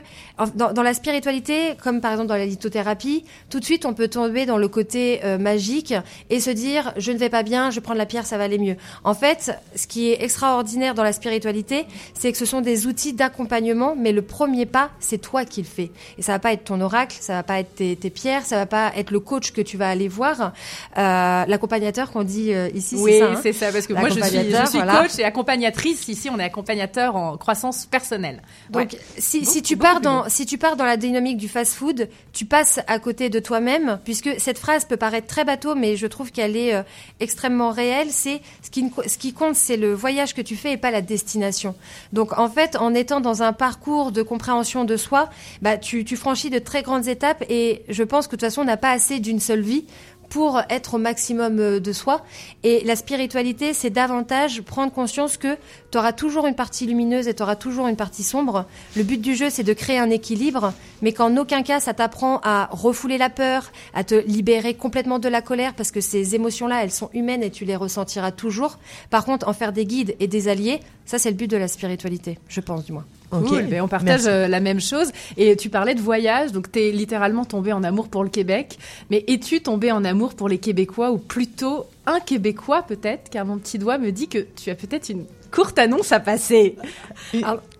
[0.54, 4.08] dans, dans la spiritualité, comme par exemple dans la lithothérapie, tout de suite on peut
[4.08, 5.94] tomber dans le côté euh, magique
[6.30, 8.44] et se dire je ne vais pas bien, je prends de la pierre, ça va
[8.44, 8.76] aller mieux.
[9.04, 13.12] En fait, ce qui est extraordinaire dans la spiritualité, c'est que ce sont des outils
[13.12, 15.90] d'accompagnement, mais le premier pas, c'est toi qui le fais.
[16.18, 18.56] Et ça va pas être ton oracle, ça va pas être tes, tes pierres, ça
[18.56, 20.52] va pas être le coach que tu vas aller voir,
[20.96, 22.96] euh, l'accompagnateur qu'on dit euh, ici.
[22.98, 25.02] Oui, c'est ça, hein c'est ça, parce que moi je suis, je suis voilà.
[25.02, 26.08] coach et accompagnatrice.
[26.08, 28.40] Ici, on est accompagnateur en croissance personnelle.
[28.70, 28.98] Donc, Ouais.
[29.18, 32.98] si, tu pars dans, si tu pars dans la dynamique du fast-food, tu passes à
[33.00, 36.74] côté de toi-même, puisque cette phrase peut paraître très bateau, mais je trouve qu'elle est
[36.74, 36.82] euh,
[37.18, 38.08] extrêmement réelle.
[38.10, 41.02] C'est ce qui, ce qui compte, c'est le voyage que tu fais et pas la
[41.02, 41.74] destination.
[42.12, 45.28] Donc, en fait, en étant dans un parcours de compréhension de soi,
[45.60, 48.60] bah, tu, tu franchis de très grandes étapes, et je pense que de toute façon,
[48.60, 49.86] on n'a pas assez d'une seule vie
[50.28, 52.22] pour être au maximum euh, de soi.
[52.62, 55.56] Et la spiritualité, c'est davantage prendre conscience que
[55.90, 58.66] tu auras toujours une partie lumineuse et tu auras toujours une partie sombre.
[58.96, 60.72] Le but du jeu, c'est de créer un équilibre,
[61.02, 65.28] mais qu'en aucun cas, ça t'apprend à refouler la peur, à te libérer complètement de
[65.28, 68.78] la colère, parce que ces émotions-là, elles sont humaines et tu les ressentiras toujours.
[69.10, 71.68] Par contre, en faire des guides et des alliés, ça, c'est le but de la
[71.68, 73.04] spiritualité, je pense du moins.
[73.30, 74.28] Cool, ben, on partage Merci.
[74.28, 75.10] euh, la même chose.
[75.36, 78.78] Et tu parlais de voyage, donc tu es littéralement tombé en amour pour le Québec.
[79.10, 83.30] Mais es-tu tombé en amour pour les Québécois ou plutôt un Québécois peut-être?
[83.30, 86.76] Car mon petit doigt me dit que tu as peut-être une courte annonce à passer.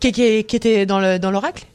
[0.00, 0.98] Qui, qui- qui était dans
[1.30, 1.66] l'oracle?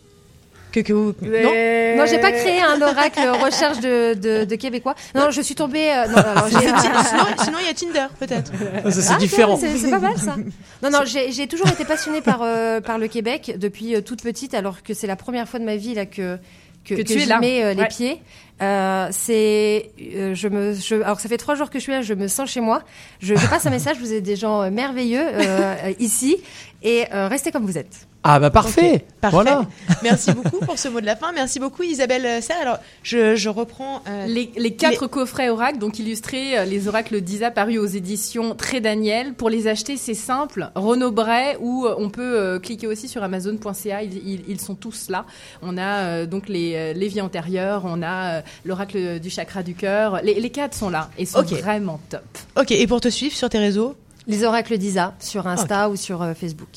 [0.72, 4.96] Que, que vous- non Non, j'ai pas créé un oracle recherche de, de, de Québécois.
[5.16, 5.90] Non, je suis tombée.
[5.92, 8.52] euh, non, j'ai- sinon, sinon, il y a Tinder, peut-être.
[8.92, 9.58] Ça, c'est Ah, différent.
[9.58, 10.36] C'est c'est pas mal ça.
[10.84, 14.22] Non, non, j'ai j'ai toujours été passionnée par, euh, par le Québec depuis euh, toute
[14.24, 16.38] petite, alors que c'est la première fois de ma vie là que
[16.86, 17.40] que, Que que tu es là.
[17.40, 17.88] mets euh, les Ouais.
[17.90, 18.22] pieds.
[18.62, 22.02] Euh, c'est, euh, je me, je, alors ça fait trois jours que je suis là,
[22.02, 22.82] je me sens chez moi.
[23.22, 26.38] Je, je passe un message, vous êtes des gens euh, merveilleux euh, euh, ici
[26.82, 28.08] et euh, restez comme vous êtes.
[28.22, 29.06] Ah bah parfait.
[29.22, 29.34] Parfait.
[29.34, 29.66] Voilà.
[30.04, 31.32] Merci beaucoup pour ce mot de la fin.
[31.32, 32.58] Merci beaucoup Isabelle Serre.
[32.62, 37.22] Alors, je, je reprends euh, Les, les quatre coffrets oracles, donc illustrés, euh, les oracles
[37.22, 39.34] d'Isa parus aux éditions Très Daniel.
[39.36, 40.70] Pour les acheter, c'est simple.
[40.76, 44.04] Renaud Bray, ou euh, on peut euh, cliquer aussi sur Amazon.ca.
[44.04, 45.26] Ils, ils- ils sont tous là.
[45.62, 49.64] On a euh, donc les, euh, les vies antérieures, on a euh, l'oracle du chakra
[49.64, 50.20] du cœur.
[50.24, 52.22] Les, les quatre sont là et sont vraiment top.
[52.60, 53.96] Ok, et pour te suivre sur tes réseaux?
[54.28, 56.68] Les oracles d'Isa sur Insta ou sur euh, Facebook.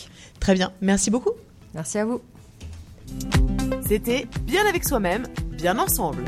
[0.42, 0.72] Très bien.
[0.80, 1.30] Merci beaucoup.
[1.72, 2.20] Merci à vous.
[3.86, 6.24] C'était bien avec soi-même, bien ensemble.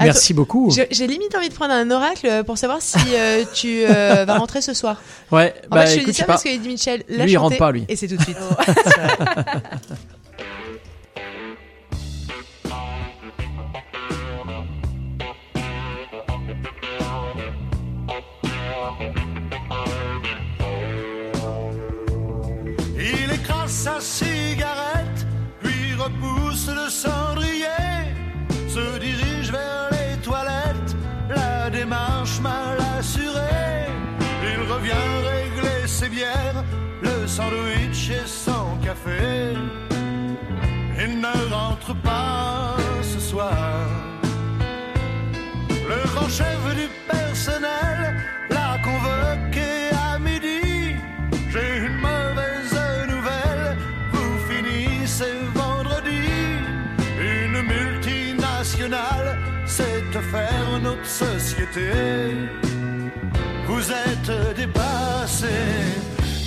[0.00, 0.70] Merci beaucoup.
[0.90, 4.62] J'ai limite envie de prendre un oracle pour savoir si euh, tu euh, vas rentrer
[4.62, 5.02] ce soir.
[5.30, 6.32] Ouais, En bah fait, je te dis ça pas.
[6.32, 7.84] parce que Eddie Mitchell l'a Lui, il rentre pas, lui.
[7.90, 8.38] Et c'est tout de suite.
[23.82, 25.26] sa cigarette,
[25.60, 27.90] puis repousse le cendrier,
[28.68, 30.94] se dirige vers les toilettes,
[31.28, 33.88] la démarche mal assurée.
[34.50, 36.62] Il revient régler ses bières,
[37.02, 39.56] le sandwich et son café.
[41.04, 43.88] Il ne rentre pas ce soir.
[45.90, 48.31] Le grand chef du personnel
[63.66, 65.46] Vous êtes dépassé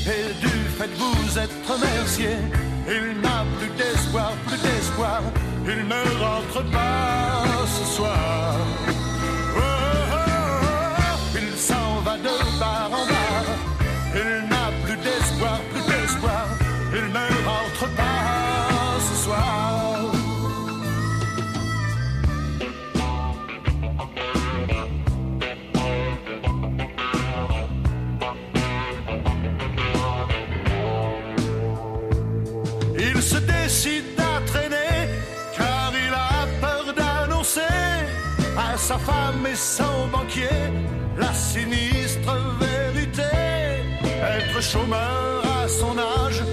[0.05, 2.29] et du fait de vous être remercié,
[2.87, 5.21] il n'a plus d'espoir, plus d'espoir.
[5.65, 8.55] Il ne rentre pas ce soir.
[8.87, 13.45] Oh, oh, oh, il s'en va de bar en bar.
[14.13, 16.45] Il n'a plus d'espoir, plus d'espoir.
[16.93, 17.34] Il ne
[38.89, 40.61] sa femme et son banquier
[41.17, 43.31] la sinistre vérité.
[44.37, 46.43] Être chômeur à son âge,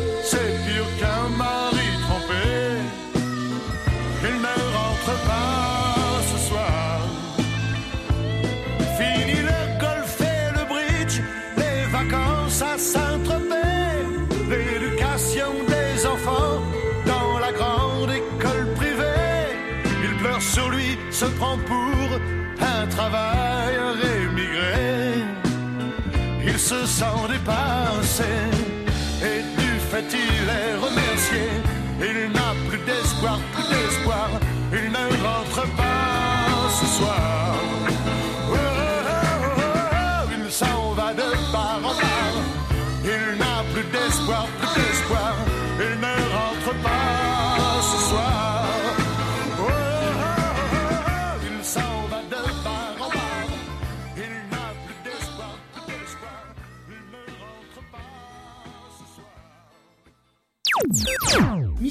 [26.72, 28.51] se sent dépassé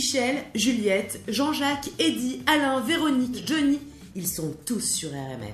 [0.02, 3.78] Michel, Juliette, Jean-Jacques, Eddy, Alain, Véronique, Johnny,
[4.16, 5.54] ils sont tous sur RMF.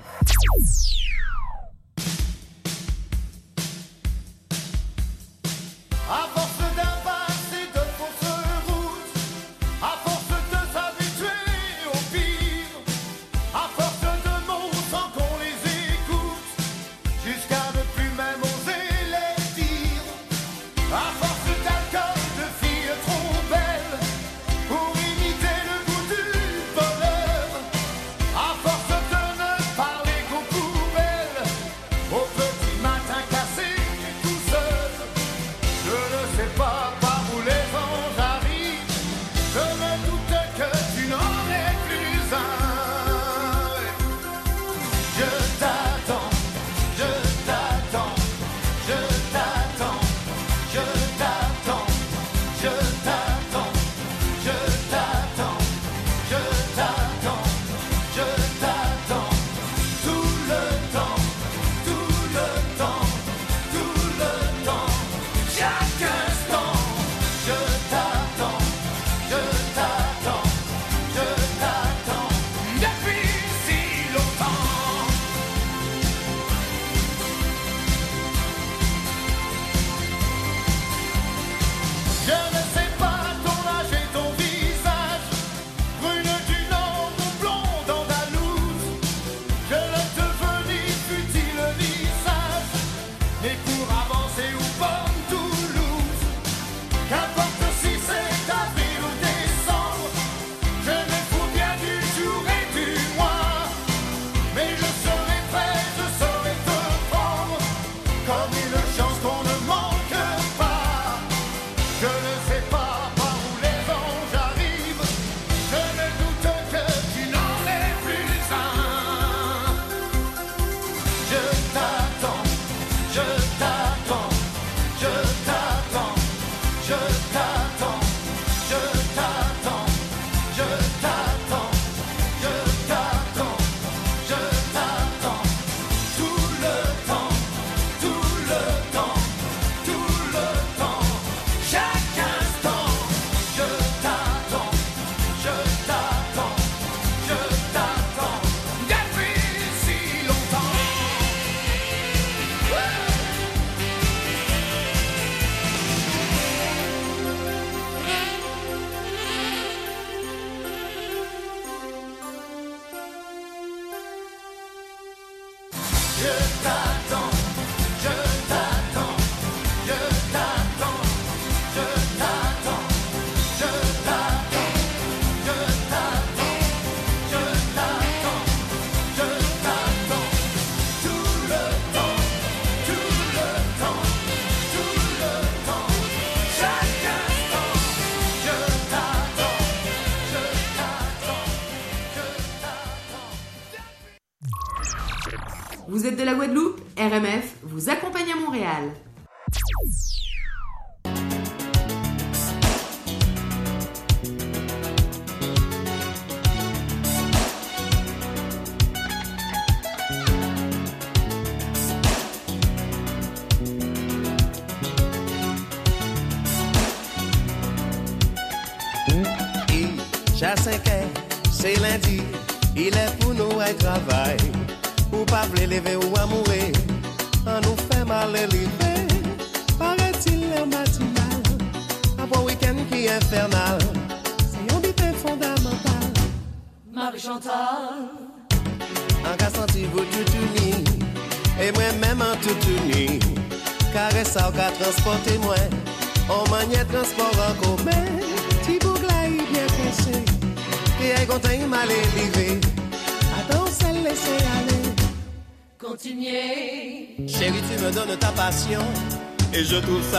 [196.28, 198.92] la Guadeloupe, RMF vous accompagne à Montréal.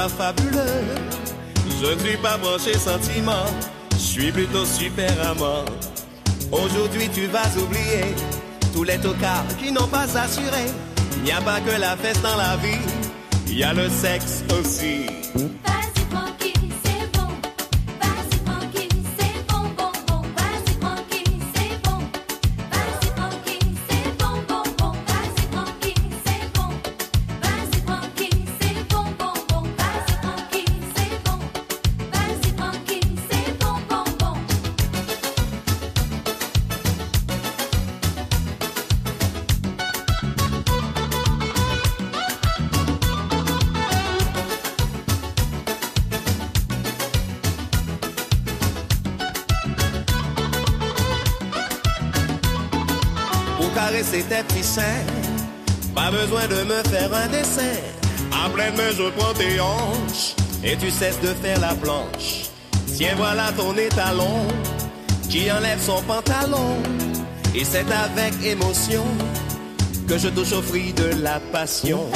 [0.09, 0.85] fabuleux.
[1.80, 3.47] Je ne suis pas branché sentiment,
[3.93, 5.64] je suis plutôt super amant.
[6.51, 8.14] Aujourd'hui tu vas oublier
[8.72, 10.66] tous les tocards qui n'ont pas assuré.
[11.16, 12.85] Il n'y a pas que la fête dans la vie,
[13.48, 15.06] il y a le sexe aussi.
[55.95, 57.77] Pas besoin de me faire un dessin.
[58.32, 62.51] À pleine main, je prends tes hanches et tu cesses de faire la planche.
[62.97, 64.47] Tiens, voilà ton étalon
[65.31, 66.77] qui enlève son pantalon.
[67.55, 69.05] Et c'est avec émotion
[70.07, 72.07] que je touche au fruit de la passion.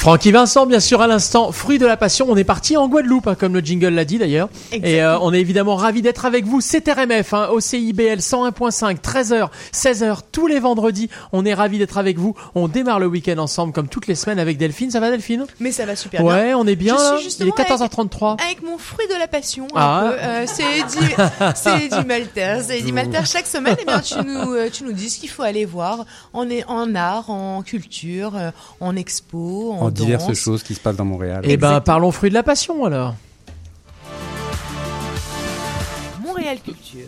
[0.00, 2.24] Francky Vincent, bien sûr, à l'instant, fruit de la passion.
[2.30, 4.48] On est parti en Guadeloupe, hein, comme le jingle l'a dit d'ailleurs.
[4.72, 6.62] Et euh, on est évidemment ravis d'être avec vous.
[6.62, 11.10] C'est RMF, hein, au CIBL 101.5, 13h, 16h, tous les vendredis.
[11.32, 12.34] On est ravis d'être avec vous.
[12.54, 14.90] On démarre le week-end ensemble, comme toutes les semaines avec Delphine.
[14.90, 15.44] Ça va, Delphine?
[15.60, 16.32] Mais ça va super bien.
[16.32, 16.96] Ouais, on est bien.
[16.96, 17.42] Je suis.
[17.42, 18.42] Il est justement 14h33.
[18.42, 20.12] Avec mon fruit de la passion, Ah.
[20.18, 21.14] Euh, c'est du,
[21.54, 22.56] c'est du Malter.
[22.66, 23.76] C'est du Malter chaque semaine.
[23.78, 26.64] Eh bien, tu nous, euh, tu nous dis ce qu'il faut aller voir en, est-
[26.68, 28.50] en art, en culture, euh,
[28.80, 31.42] en expo, en, En diverses choses qui se passent dans Montréal.
[31.44, 33.14] Eh ben, parlons fruit de la passion alors.
[36.22, 37.06] Montréal Culture.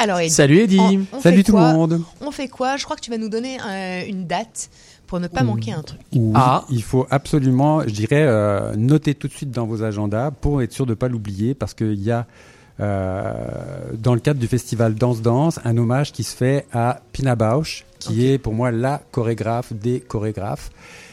[0.00, 0.68] Alors, Eddie, Salut,
[1.12, 2.00] on Salut fait tout le quoi monde.
[2.20, 2.76] On fait quoi?
[2.76, 4.70] Je crois que tu vas nous donner euh, une date
[5.08, 5.98] pour ne pas manquer un truc.
[6.12, 6.64] Oui, Ah.
[6.70, 10.72] il faut absolument, je dirais, euh, noter tout de suite dans vos agendas pour être
[10.72, 12.26] sûr de ne pas l'oublier parce qu'il y a,
[12.78, 13.32] euh,
[13.94, 17.84] dans le cadre du festival Danse Danse, un hommage qui se fait à Pina Bausch,
[17.98, 20.70] qui est pour moi la chorégraphe des chorégraphes.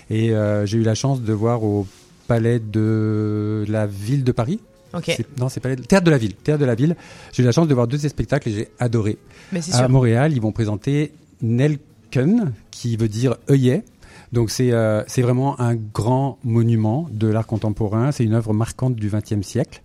[0.10, 1.88] Et euh, j'ai eu la chance de voir au
[2.28, 4.60] palais de la ville de Paris.
[4.94, 5.04] Ok.
[5.08, 5.82] C'est- Non, c'est palais de...
[5.84, 6.34] Théâtre de la ville.
[6.36, 6.96] Théâtre de la ville.
[7.34, 9.18] J'ai eu la chance de voir deux de ces spectacles et j'ai adoré.
[9.52, 9.90] Mais à sûr.
[9.90, 11.12] Montréal, ils vont présenter
[11.42, 13.84] Nelken, qui veut dire œillet.
[14.32, 18.12] Donc c'est euh, vraiment un grand monument de l'art contemporain.
[18.12, 19.82] C'est une œuvre marquante du XXe siècle.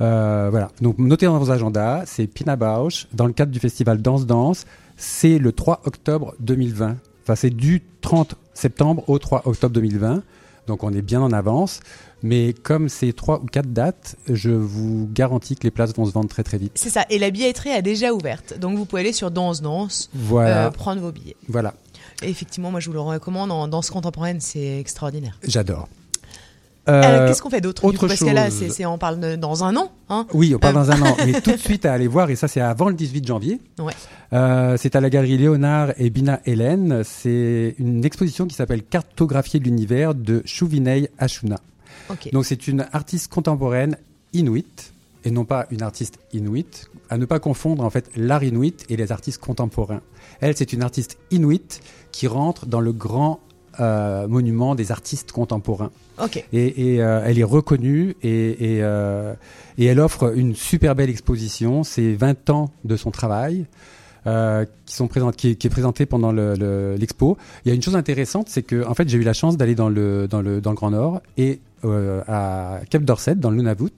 [0.00, 0.70] Euh, voilà.
[0.80, 4.64] Donc notez dans vos agendas, c'est Pina Bausch dans le cadre du festival Danse Danse.
[4.96, 6.96] C'est le 3 octobre 2020.
[7.22, 10.22] Enfin, c'est du 30 septembre au 3 octobre 2020.
[10.68, 11.80] Donc on est bien en avance.
[12.24, 16.12] Mais comme c'est trois ou quatre dates, je vous garantis que les places vont se
[16.12, 16.70] vendre très très vite.
[16.76, 17.04] C'est ça.
[17.10, 18.56] Et la billetterie est déjà ouverte.
[18.60, 20.66] Donc, vous pouvez aller sur Danse Danse, Voilà.
[20.66, 21.34] euh, prendre vos billets.
[21.48, 21.74] Voilà.
[22.22, 23.50] Et effectivement, moi, je vous le recommande.
[23.50, 25.36] En danse contemporaine, c'est extraordinaire.
[25.42, 25.88] J'adore.
[26.88, 28.58] Euh, Qu'est-ce qu'on fait d'autre Autre Parce que là, chose.
[28.58, 29.92] c'est, c'est- on parle de- dans un an.
[30.08, 32.28] Hein Oui, on parle Euh, dans un an, mais tout de suite à aller voir,
[32.30, 33.60] et ça c'est avant le 18 janvier.
[33.78, 33.92] Ouais.
[34.32, 37.02] Euh, c'est à la galerie Léonard et Bina Hélène.
[37.04, 41.58] C'est une exposition qui s'appelle Cartographier l'univers de Chouvinei Ashuna.
[42.10, 42.30] Ok.
[42.32, 43.96] Donc c'est une artiste contemporaine
[44.32, 44.92] inuite
[45.24, 46.90] et non pas une artiste inuite.
[47.10, 50.00] À ne pas confondre en fait l'art inuit et les artistes contemporains.
[50.40, 51.80] Elle, c'est une artiste inuite
[52.10, 53.38] qui rentre dans le grand
[53.80, 55.90] euh, monument des artistes contemporains.
[56.52, 59.34] Et, et, euh, elle est reconnue et, et, euh,
[59.78, 61.82] et elle offre une super belle exposition.
[61.84, 63.66] C'est 20 ans de son travail.
[64.86, 67.36] qui, sont présentes, qui, est, qui est présenté pendant le- le- l'expo.
[67.64, 69.74] Il y a une chose intéressante, c'est que en fait j'ai eu la chance d'aller
[69.74, 71.60] dans le, dans, le, dans le Grand Nord et
[72.28, 73.90] à Cap Dorset, dans le Nunavut.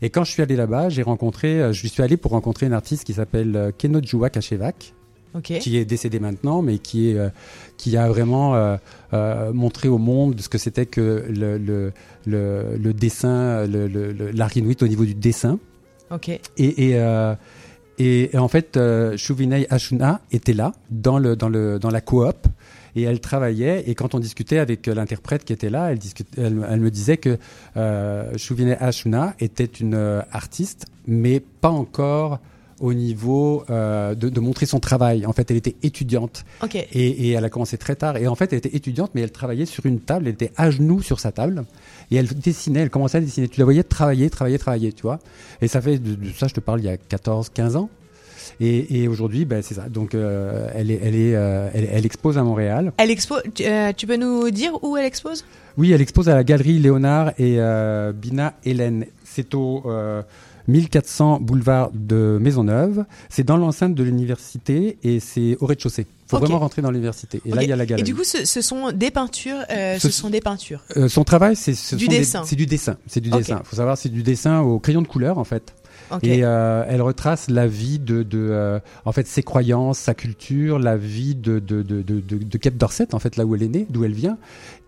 [0.00, 3.04] Et quand je suis allé là-bas, j'ai rencontré, je suis allé pour rencontrer une artiste
[3.04, 4.94] qui s'appelle Kenojua Kachevak,
[5.58, 7.28] Qui est décédée maintenant, mais qui, est, euh,
[7.76, 8.76] qui a vraiment euh,
[9.12, 11.92] euh, montré au monde ce que c'était que le, le,
[12.26, 15.58] le, le dessin, l'art inuit au niveau du dessin.
[16.56, 16.96] Et, et,
[18.00, 18.78] Et, et en fait,
[19.16, 22.46] Chouvinei Ashuna était là, dans, le, dans, le, dans la coop,
[22.94, 23.82] et elle travaillait.
[23.88, 27.16] Et quand on discutait avec l'interprète qui était là, elle, discute- elle, elle me disait
[27.16, 27.38] que
[27.76, 28.32] euh,
[28.78, 32.38] Ashuna était une artiste, mais pas encore
[32.80, 35.26] au niveau euh, de, de montrer son travail.
[35.26, 36.44] En fait, elle était étudiante.
[36.92, 38.16] Et, et elle a commencé très tard.
[38.16, 40.26] Et en fait, elle était étudiante, mais elle travaillait sur une table.
[40.28, 41.64] Elle était à genoux sur sa table.
[42.10, 43.48] Et elle dessinait, elle commençait à dessiner.
[43.48, 45.18] Tu la voyais travailler, travailler, travailler, tu vois.
[45.60, 47.90] Et ça fait, de, de ça, je te parle, il y a 14, 15 ans.
[48.60, 49.88] Et, et aujourd'hui, ben, c'est ça.
[49.88, 52.92] Donc, euh, elle, est, elle, est, euh, elle, elle expose à Montréal.
[52.96, 55.44] Elle expo- tu, euh, tu peux nous dire où elle expose?
[55.76, 57.58] Oui, elle expose à la galerie Léonard et
[58.14, 59.04] Bina Hélène.
[59.22, 59.84] C'est au
[60.68, 63.04] 1400 boulevard de Maisonneuve.
[63.28, 66.06] C'est dans l'enceinte de l'université et c'est au rez-de-chaussée.
[66.28, 66.42] faut Ok.
[66.44, 67.40] vraiment rentrer dans l'université.
[67.46, 68.02] Et là, il y a la galerie.
[68.02, 69.56] Et du coup, ce, ce sont des peintures.
[69.70, 70.82] euh, ce, Ce- sont des peintures.
[70.96, 72.42] Euh, son travail, c'est ce Du des- dessin.
[72.44, 72.98] C'est du dessin.
[73.06, 73.62] C'est du dessin.
[73.64, 75.74] Faut savoir, c'est du dessin au crayon de couleur en fait.
[76.22, 80.78] Et euh, elle retrace la vie de, de euh, en fait, ses croyances, sa culture,
[80.78, 83.68] la vie de de de de, de, Kate Dorset en fait, là où elle est
[83.68, 84.38] née, d'où elle vient,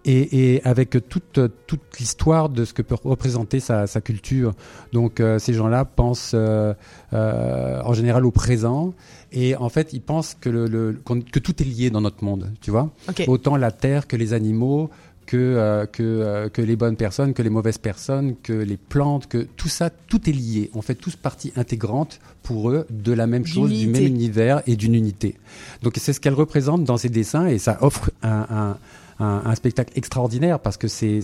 [0.04, 4.54] et, et avec toute toute l'histoire de ce que peut représenter sa, sa culture.
[4.92, 6.74] Donc euh, ces gens-là pensent euh,
[7.12, 8.94] euh, en général au présent.
[9.32, 12.50] Et en fait, ils pensent que, le, le- que tout est lié dans notre monde,
[12.60, 12.90] tu vois.
[13.08, 13.24] Ok.
[13.28, 14.90] Autant la terre que les animaux,
[15.26, 19.28] que, euh, que, euh, que les bonnes personnes, que les mauvaises personnes, que les plantes,
[19.28, 20.70] que tout ça, tout est lié.
[20.74, 24.74] On fait tous partie intégrante pour eux de la même chose, du même univers et
[24.74, 25.36] d'une unité.
[25.82, 28.76] Donc c'est ce qu'elle représente dans ses dessins et ça offre un, un,
[29.20, 31.20] un, un spectacle extraordinaire parce que c'est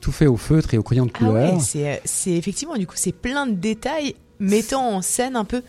[0.00, 1.54] tout fait au feutre et au crayon de Ah couleur.
[1.54, 5.44] ouais, c'est, euh, c'est effectivement, du coup, c'est plein de détails mettant en scène un
[5.44, 5.62] peu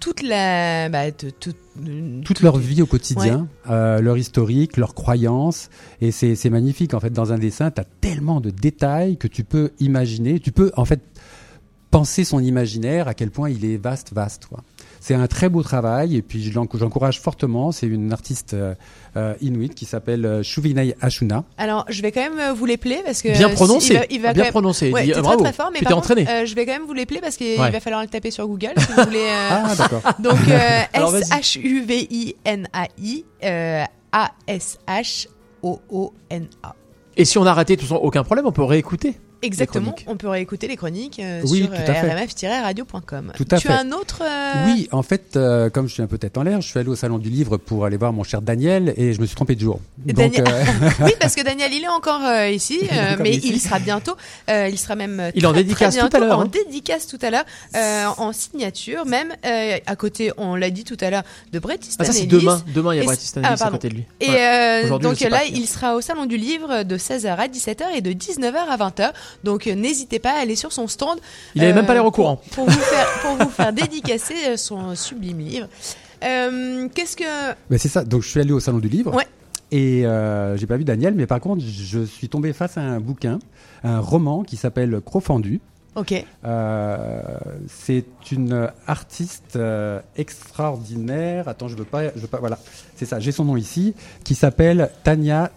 [0.00, 0.88] toute la.
[0.88, 5.70] Bah, de- tout- de- toute tout- leur vie au quotidien, euh, leur historique, leurs croyances,
[6.00, 7.10] et c'est c'est magnifique en fait.
[7.10, 10.84] Dans un dessin, tu as tellement de détails que tu peux imaginer, tu peux en
[10.84, 11.00] fait
[11.90, 14.46] penser son imaginaire à quel point il est vaste, vaste.
[14.46, 14.62] quoi.
[15.04, 17.72] C'est un très beau travail et puis j'encourage fortement.
[17.72, 18.76] C'est une artiste euh,
[19.16, 21.42] euh, inuit qui s'appelle euh, Chouvinay Ashuna.
[21.58, 23.36] Alors, je vais quand même euh, vous les player parce que.
[23.36, 24.92] Bien si- prononcé, il va- il va bien quand même- prononcé.
[24.92, 25.42] Ouais, Dis- t'es très, bravo.
[25.42, 26.30] très fort, mais Tu t'es contre, entraîné.
[26.30, 27.72] euh, je vais quand même vous les player parce qu'il Ouais.
[27.72, 29.18] va falloir le taper sur Google si vous voulez.
[29.18, 30.02] euh, Ah, d'accord.
[30.20, 31.22] Donc, euh, Alors, vas-y.
[31.22, 33.82] S-H-U-V-I-N-A-I, euh,
[35.62, 36.74] A-S-H-O-O-N-A.
[37.16, 39.16] Et si on a raté tout ça, aucun problème, on peut réécouter.
[39.42, 41.84] Exactement, on peut réécouter les chroniques euh, Oui, sur fait.
[41.92, 43.32] rmf-radio.com.
[43.36, 43.72] Tout à tu fait.
[43.72, 44.22] as un autre.
[44.22, 46.78] euh, Oui, en fait, euh, comme je suis un peu tête en l'air, je suis
[46.78, 49.34] allé au salon du livre pour aller voir mon cher Daniel et je me suis
[49.34, 49.80] trompé de jour.
[49.98, 50.64] Donc, Daniel- euh,
[51.04, 53.48] oui, parce que Daniel, il est encore euh, ici, Il est euh, encore mais ici.
[53.52, 54.16] il sera bientôt.
[54.50, 55.20] euh, il sera même.
[55.20, 56.50] euh, Il en très, dédicace tout à l'heure, En hein.
[56.50, 57.44] dédicace tout à l'heure,
[57.76, 60.32] euh, en signature, même euh, à côté.
[60.36, 62.62] On l'a dit tout à l'heure de Bret Ah, ça, c'est Easton demain.
[62.74, 64.04] Demain, il y a Et Bret c- Easton Ellis à côté de lui.
[64.20, 64.84] Et Ouais.
[64.90, 68.12] euh, donc là, il sera au salon du livre de 16h à 17h et de
[68.12, 69.10] 19h à 20h.
[69.44, 71.18] Donc euh, n'hésitez pas à aller sur son stand.
[71.54, 72.40] Il avait même pas l'air au pour- courant.
[72.52, 75.68] Pour, vous faire, pour vous faire dédicacer euh, son sublime livre.
[76.24, 78.04] Euh, Qu'est-ce que Ben, c'est ça.
[78.04, 79.14] Donc je suis allé au salon du livre.
[79.14, 79.26] Ouais.
[79.70, 83.00] Et euh, j'ai pas vu Daniel, mais par contre, je suis tombé face à un
[83.00, 83.38] bouquin,
[83.84, 85.60] un roman qui s'appelle Crofendu.
[85.94, 86.14] Ok.
[86.44, 87.20] Euh,
[87.68, 91.48] c'est une artiste euh, extraordinaire.
[91.48, 92.38] Attends, je veux pas, je veux pas.
[92.38, 92.58] Voilà,
[92.96, 93.18] c'est ça.
[93.20, 93.94] J'ai son nom ici,
[94.24, 95.50] qui s'appelle Tania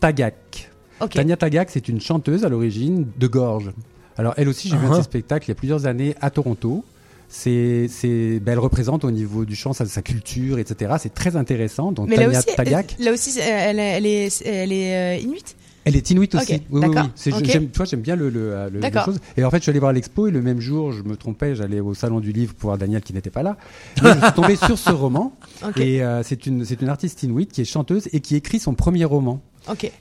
[0.00, 0.70] Tagak.
[1.00, 1.10] Ok.
[1.14, 3.70] Tania Tagak, c'est une chanteuse à l'origine de Gorge.
[4.16, 4.96] Alors elle aussi, j'ai vu un de Uh-huh.
[4.98, 6.84] ses spectacles il y a plusieurs années à Toronto.
[7.28, 10.96] C'est, c'est, ben, elle représente au niveau du chant sa, sa culture, etc.
[11.00, 11.90] C'est très intéressant.
[11.90, 15.56] Donc Mais là Tania aussi, Tagak, là aussi, elle, elle est, elle est euh, inuite?
[15.84, 16.56] elle est inuite aussi.
[16.56, 17.10] Ok, oui, oui, d'accord, oui.
[17.16, 17.44] C'est- ok.
[17.44, 19.06] j'aime, tu vois, j'aime bien le, le, le- le D'accord.
[19.06, 19.18] chose.
[19.38, 21.54] Et en fait, je suis allé voir l'expo et le même jour, je me trompais,
[21.56, 23.56] j'allais au salon du livre pour voir Daniel qui n'était pas là.
[24.02, 25.32] Mais je suis tombé sur ce roman.
[25.76, 28.74] Et euh, c'est une, c'est une artiste inuite qui est chanteuse et qui écrit son
[28.74, 29.40] premier roman.
[29.70, 29.84] Ok.
[29.84, 29.92] Et,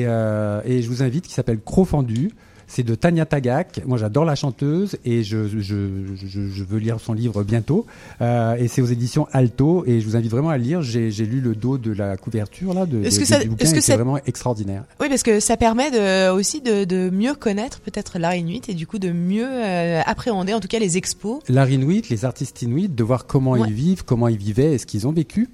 [0.00, 2.30] et, euh, et je vous invite, qui s'appelle Crofendu.
[2.70, 3.80] C'est de Tania Tagak.
[3.86, 7.86] Moi, j'adore la chanteuse et je, je, je, je veux lire son livre bientôt.
[8.20, 9.84] Euh, et c'est aux éditions Alto.
[9.86, 10.82] Et je vous invite vraiment à le lire.
[10.82, 13.64] J'ai lu le dos de la couverture là, de, Est-ce de- que ça- du bouquin.
[13.80, 14.84] c'est vraiment extraordinaire.
[15.00, 18.74] Oui, parce que ça permet de, aussi de, de mieux connaître peut-être l'art inuit et
[18.74, 21.38] du coup de mieux euh, appréhender en tout cas les expos.
[21.48, 23.66] L'art inuit, les artistes inuits, de voir comment Ouais.
[23.66, 25.48] ils vivent, comment ils vivaient, et ce qu'ils ont vécu.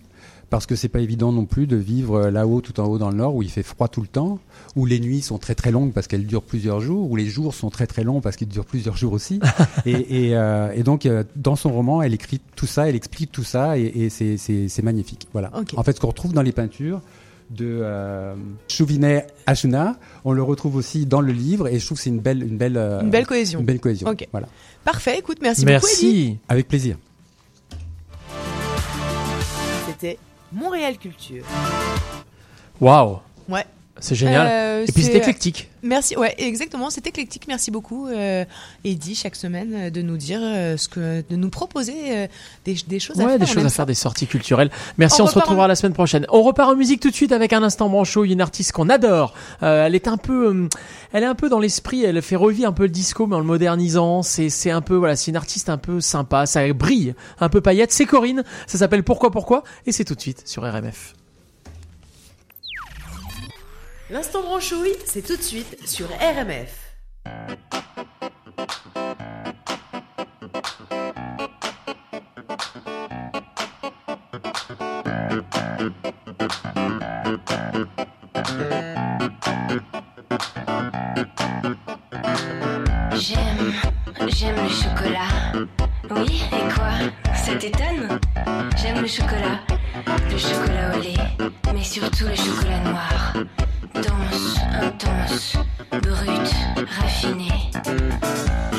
[0.55, 3.11] Parce que c'est pas évident non plus de vivre euh, là-haut, tout en haut dans
[3.11, 4.39] le nord, où il fait froid tout le temps,
[4.77, 7.55] où les nuits sont très très longues parce qu'elles durent plusieurs jours, où les jours
[7.55, 9.41] sont très très longs parce qu'ils durent plusieurs jours aussi.
[9.87, 13.33] et, et, euh, et donc, euh, dans son roman, elle écrit tout ça, elle explique
[13.33, 15.27] tout ça, et, et c'est- magnifique.
[15.33, 15.51] Voilà.
[15.77, 17.01] En fait, ce qu'on retrouve dans les peintures
[17.51, 18.35] de euh,
[18.69, 22.21] Chouvinet Ashuna, on le retrouve aussi dans le livre, et je trouve que c'est une
[22.21, 23.61] belle, une belle, euh, Une belle cohésion.
[23.61, 24.09] Une belle cohésion.
[24.33, 24.49] Voilà.
[24.85, 26.39] Parfait, écoute, merci, beaucoup Eddie.
[26.49, 26.97] Avec plaisir.
[30.55, 31.45] Montréal Culture.
[32.81, 33.19] Waouh.
[33.49, 33.65] Ouais.
[33.99, 34.47] C'est génial.
[34.49, 35.71] Euh, Et puis c'est c'est- éclectique.
[35.85, 37.45] Merci, ouais, exactement, c'est éclectique.
[37.47, 38.45] Merci beaucoup, euh,
[38.85, 42.27] Eddy, chaque semaine, euh, de nous dire euh, ce que, de nous proposer euh,
[42.65, 43.39] des, des choses à Ouais, faire.
[43.39, 43.77] des choses à ça.
[43.77, 44.71] faire, des sorties culturelles.
[44.97, 46.25] Merci, On on, se en- retrouvera la semaine prochaine.
[46.31, 49.35] On repart en musique tout de suite avec un instant brancho, une artiste qu'on adore.
[49.63, 50.69] Euh, elle est un peu, euh,
[51.13, 53.41] elle est un peu dans l'esprit, elle fait revivre un peu le disco, mais en
[53.41, 54.23] le modernisant.
[54.23, 57.61] C'est, c'est un peu, voilà, c'est une artiste un peu sympa, ça brille, un peu
[57.61, 57.93] paillette.
[57.93, 61.15] C'est Corinne, ça s'appelle Pourquoi Pourquoi, et c'est tout de suite sur RMF.
[64.11, 66.95] L'instant branchouille, c'est tout de suite sur RMF.
[83.17, 83.73] J'aime,
[84.29, 85.67] j'aime le chocolat.
[86.11, 86.93] Oui, et quoi?
[87.35, 88.21] Ça t'étonne?
[88.77, 89.61] J'aime le chocolat,
[90.31, 93.35] le chocolat au lait, mais surtout le chocolat noir.
[93.95, 95.57] Dense, intense,
[96.03, 96.55] brut,
[96.99, 97.49] raffiné.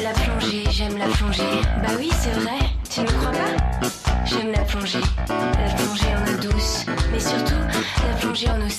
[0.03, 1.61] La plongée, j'aime la plongée.
[1.81, 2.59] Bah oui, c'est vrai,
[2.89, 3.87] tu ne crois pas?
[4.25, 7.61] J'aime la plongée, la plongée en eau douce, mais surtout
[8.07, 8.69] la plongée en eau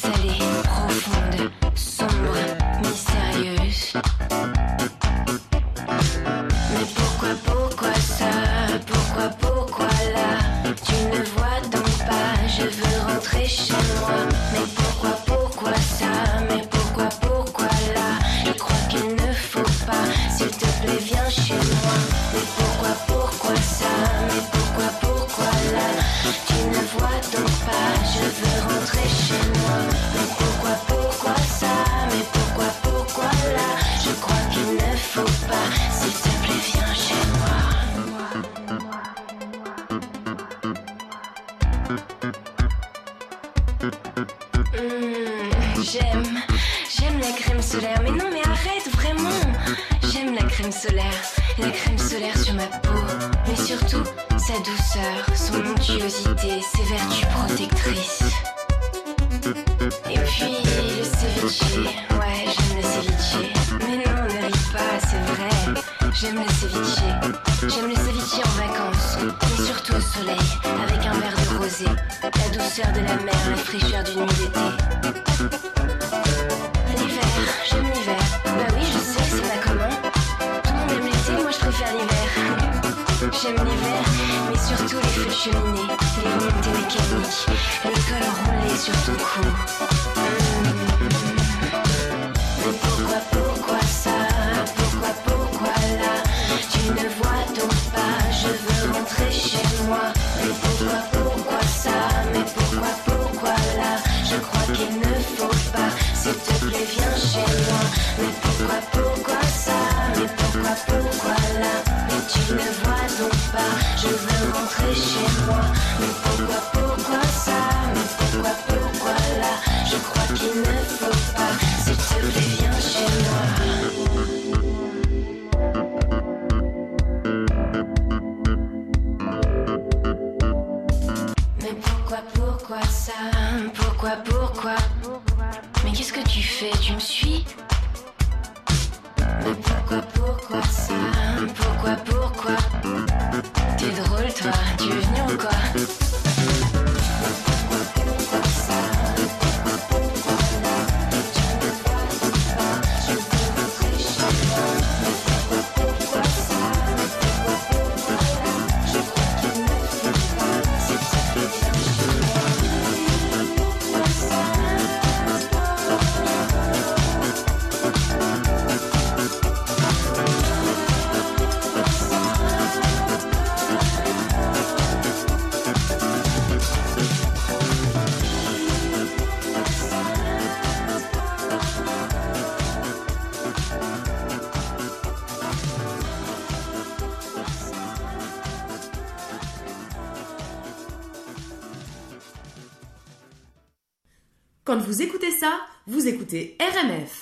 [196.07, 197.15] écoutez RMF.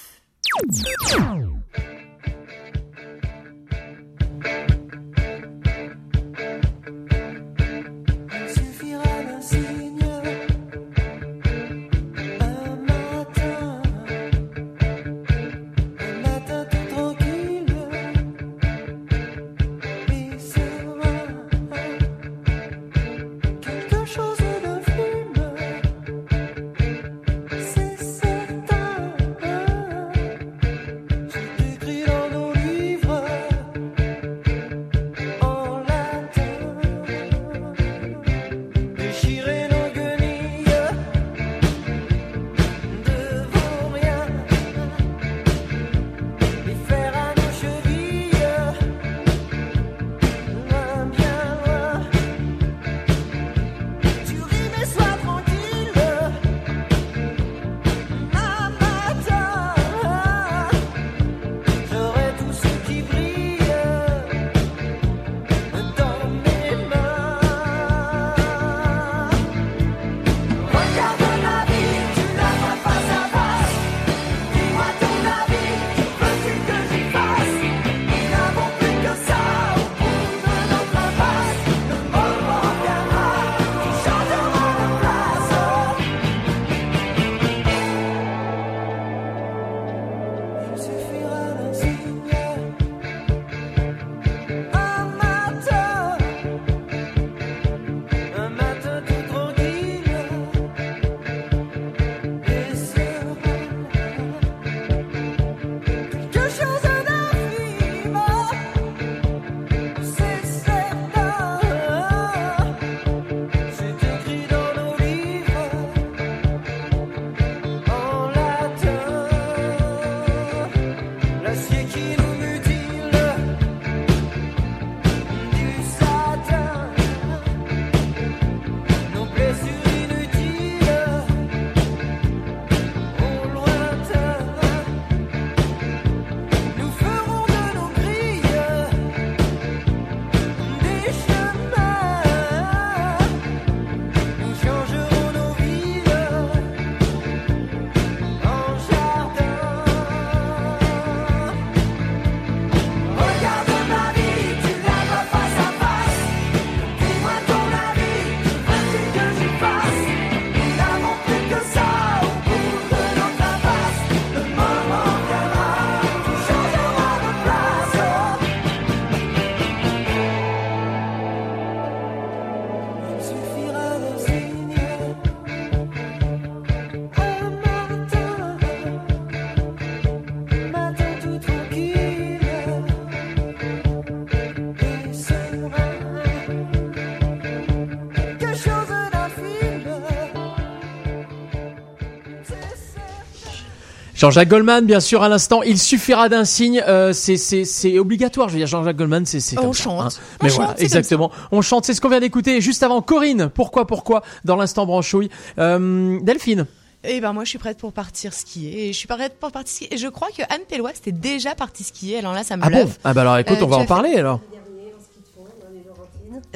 [194.25, 195.63] Jean-Jacques Goldman, bien sûr, à l'instant.
[195.63, 196.83] Il suffira d'un signe.
[196.89, 198.49] euh, c'est obligatoire.
[198.49, 200.01] Je veux dire, Jean-Jacques Goldman, c'est On comme ça, chante.
[200.01, 200.09] hein.
[200.41, 201.31] On Mais chante, voilà, c'est comme exactement.
[201.53, 201.85] On chante.
[201.85, 203.03] C'est ce qu'on vient d'écouter juste avant.
[203.03, 205.29] Corinne, pourquoi, pourquoi dans l'instant branchouille.
[205.59, 206.65] Euh, Delphine.
[207.07, 209.71] Et ben moi je suis prête pour partir skier et je suis prête pour partir
[209.75, 212.63] skier et je crois que Anne Pellois était déjà partie skier alors là ça me
[212.65, 212.91] Ah bon.
[213.05, 214.41] Ah bah alors écoute, Euh, on va tu en parler alors.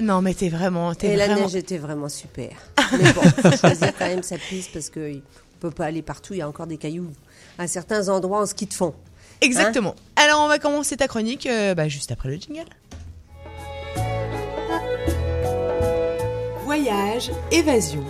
[0.01, 2.49] Non mais t'es vraiment t'es Et la vraiment neige était vraiment super.
[2.93, 5.21] Mais bon, faut choisir quand même sa piste parce qu'on ne
[5.61, 6.33] peut pas aller partout.
[6.33, 7.11] Il y a encore des cailloux
[7.59, 8.95] à certains endroits en ski de fond.
[9.41, 9.95] Exactement.
[10.17, 12.65] Alors on va commencer ta chronique euh, bah, juste après le jingle.
[16.65, 18.05] Voyage, évasion.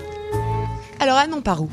[1.00, 1.70] Alors Anne on part où?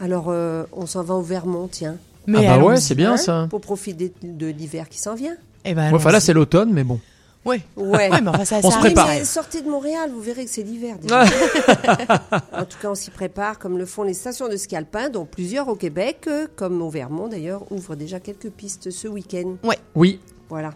[0.00, 1.94] Alors, euh, on s'en va au Vermont, tiens.
[2.26, 3.46] Mais Ah bah ouais, c'est bien, Hein, ça.
[3.48, 5.36] Pour profiter de l'hiver qui s'en vient.
[5.64, 6.98] Eh ben, Ouais, Enfin là, c'est l'automne, mais bon.
[7.44, 7.60] Ouais.
[7.76, 8.08] Ouais.
[8.08, 8.92] Ouais, mais enfin, ça- On ça se arrive.
[8.94, 9.08] prépare.
[9.08, 11.24] Mais sortez de Montréal, vous verrez que c'est l'hiver déjà.
[12.52, 15.24] en tout cas, on s'y prépare, comme le font les stations de ski alpin, dont
[15.24, 19.56] plusieurs au Québec, euh, comme au Vermont d'ailleurs, ouvrent déjà quelques pistes ce week-end.
[19.64, 19.78] Ouais.
[19.94, 20.20] Oui.
[20.48, 20.70] Voilà.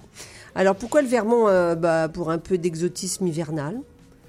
[0.55, 3.78] Alors pourquoi le Vermont euh, bah, Pour un peu d'exotisme hivernal?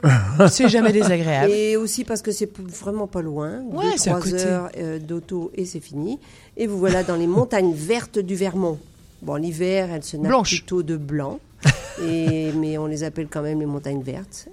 [0.49, 1.51] C'est jamais désagréable.
[1.51, 3.61] Et aussi parce que c'est vraiment pas loin.
[3.72, 4.43] Ouais, Deux, c'est à trois côté.
[4.45, 6.19] heures euh, d'auto et c'est fini.
[6.55, 8.77] Et vous voilà dans les montagnes vertes du Vermont.
[9.23, 10.57] Bon, l'hiver, elles se Blanches.
[10.59, 11.39] plutôt de blanc.
[12.01, 14.47] et, mais on les appelle quand même les montagnes vertes.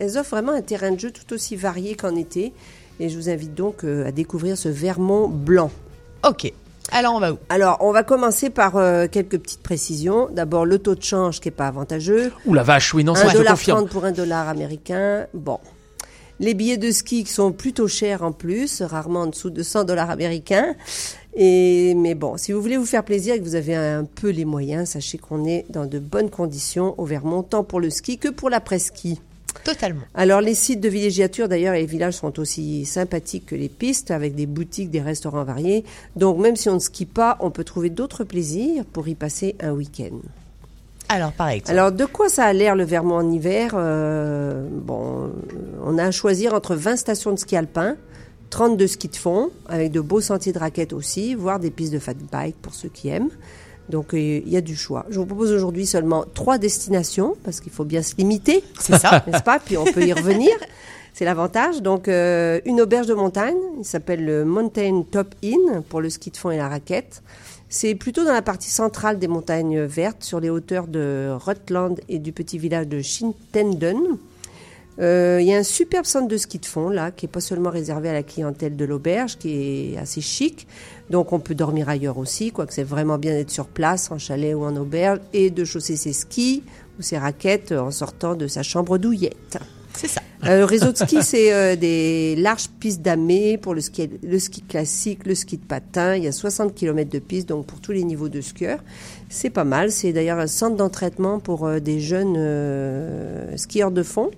[0.00, 2.52] Elles offrent vraiment un terrain de jeu tout aussi varié qu'en été.
[3.00, 5.70] Et je vous invite donc euh, à découvrir ce Vermont blanc.
[6.24, 6.52] Ok.
[6.92, 7.38] Alors on va où?
[7.48, 10.28] Alors, on va commencer par euh, quelques petites précisions.
[10.30, 12.32] D'abord, le taux de change qui est pas avantageux.
[12.46, 13.88] Ouh la vache, oui, non, ça je te 1,30$ confirme.
[13.88, 15.26] pour un dollar américain.
[15.34, 15.58] Bon.
[16.40, 19.84] Les billets de ski qui sont plutôt chers en plus, rarement en dessous de 100
[19.84, 20.74] dollars américains.
[21.36, 24.30] Et, mais bon, si vous voulez vous faire plaisir et que vous avez un peu
[24.30, 28.18] les moyens, sachez qu'on est dans de bonnes conditions au Vermont, tant pour le ski
[28.18, 29.20] que pour l'après-ski.
[29.64, 30.02] Totalement.
[30.14, 34.10] Alors les sites de villégiature d'ailleurs et les villages sont aussi sympathiques que les pistes
[34.10, 35.84] avec des boutiques, des restaurants variés.
[36.16, 39.54] Donc même si on ne skie pas, on peut trouver d'autres plaisirs pour y passer
[39.60, 40.18] un week-end.
[41.08, 41.70] Alors par exemple.
[41.70, 43.72] Alors de quoi ça a l'air le Vermont en hiver?
[43.74, 45.30] Euh, Bon,
[45.82, 47.96] on a à choisir entre 20 stations de ski alpin,
[48.50, 51.98] 32 skis de fond avec de beaux sentiers de raquettes aussi, voire des pistes de
[51.98, 53.30] fat bike pour ceux qui aiment.
[53.88, 55.04] Donc euh, il y a du choix.
[55.10, 58.64] Je vous propose aujourd'hui seulement trois destinations parce qu'il faut bien se limiter.
[58.80, 59.22] C'est ça.
[59.26, 59.58] n'est-ce pas?
[59.58, 60.52] Puis on peut y revenir.
[61.12, 61.82] C'est l'avantage.
[61.82, 66.30] Donc euh, une auberge de montagne, il s'appelle le Mountain Top Inn pour le ski
[66.30, 67.22] de fond et la raquette.
[67.68, 72.18] C'est plutôt dans la partie centrale des montagnes vertes, sur les hauteurs de Rutland et
[72.18, 74.18] du petit village de Shintenden.
[75.00, 77.40] Euh, Il y a un superbe centre de ski de fond là, qui est pas
[77.40, 80.66] seulement réservé à la clientèle de l'auberge, qui est assez chic.
[81.10, 84.54] Donc on peut dormir ailleurs aussi, quoique c'est vraiment bien d'être sur place, en chalet
[84.54, 86.62] ou en auberge, et de chausser ses skis
[86.98, 89.58] ou ses raquettes en sortant de sa chambre douillette.
[89.96, 90.20] C'est ça.
[90.44, 94.38] Euh, le réseau de ski, c'est euh, des larges pistes damées pour le ski, le
[94.38, 96.16] ski classique, le ski de patin.
[96.16, 98.80] Il y a 60 km de pistes, donc pour tous les niveaux de skieurs.
[99.28, 99.90] C'est pas mal.
[99.90, 104.30] C'est d'ailleurs un centre d'entraînement pour euh, des jeunes euh, skieurs de fond.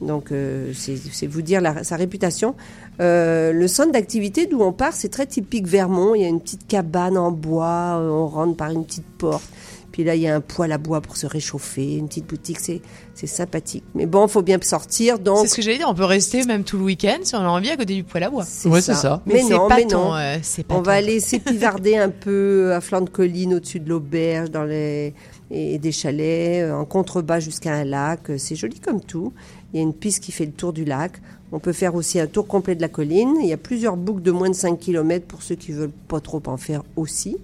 [0.00, 2.54] Donc euh, c'est vous dire la- sa réputation.
[3.00, 6.14] Euh, le centre d'activité d'où on part, c'est très typique Vermont.
[6.14, 9.44] Il y a une petite cabane en bois, euh, on rentre par une petite porte.
[9.92, 12.60] Puis là, il y a un poêle à bois pour se réchauffer, une petite boutique,
[12.60, 12.80] c'est
[13.12, 13.82] c'est sympathique.
[13.94, 15.88] Mais bon, faut bien sortir, donc C'est ce que j'allais dire.
[15.90, 18.22] On peut rester même tout le week-end si on a envie à côté du poêle
[18.22, 18.44] à bois.
[18.66, 19.20] Ouais, c'est ça.
[19.26, 20.14] Mais, Mais c'est non, pas mais ton, non.
[20.14, 20.36] euh,
[20.68, 24.50] pas On ton- va aller s'épivarder un peu à flanc de colline au-dessus de l'auberge,
[24.50, 25.12] dans les
[25.50, 28.20] et des chalets, en contrebas jusqu'à un lac.
[28.38, 29.32] C'est joli comme tout.
[29.72, 31.12] Il y a une piste qui fait le tour du lac.
[31.52, 33.36] On peut faire aussi un tour complet de la colline.
[33.40, 36.20] Il y a plusieurs boucles de moins de 5 km pour ceux qui veulent pas
[36.20, 37.38] trop en faire aussi.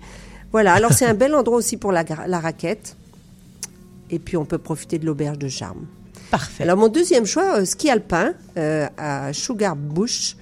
[0.53, 2.05] Voilà, alors c'est un bel endroit aussi pour la,
[2.41, 2.97] raquette.
[4.11, 5.87] Et puis on peut profiter de l'auberge de charme.
[6.31, 6.63] Parfait.
[6.63, 10.37] Alors mon deuxième choix, euh, ski alpin euh, à Sugar Bush,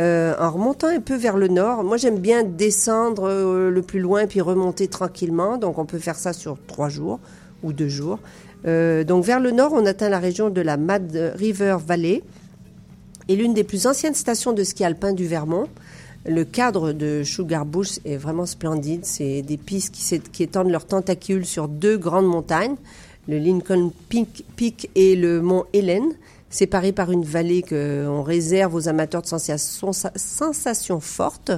[0.00, 1.84] euh, en remontant un peu vers le nord.
[1.84, 3.30] Moi j'aime bien descendre
[3.70, 5.58] le plus loin puis remonter tranquillement.
[5.58, 7.20] Donc on peut faire ça sur trois jours
[7.62, 8.18] ou deux jours.
[8.66, 12.22] Euh, donc vers le nord, on atteint la région de la Mad River Valley
[13.28, 15.68] et l'une des plus anciennes stations de ski alpin du Vermont.
[16.26, 19.04] Le cadre de Sugar Bush est vraiment splendide.
[19.04, 19.94] C'est des pistes
[20.30, 22.76] qui, étendent leurs tentacules sur deux grandes montagnes,
[23.26, 26.04] le Lincoln Peak, Peak et le mont Helen,
[26.50, 31.52] séparés par une vallée qu'on réserve aux amateurs de sensations fortes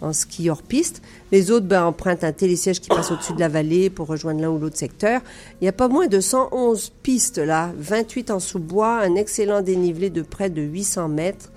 [0.00, 1.02] en ski hors piste.
[1.32, 4.50] Les autres ben, empruntent un télésiège qui passe au-dessus de la vallée pour rejoindre l'un
[4.50, 5.20] ou l'autre secteur.
[5.60, 10.10] Il n'y a pas moins de 111 pistes là, 28 en sous-bois, un excellent dénivelé
[10.10, 11.50] de près de 800 mètres.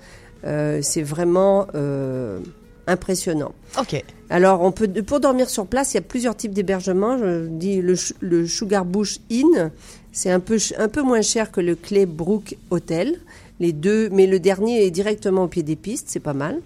[0.44, 2.38] Euh, c'est vraiment euh,
[2.86, 3.52] impressionnant.
[3.78, 4.02] Ok.
[4.30, 7.18] Alors, on peut, pour dormir sur place, il y a plusieurs types d'hébergements.
[7.18, 9.70] Je dis le, Sugar Bush Inn,
[10.12, 13.18] c'est un peu, un peu moins cher que le Clay Brook Hotel.
[13.60, 16.60] Les deux, mais le dernier est directement au pied des pistes, c'est pas mal.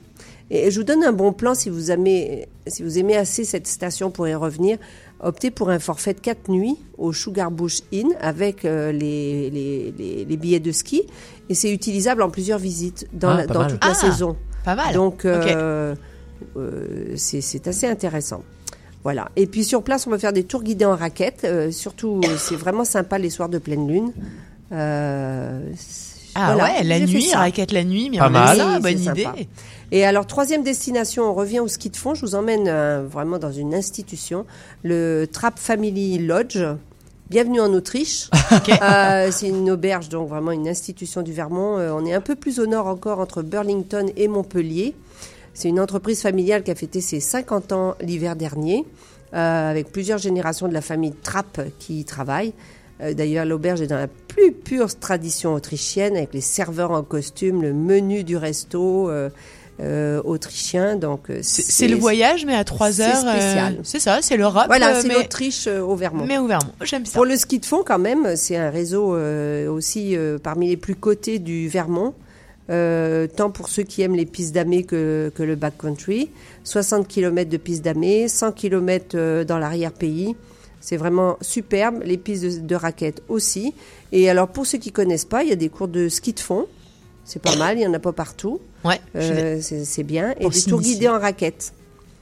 [0.51, 3.67] Et je vous donne un bon plan si vous aimez, si vous aimez assez cette
[3.67, 4.79] station pour y revenir.
[5.21, 9.95] Optez pour un forfait de 4 nuits au Sugar Bush Inn avec euh, les, les,
[9.97, 11.05] les- les billets de ski.
[11.49, 14.37] Et c'est utilisable en plusieurs visites dans, Ah, la- dans toute la Ah, saison.
[14.65, 14.93] pas mal.
[14.95, 15.95] Donc, euh,
[16.57, 18.43] euh, c'est c'est assez intéressant.
[19.05, 19.31] Voilà.
[19.37, 21.43] Et puis sur place, on va faire des tours guidés en raquette.
[21.45, 24.13] Euh, surtout, c'est vraiment sympa les soirs de pleine lune.
[24.73, 25.61] Euh,
[26.35, 27.39] Ah ouais, la nuit, ça.
[27.39, 29.25] raquette la nuit, mais on aime ça, bonne idée.
[29.25, 29.35] sympa.
[29.91, 32.15] Et alors, troisième destination, on revient au ski de fond.
[32.15, 34.47] Je vous emmène euh, vraiment dans une institution,
[34.83, 36.59] le Trapp Family Lodge.
[37.33, 38.29] Bienvenue en Autriche.
[38.83, 41.79] Euh, c'est une auberge, donc vraiment une institution du Vermont.
[41.79, 44.95] Euh, on est un peu plus au nord encore, entre Burlington et Montpellier.
[45.55, 48.85] C'est une entreprise familiale qui a fêté ses 50 ans l'hiver dernier,
[49.33, 52.53] euh, avec plusieurs générations de la famille Trapp qui y travaillent.
[53.03, 57.63] Euh, D'ailleurs, l'auberge est dans la plus pure tradition autrichienne, avec les serveurs en costume,
[57.63, 59.29] le menu du resto euh,
[59.81, 60.97] euh, autrichien.
[60.97, 63.25] Donc, C'est le voyage, mais à 3 c'est heures.
[63.27, 63.79] euh, spécial.
[63.83, 64.65] c'est ça, c'est l'Europe.
[64.67, 66.25] Voilà, c'est mais- l'Autriche euh, au Vermont.
[66.27, 67.15] Mais au Vermont, j'aime ça.
[67.15, 69.17] Pour le ski de fond, quand même, c'est un réseau
[69.69, 72.15] aussi parmi les plus cotés du Vermont.
[72.69, 76.31] tant pour ceux qui aiment les pistes damées que, que le backcountry.
[76.65, 80.37] 60 km de pistes damées, 100 km dans l'arrière-pays.
[80.83, 82.03] C'est vraiment superbe.
[82.05, 83.73] Les pistes de, de raquettes aussi.
[84.11, 86.41] Et alors, pour ceux qui connaissent pas, il y a des cours de ski de
[86.41, 86.67] fond.
[87.25, 88.61] C'est pas mal, il y en a pas partout.
[88.85, 90.35] Ouais, Euh, c'est c'est bien.
[90.41, 91.73] Et des tours guidés en raquettes.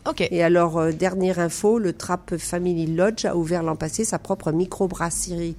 [0.07, 0.21] Ok.
[0.31, 4.53] Et alors, euh, dernière info, le Trapp Family Lodge a ouvert l'an passé sa propre
[4.53, 5.57] microbrasserie.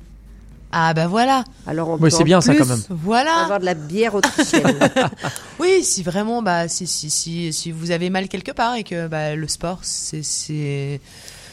[0.71, 1.43] Ah bah voilà.
[1.67, 2.81] Alors on Oui, peut c'est en bien ça, plus quand même.
[2.89, 3.33] Voilà.
[3.43, 4.79] avoir de la bière autrichienne.
[5.59, 9.07] Oui, si vraiment, bah, si, si, si, si vous avez mal quelque part et que
[9.07, 10.23] bah, le sport, c'est.
[10.23, 11.01] c'est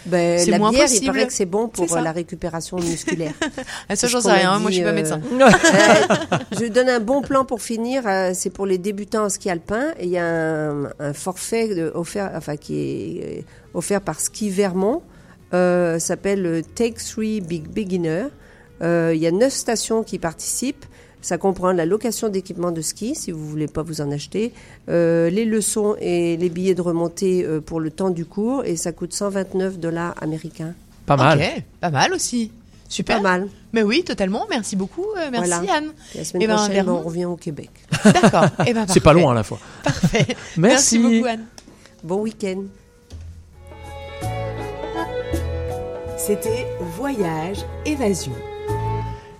[0.07, 1.05] Ben, c'est la moins bière, possible.
[1.05, 3.33] il paraît que c'est bon pour euh, la récupération musculaire.
[3.89, 5.21] Ah, ça, j'en sais rien, moi, je suis pas médecin.
[5.33, 5.49] euh,
[6.61, 8.03] je donne un bon plan pour finir.
[8.07, 9.93] euh, c'est pour les débutants en ski alpin.
[10.01, 13.45] Il y a un, un forfait de- offert, enfin, qui est
[13.75, 15.03] offert par Ski Vermont.
[15.55, 18.25] Euh, s'appelle le Take 3 Big Beginner.
[18.83, 20.85] Euh, Il y a neuf stations qui participent.
[21.21, 24.53] Ça comprend la location d'équipements de ski, si vous voulez pas vous en acheter,
[24.89, 28.77] euh, les leçons et les billets de remontée euh, pour le temps du cours, et
[28.77, 30.75] ça coûte 129 dollars américains.
[31.07, 31.39] Pas mal.
[31.39, 32.53] Ok, pas mal aussi.
[32.89, 33.17] Super.
[33.17, 33.49] Pas mal.
[33.73, 34.47] Mais oui, totalement.
[34.49, 35.05] Merci beaucoup.
[35.17, 35.75] euh, merci Voilà.
[35.75, 35.91] Anne.
[36.15, 37.71] Et la semaine Eh ben, prochaine, ben, on revient au Québec.
[38.05, 38.47] D'accord.
[38.67, 39.59] Eh ben, C'est pas loin à la fois.
[39.83, 40.27] Parfait.
[40.57, 40.99] Merci.
[40.99, 41.45] beaucoup Anne.
[42.05, 42.63] Bon week-end.
[46.17, 46.67] C'était
[46.97, 48.33] Voyage, Évasion.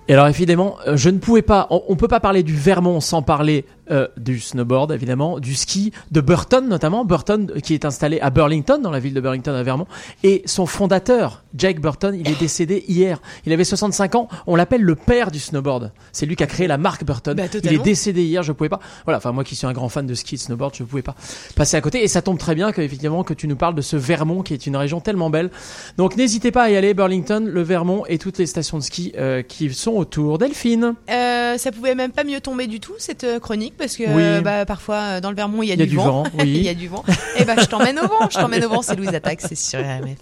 [0.09, 3.01] Et alors évidemment, euh, je ne pouvais pas, on, on peut pas parler du Vermont
[3.01, 7.85] sans parler euh, du snowboard évidemment, du ski, de Burton notamment, Burton euh, qui est
[7.85, 9.87] installé à Burlington dans la ville de Burlington à Vermont,
[10.23, 13.21] et son fondateur Jake Burton, il est décédé hier.
[13.47, 14.29] Il avait 65 ans.
[14.47, 15.93] On l'appelle le père du snowboard.
[16.13, 17.35] C'est lui qui a créé la marque Burton.
[17.37, 18.43] Bah, il est décédé hier.
[18.43, 18.81] Je pouvais pas.
[19.05, 19.19] Voilà.
[19.19, 21.15] Enfin moi qui suis un grand fan de ski et de snowboard, je pouvais pas
[21.57, 22.03] passer à côté.
[22.03, 24.55] Et ça tombe très bien que effectivement que tu nous parles de ce Vermont qui
[24.55, 25.51] est une région tellement belle.
[25.97, 29.13] Donc n'hésitez pas à y aller, Burlington, le Vermont et toutes les stations de ski
[29.17, 30.39] euh, qui sont autour.
[30.39, 30.95] Delphine.
[31.11, 34.43] Euh, ça pouvait même pas mieux tomber du tout cette euh, chronique parce que Oui.
[34.43, 36.45] bah, parfois euh, dans le Vermont il y a, Il y a du vent, oui.
[36.47, 37.05] il y a du vent.
[37.37, 39.79] Et bah je t'emmène au vent, je t'emmène au vent, c'est Louise Attaque, c'est sur
[39.81, 40.19] RMF.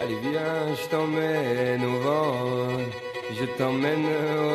[0.00, 2.32] Allez viens, je t'emmène au vent,
[3.38, 4.06] je t'emmène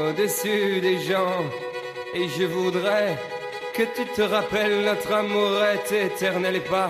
[0.09, 1.43] au-dessus des gens,
[2.15, 3.17] et je voudrais
[3.73, 6.89] que tu te rappelles notre amour est éternel et pas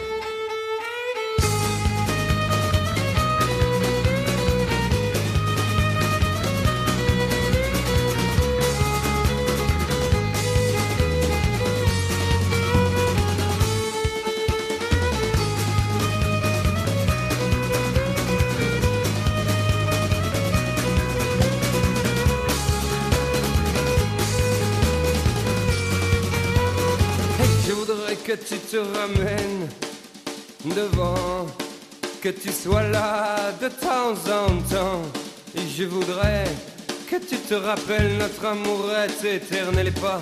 [28.71, 29.67] Te ramènes
[30.63, 31.45] devant,
[32.21, 35.01] que tu sois là de temps en temps.
[35.55, 36.45] Et je voudrais
[37.09, 40.21] que tu te rappelles notre amour est éternel et pas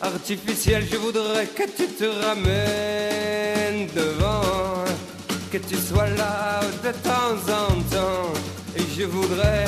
[0.00, 0.86] artificiel.
[0.90, 4.84] Je voudrais que tu te ramènes devant,
[5.52, 8.32] que tu sois là de temps en temps.
[8.74, 9.66] Et je voudrais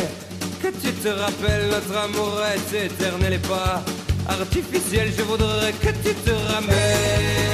[0.63, 3.83] que tu te rappelles notre amour est éternel et pas
[4.27, 5.13] artificiel.
[5.15, 7.54] Je voudrais que tu te ramènes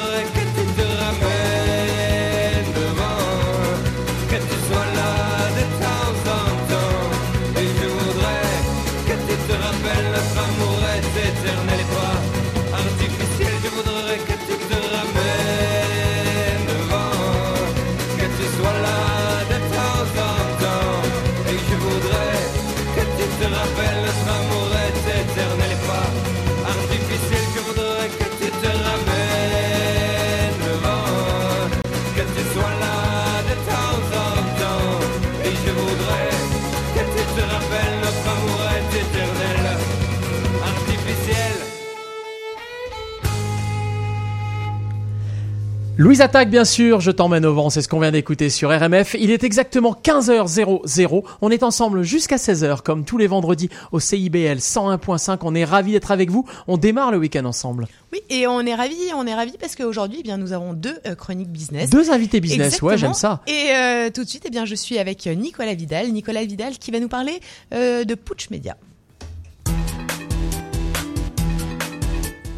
[46.21, 49.15] Louise Attaque, bien sûr, je t'emmène au vent, c'est ce qu'on vient d'écouter sur RMF.
[49.19, 51.23] Il est exactement 15h00.
[51.41, 55.39] On est ensemble jusqu'à 16h, comme tous les vendredis au CIBL 101.5.
[55.41, 56.45] On est ravis d'être avec vous.
[56.67, 57.87] On démarre le week-end ensemble.
[58.13, 60.95] Oui, et on est ravis, on est ravis parce qu'aujourd'hui, eh bien, nous avons deux
[61.07, 61.89] euh, chroniques business.
[61.89, 63.41] Deux invités business, ouais, j'aime ça.
[63.47, 66.11] Et euh, tout de suite, eh bien, je suis avec Nicolas Vidal.
[66.11, 67.39] Nicolas Vidal qui va nous parler
[67.73, 68.77] euh, de Putsch Media.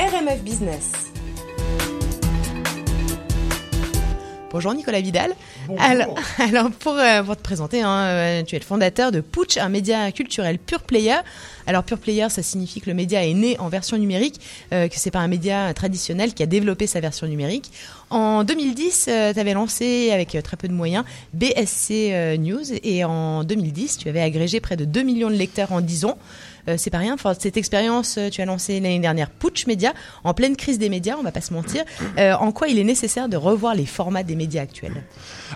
[0.02, 1.13] RMF Business.
[4.54, 5.32] Bonjour Nicolas Vidal.
[5.80, 9.58] Alors, alors pour, euh, pour te présenter, hein, euh, tu es le fondateur de Putsch,
[9.58, 11.16] un média culturel pure player.
[11.66, 14.40] Alors pure player, ça signifie que le média est né en version numérique,
[14.72, 17.72] euh, que c'est pas un média traditionnel qui a développé sa version numérique.
[18.12, 21.04] En 2010, tu avais lancé avec euh, très peu de moyens
[21.34, 25.82] BSC News et en 2010, tu avais agrégé près de 2 millions de lecteurs en
[25.82, 26.20] 10 ans.
[26.68, 27.16] Euh, c'est pas rien.
[27.40, 31.16] Cette expérience, euh, tu as lancé l'année dernière Putsch Média, en pleine crise des médias,
[31.20, 31.84] on va pas se mentir.
[32.18, 35.04] Euh, en quoi il est nécessaire de revoir les formats des médias actuels?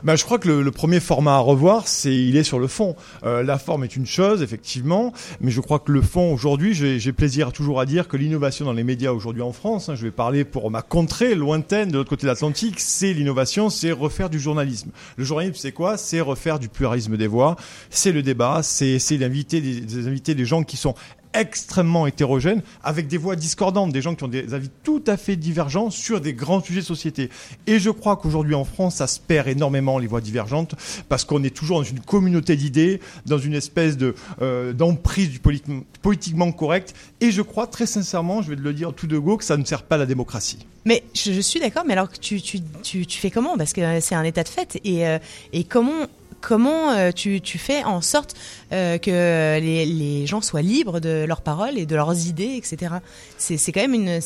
[0.04, 2.96] Bah, je crois que le, premier format à revoir, c'est il est sur le fond.
[3.24, 5.12] La forme est une chose, effectivement,
[5.42, 8.74] mais je crois que le fond aujourd'hui, j'ai plaisir toujours à dire que l'innovation dans
[8.74, 12.10] les médias aujourd'hui en France, hein, je vais parler pour ma contrée lointaine de l'autre
[12.10, 14.92] côté de l'Atlantique, c'est l'innovation, c'est refaire du journalisme.
[15.16, 15.98] Le journalisme, c'est quoi?
[15.98, 17.56] C'est refaire du pluralisme des voix,
[17.90, 20.94] c'est le débat, c'est d'inviter des gens qui sont
[21.34, 25.36] extrêmement hétérogènes, avec des voix discordantes, des gens qui ont des avis tout à fait
[25.36, 27.30] divergents sur des grands sujets de société.
[27.68, 30.76] Et je crois qu'aujourd'hui en France, ça se perd énormément les voix divergentes,
[31.10, 35.40] parce qu'on est toujours dans une communauté d'idées, dans une espèce de euh, d'emprise du
[35.40, 36.94] politi- politiquement correct.
[37.22, 39.58] Et je crois très sincèrement, je vais te le dire tout de go, que ça
[39.58, 40.66] ne sert pas à la démocratie.
[40.86, 43.58] Mais je, suis d'accord, mais alors tu, tu, tu, fais comment?
[43.58, 44.80] Parce que c'est un état de fait.
[44.86, 45.20] Et, euh,
[45.52, 46.08] et comment,
[46.42, 48.36] comment euh, tu, tu fais en sorte
[48.72, 52.96] euh, que les, les gens soient libres de leurs paroles et de leurs idées, etc.
[53.38, 54.20] C'est quand même une,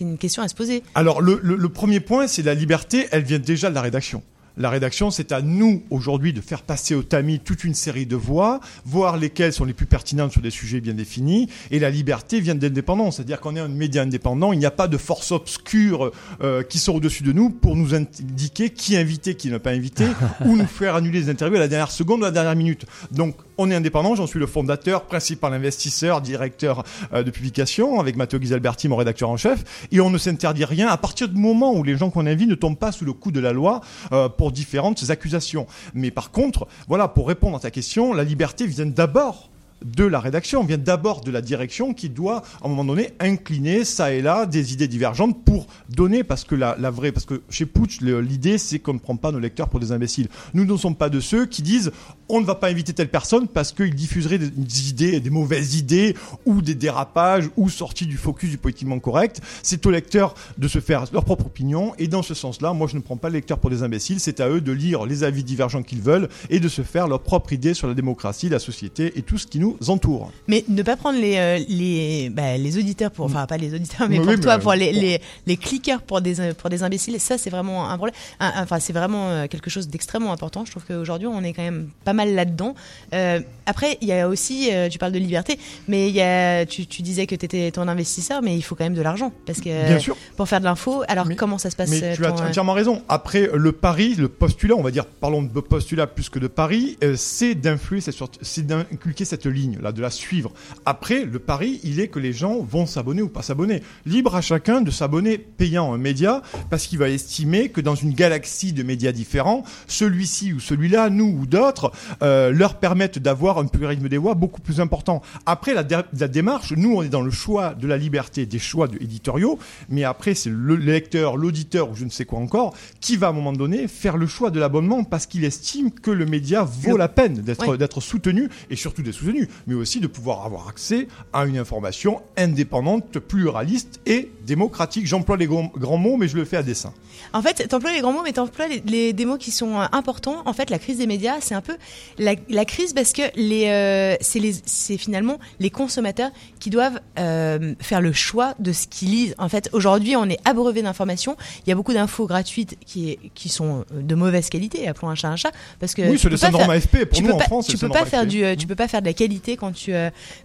[0.00, 0.82] une question à se poser.
[0.94, 4.22] Alors le- le premier point, c'est la liberté, elle vient déjà de la rédaction.
[4.58, 8.16] La rédaction, c'est à nous aujourd'hui de faire passer au tamis toute une série de
[8.16, 11.48] voix, voir lesquelles sont les plus pertinentes sur des sujets bien définis.
[11.70, 14.72] Et la liberté vient de l'indépendance, c'est-à-dire qu'on est un média indépendant, il n'y a
[14.72, 16.10] pas de force obscure
[16.42, 20.06] euh, qui sort au-dessus de nous pour nous indiquer qui inviter, qui ne pas inviter,
[20.44, 22.84] ou nous faire annuler les interviews à la dernière seconde ou à la dernière minute.
[23.12, 28.16] Donc on est indépendant, j'en suis le fondateur, principal investisseur, directeur euh, de publication, avec
[28.16, 31.74] Matteo Ghisalberti, mon rédacteur en chef, et on ne s'interdit rien à partir du moment
[31.74, 33.80] où les gens qu'on invite ne tombent pas sous le coup de la loi
[34.12, 35.66] euh, pour différentes accusations.
[35.92, 39.50] Mais par contre, voilà, pour répondre à ta question, la liberté vient d'abord
[39.84, 43.84] de la rédaction, vient d'abord de la direction qui doit, à un moment donné, incliner
[43.84, 47.42] ça et là des idées divergentes pour donner, parce que la, la vraie, parce que
[47.48, 50.28] chez Putsch, l'idée c'est qu'on ne prend pas nos lecteurs pour des imbéciles.
[50.54, 51.92] Nous ne sommes pas de ceux qui disent
[52.28, 55.76] on ne va pas inviter telle personne parce qu'il diffuserait des, des idées, des mauvaises
[55.76, 56.14] idées
[56.46, 59.40] ou des dérapages ou sorties du focus du politiquement correct.
[59.62, 62.96] C'est aux lecteurs de se faire leur propre opinion et dans ce sens-là, moi je
[62.96, 65.44] ne prends pas les lecteurs pour des imbéciles, c'est à eux de lire les avis
[65.44, 69.18] divergents qu'ils veulent et de se faire leur propre idée sur la démocratie, la société
[69.18, 70.30] et tout ce qui nous entoure.
[70.46, 74.08] Mais ne pas prendre les euh, les bah, les auditeurs pour enfin pas les auditeurs
[74.08, 75.00] mais pour oui, toi mais, pour euh, les, bon.
[75.00, 78.78] les les cliqueurs pour des euh, pour des imbéciles ça c'est vraiment un problème enfin
[78.78, 82.12] c'est vraiment euh, quelque chose d'extrêmement important je trouve qu'aujourd'hui on est quand même pas
[82.12, 82.74] mal mal là-dedans.
[83.14, 85.58] Euh, après, il y a aussi, euh, tu parles de liberté,
[85.88, 88.74] mais il y a, tu, tu disais que tu étais ton investisseur, mais il faut
[88.74, 89.32] quand même de l'argent.
[89.46, 90.16] Parce que Bien sûr.
[90.36, 92.72] pour faire de l'info, alors comment ça se passe Mais euh, tu as ton, entièrement
[92.72, 93.02] raison.
[93.08, 96.96] Après, le pari, le postulat, on va dire, parlons de postulat plus que de pari,
[97.16, 100.50] c'est d'influer, c'est d'inculquer cette ligne, là, de la suivre.
[100.84, 103.82] Après, le pari, il est que les gens vont s'abonner ou pas s'abonner.
[104.06, 108.14] Libre à chacun de s'abonner payant un média, parce qu'il va estimer que dans une
[108.14, 111.92] galaxie de médias différents, celui-ci ou celui-là, nous ou d'autres,
[112.22, 115.22] euh, leur permettent d'avoir un pluralisme des voix beaucoup plus important.
[115.46, 118.58] Après, la, dé- la démarche, nous, on est dans le choix de la liberté, des
[118.58, 119.58] choix de- éditoriaux,
[119.88, 123.30] mais après, c'est le lecteur, l'auditeur ou je ne sais quoi encore, qui va à
[123.30, 126.96] un moment donné faire le choix de l'abonnement parce qu'il estime que le média vaut
[126.96, 127.76] la peine d'être Ouais.
[127.78, 132.22] d'être soutenu et surtout d'être soutenu, mais aussi de pouvoir avoir accès à une information
[132.36, 135.06] indépendante, pluraliste et démocratique.
[135.06, 136.92] J'emploie les grands, grands mots, mais je le fais à dessein.
[137.32, 139.84] En fait, t'emploies les grands mots, mais t'emploies les, les, des mots qui sont euh,
[139.92, 140.42] importants.
[140.46, 141.76] En fait, la crise des médias, c'est un peu
[142.18, 146.30] la, la crise parce que les, euh, c'est les, c'est finalement les consommateurs
[146.60, 149.34] qui doivent euh, faire le choix de ce qu'ils lisent.
[149.38, 151.36] En fait, aujourd'hui, on est abreuvé d'informations.
[151.66, 154.86] Il y a beaucoup d'infos gratuites qui, qui sont euh, de mauvaise qualité.
[154.88, 156.70] Appelons un chat un chat, parce que Oui, tu c'est peux le pas syndrome faire-
[156.70, 157.04] AFP.
[157.04, 158.30] Pour tu nous, peux en pas- France, tu peux pas faire AFP.
[158.30, 159.92] du, euh, tu peux pas faire de la qualité quand tu.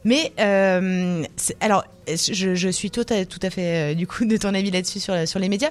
[0.03, 0.31] mais
[1.61, 4.99] alors, je, je suis tout à, tout à fait du coup de ton avis là-dessus
[4.99, 5.69] sur, sur les médias.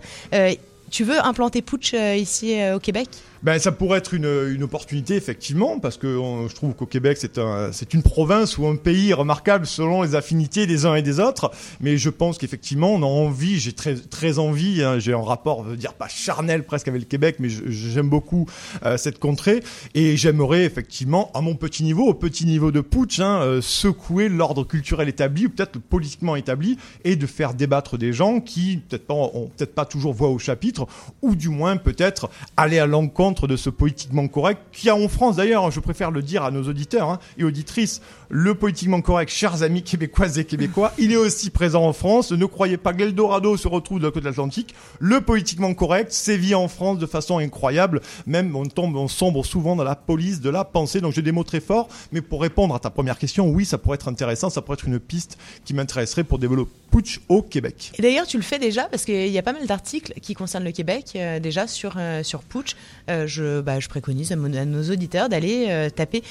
[0.91, 1.65] Tu veux implanter
[1.95, 3.09] euh, ici au Québec?
[3.43, 6.07] Ben, ça pourrait être une, une opportunité, effectivement, parce que
[6.49, 10.15] je trouve qu'au Québec, c'est un, c'est une province ou un pays remarquable selon les
[10.15, 11.51] affinités des uns et des autres.
[11.81, 15.65] Mais je pense qu'effectivement, on a envie, j'ai très, très envie, hein, j'ai un rapport,
[15.65, 18.47] je veux dire, pas charnel presque avec le Québec, mais j'aime beaucoup
[18.85, 19.65] euh, cette contrée.
[19.95, 24.29] Et j'aimerais, effectivement, à mon petit niveau, au petit niveau de Putsch, hein, euh, secouer
[24.29, 29.07] l'ordre culturel établi, ou peut-être politiquement établi, et de faire débattre des gens qui, peut-être
[29.07, 30.87] pas, ont peut-être pas toujours voix au chapitre,
[31.23, 35.37] ou du moins peut-être aller à l'encontre de ce politiquement correct qui a en France
[35.37, 39.63] d'ailleurs, je préfère le dire à nos auditeurs hein, et auditrices, le politiquement correct, chers
[39.63, 42.33] amis québécoises et québécois, il est aussi présent en France.
[42.33, 44.75] Ne croyez pas que l'Eldorado se retrouve de la côte de l'Atlantique.
[45.01, 48.01] Le politiquement correct sévit en France de façon incroyable.
[48.27, 51.01] Même on tombe, on sombre souvent dans la police de la pensée.
[51.01, 51.89] Donc j'ai des mots très forts.
[52.13, 54.51] Mais pour répondre à ta première question, oui, ça pourrait être intéressant.
[54.51, 57.91] Ça pourrait être une piste qui m'intéresserait pour développer Putsch au Québec.
[57.99, 60.63] Et d'ailleurs, tu le fais déjà parce qu'il y a pas mal d'articles qui concernent
[60.65, 62.77] le Québec euh, déjà sur euh, sur Pooch.
[63.11, 66.23] Euh, je bah, je préconise à, mon- à nos auditeurs d'aller taper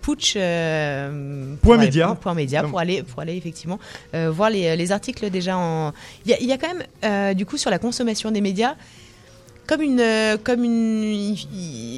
[0.00, 2.14] Pooch euh, pour Point aller- média.
[2.20, 3.78] point média pour aller pour aller effectivement
[4.12, 5.92] voir les, les articles déjà en.
[6.24, 8.74] Il y a, y a quand même du coup sur la consommation des médias
[9.66, 10.02] comme une
[10.44, 11.36] comme une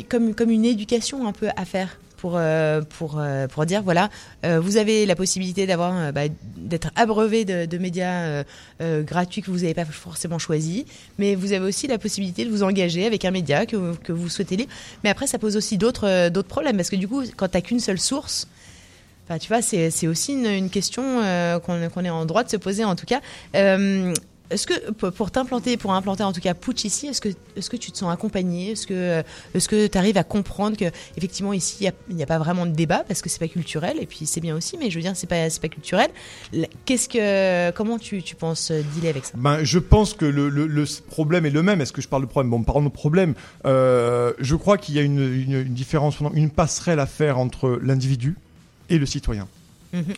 [0.08, 4.10] comme comme une éducation un peu à faire pour euh, pour euh, pour dire voilà
[4.44, 6.22] euh, vous avez la possibilité d'avoir bah,
[6.56, 8.44] d'être abreuvé de, médias
[8.80, 10.84] gratuits que vous n'avez pas forcément choisi
[11.18, 14.28] mais vous avez aussi la possibilité de vous engager avec un média que que vous
[14.28, 14.66] souhaitez lire
[15.04, 17.80] mais après ça pose aussi d'autres d'autres problèmes parce que du coup quand t'as qu'une
[17.80, 18.48] seule source
[19.36, 22.96] tu vois, c'est aussi une, question euh, qu'on est en droit de se poser en
[22.96, 23.20] tout cas.
[24.50, 27.76] Est-ce que pour- t'implanter, pour implanter en tout cas Pooch ici, est-ce que est-ce que
[27.76, 29.22] tu te sens accompagné Est-ce que
[29.54, 32.72] est-ce que tu arrives à comprendre que effectivement ici il n'y a, pas vraiment de
[32.72, 35.12] débat parce que c'est pas culturel et puis c'est bien aussi, mais je veux dire
[35.14, 36.10] c'est pas pas culturel.
[36.84, 39.32] Qu'est-ce que comment tu, tu penses euh, dealer avec ça?
[39.36, 41.80] Ben, je pense que le, le, problème est le même.
[41.80, 42.50] Est-ce que je parle de problème?
[42.50, 43.34] Bon, parlons de problème.
[43.66, 48.36] Euh, je crois qu'il y a une différence, une passerelle à faire entre l'individu
[48.88, 49.48] et le citoyen.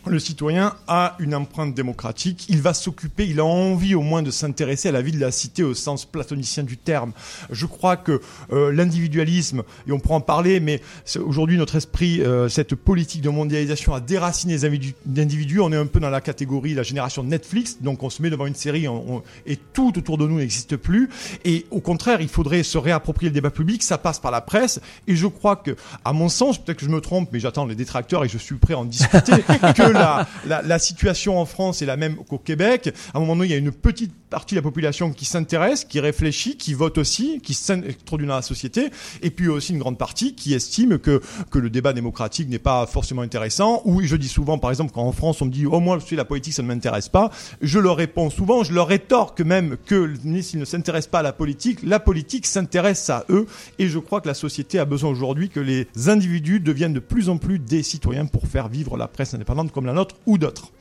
[0.05, 4.29] Le citoyen a une empreinte démocratique, il va s'occuper, il a envie au moins de
[4.31, 7.13] s'intéresser à la vie de la cité au sens platonicien du terme.
[7.49, 8.19] Je crois que
[8.51, 10.81] euh, l'individualisme, et on pourra en parler, mais
[11.23, 15.59] aujourd'hui notre esprit, euh, cette politique de mondialisation a déraciné les individus- individus.
[15.61, 18.45] On est un peu dans la catégorie la génération Netflix, donc on se met devant
[18.47, 21.09] une série on- on- et tout autour de nous n'existe plus.
[21.45, 24.81] Et au contraire, il faudrait se réapproprier le débat public, ça passe par la presse.
[25.07, 27.75] Et je crois que, à mon sens, peut-être que je me trompe, mais j'attends les
[27.75, 29.31] détracteurs et je suis prêt à en discuter,
[29.61, 30.27] que la,
[30.61, 32.93] la, situation en France est la même qu'au Québec.
[33.13, 35.83] À un moment donné, il y a une petite partie de la population qui s'intéresse,
[35.85, 38.89] qui réfléchit, qui vote aussi, qui s'introduit dans la société,
[39.21, 41.21] et puis aussi une grande partie qui estime que,
[41.51, 43.81] que le débat démocratique n'est pas forcément intéressant.
[43.85, 46.05] Ou je dis souvent, par exemple, quand en France on me dit, oh moi, je
[46.05, 47.29] suis la politique, ça ne m'intéresse pas,
[47.61, 51.33] je leur réponds souvent, je leur rétorque même que s'ils ne s'intéressent pas à la
[51.33, 53.45] politique, la politique s'intéresse à eux,
[53.79, 57.27] et je crois que la société a besoin aujourd'hui que les individus deviennent de plus
[57.27, 60.71] en plus des citoyens pour faire vivre la presse indépendante comme la nôtre ou d'autres.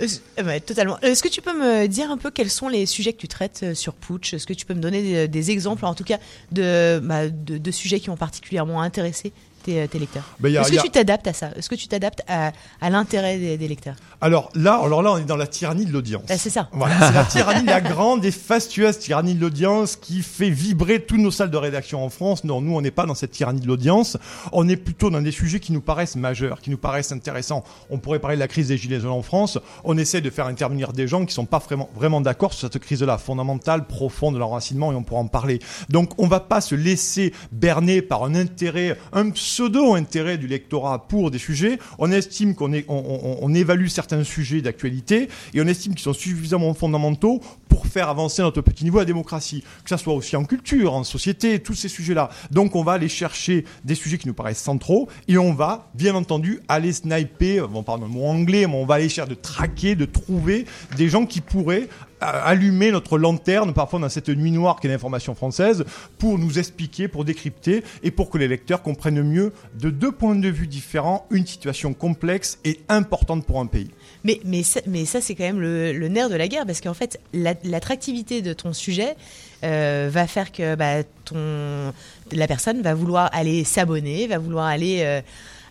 [0.00, 0.98] Euh, ouais, totalement.
[1.00, 3.60] Est-ce que tu peux me dire un peu quels sont les sujets que tu traites
[3.62, 4.34] euh, sur Pooch?
[4.34, 6.18] Est-ce que tu peux me donner des, exemples, en tout cas,
[6.52, 7.22] de, bah,
[7.70, 9.32] sujets qui ont particulièrement intéressé
[9.64, 11.50] tes, tes lecteurs Ben, Est-ce que a- tu t'adaptes à ça?
[11.56, 13.96] Est-ce que tu t'adaptes à, à l'intérêt des, des lecteurs?
[14.20, 16.22] Alors là, alors là, on est dans la tyrannie de l'audience.
[16.28, 16.68] Ah, C'est ça.
[16.72, 21.18] Voilà, c'est la tyrannie, la grande et fastueuse tyrannie de l'audience qui fait vibrer toutes
[21.20, 22.44] nos salles de rédaction en France.
[22.44, 24.16] Non, nous, on n'est pas dans cette tyrannie de l'audience.
[24.52, 27.64] On est plutôt dans des sujets qui nous paraissent majeurs, qui nous paraissent intéressants.
[27.90, 29.58] On pourrait parler de la crise des gilets jaunes en France.
[29.84, 32.82] On essaie de faire intervenir des gens qui sont pas vraiment, vraiment d'accord sur cette
[32.82, 35.58] crise-là, fondamentale, profonde de l'enracinement, et on pourra en parler.
[35.88, 41.30] Donc, on va pas se laisser berner par un intérêt, un pseudo-intérêt du lectorat pour
[41.30, 41.78] des sujets.
[41.98, 47.86] On estime qu'on évalue certains sujets d'actualité et on estime qu'ils sont suffisamment fondamentaux pour
[47.86, 49.62] faire avancer notre petit niveau à la démocratie.
[49.84, 52.30] Que ça soit aussi en culture, en société, tous ces sujets-là.
[52.50, 56.16] Donc, on va aller chercher des sujets qui nous paraissent centraux et on va, bien
[56.16, 59.94] entendu, aller sniper, on parle d'un mot anglais, mais on va aller chercher de traquer,
[59.94, 60.66] de trouver
[60.96, 61.88] des gens qui pourraient
[62.20, 65.84] allumer notre lanterne parfois dans cette nuit noire qu'est l'information française
[66.18, 70.34] pour nous expliquer, pour décrypter et pour que les lecteurs comprennent mieux de deux points
[70.34, 73.90] de vue différents une situation complexe et importante pour un pays.
[74.24, 76.94] Mais, mais, ça, mais ça, c'est quand même le, nerf de la guerre, parce qu'en
[76.94, 79.16] fait, la- l'attractivité de ton sujet
[79.64, 81.92] euh, va faire que bah, ton,
[82.32, 85.00] la personne va vouloir aller s'abonner, va vouloir aller...
[85.02, 85.20] euh,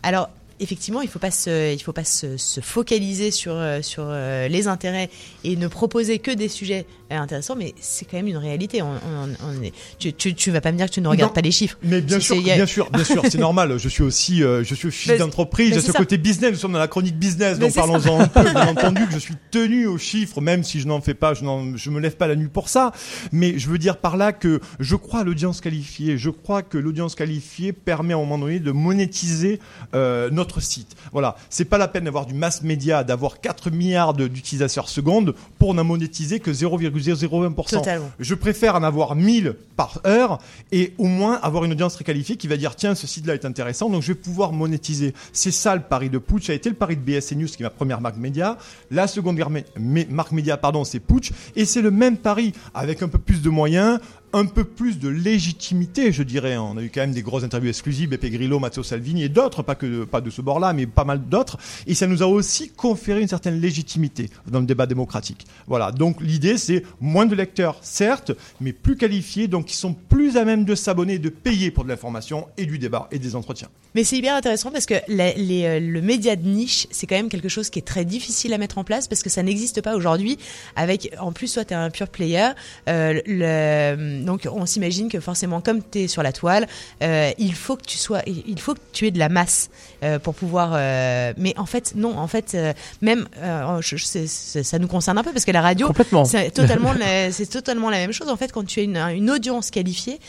[0.04, 0.30] alors,
[0.60, 4.48] effectivement, il ne faut pas, se, il faut pas se, se focaliser sur, euh, euh,
[4.48, 5.10] les intérêts
[5.44, 6.86] et ne proposer que des sujets
[7.22, 8.82] intéressants, mais c'est quand même une réalité.
[8.82, 9.30] On, on-
[9.60, 11.42] on est, tu, tu, tu vas pas me dire que tu ne regardes Non, pas
[11.42, 11.78] les chiffres.
[11.84, 13.78] Mais bien sûr, a- bien sûr, bien sûr, c'est normal.
[13.78, 15.74] Je suis aussi, euh, je suis fils d'entreprise.
[15.74, 15.98] J'ai ce ça.
[16.00, 16.52] côté business.
[16.52, 18.42] Nous sommes dans la chronique business, Mais donc parlons-en un peu.
[18.44, 21.42] Bien entendu que je suis tenu aux chiffres, même si je n'en fais pas, je,
[21.76, 22.92] je me lève pas la nuit pour ça.
[23.32, 26.18] Mais je veux dire par là que je crois à l'audience qualifiée.
[26.18, 29.60] Je crois que l'audience qualifiée permet à un moment donné de monétiser
[29.96, 30.96] euh, notre site.
[31.12, 35.74] Voilà, c'est pas la peine d'avoir du mass média, d'avoir 4 milliards d'utilisateurs secondes pour
[35.74, 36.52] n'en monétiser que
[37.12, 37.70] 0,001%.
[37.70, 38.12] Totalement.
[38.20, 40.40] Je préfère en avoir 1000 par heure
[40.72, 43.34] et au moins avoir une audience très qualifiée qui va dire tiens ce site là
[43.34, 45.14] est intéressant donc je vais pouvoir monétiser.
[45.32, 47.62] C'est ça le pari de Putsch, ça a été le pari de BSC News qui
[47.62, 48.58] est ma première marque média.
[48.92, 49.40] La seconde
[50.10, 53.50] marque média pardon c'est Putsch et c'est le même pari avec un peu plus de
[53.50, 54.00] moyens
[54.34, 56.58] un peu plus de légitimité, je dirais.
[56.58, 59.62] On a eu quand même des grosses interviews exclusives, Beppe Grillo, Matteo Salvini et d'autres,
[59.64, 61.58] pas que pas de ce bord-là, mais pas mal d'autres.
[61.88, 65.46] Et ça nous a aussi conféré une certaine légitimité dans le débat démocratique.
[65.68, 65.92] Voilà.
[65.92, 70.46] Donc l'idée, c'est moins de lecteurs, certes, mais plus qualifiés, donc qui sont plus à
[70.46, 73.70] même de s'abonner, de payer pour de l'information et du débat et des entretiens.
[73.96, 77.16] Mais c'est hyper intéressant parce que la- les, euh, le média de niche, c'est quand
[77.16, 79.82] même quelque chose qui est très difficile à mettre en place parce que ça n'existe
[79.82, 80.40] pas aujourd'hui.
[80.76, 82.50] Avec, en plus, toi, tu es un pure player.
[82.90, 86.68] euh, le, donc, on s'imagine que forcément, comme tu es sur la toile,
[87.02, 89.70] euh, il faut que tu sois, il faut que tu aies de la masse
[90.04, 90.72] euh, pour pouvoir.
[90.74, 92.18] euh, mais en fait, non.
[92.18, 92.58] En fait,
[93.02, 93.28] même,
[93.82, 95.88] je- c'est- ça nous concerne un peu parce que la radio,
[96.26, 98.30] c'est totalement, la- c'est totalement la même chose.
[98.30, 100.20] En fait, quand tu as une, une audience qualifiée,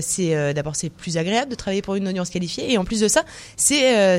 [0.00, 3.08] c'est d'abord c'est plus agréable de travailler pour une audience qualifiée et en plus de
[3.08, 3.22] ça,
[3.56, 4.18] c'est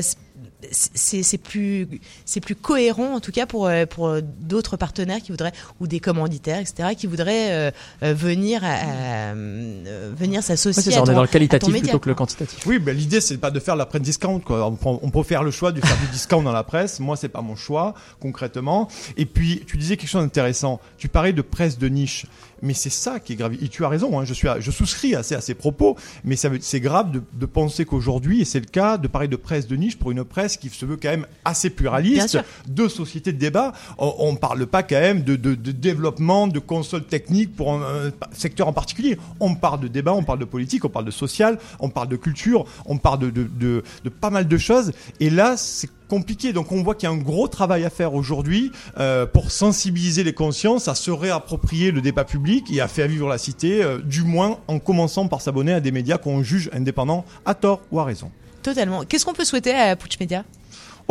[0.70, 1.88] c'est c'est plus
[2.24, 6.00] c'est plus cohérent en tout cas pour euh, pour d'autres partenaires qui voudraient ou des
[6.00, 7.70] commanditaires etc qui voudraient euh,
[8.02, 11.70] euh, venir à, à, euh, venir s'associer c'est ça, on ton- est dans le qualitatif
[11.80, 12.66] plutôt que le quantitatif.
[12.66, 14.40] Oui, ben, l'idée c'est pas de faire la presse discount.
[14.40, 14.66] Quoi.
[14.66, 17.00] On, prend- on peut faire le choix de faire du discount dans la presse.
[17.00, 18.88] Moi, c'est pas mon choix concrètement.
[19.16, 20.80] Et puis, tu disais quelque chose d'intéressant.
[20.98, 22.26] Tu parlais de presse de niche,
[22.62, 23.54] mais c'est ça qui est grave.
[23.62, 24.18] Et tu as raison.
[24.20, 27.46] Hein, je suis, à- je souscris ces, à ces propos, mais c'est grave de, de
[27.46, 30.56] penser qu'aujourd'hui, et c'est le cas, de parler de presse de niche pour une presse
[30.56, 32.38] qui se veut quand même assez pluraliste,
[32.68, 33.72] de société de débat.
[33.98, 38.06] On, on parle pas quand même de, de, de développement de consoles techniques pour un,
[38.08, 39.18] un secteur en particulier.
[39.40, 42.16] On parle de débat, on parle de politique, on parle de social, on parle de
[42.16, 43.82] culture, on parle de, de
[44.20, 44.92] pas mal de choses.
[45.20, 46.52] Et là, c'est compliqué.
[46.52, 50.24] Donc on voit qu'il y a un gros travail à faire aujourd'hui euh, pour sensibiliser
[50.24, 53.98] les consciences à se réapproprier le débat public et à faire vivre la cité, euh,
[53.98, 58.00] du moins en commençant par s'abonner à des médias qu'on juge indépendants à tort ou
[58.00, 58.30] à raison.
[58.62, 60.44] totalement qu'est-ce qu'on peut souhaiter à Putsch Media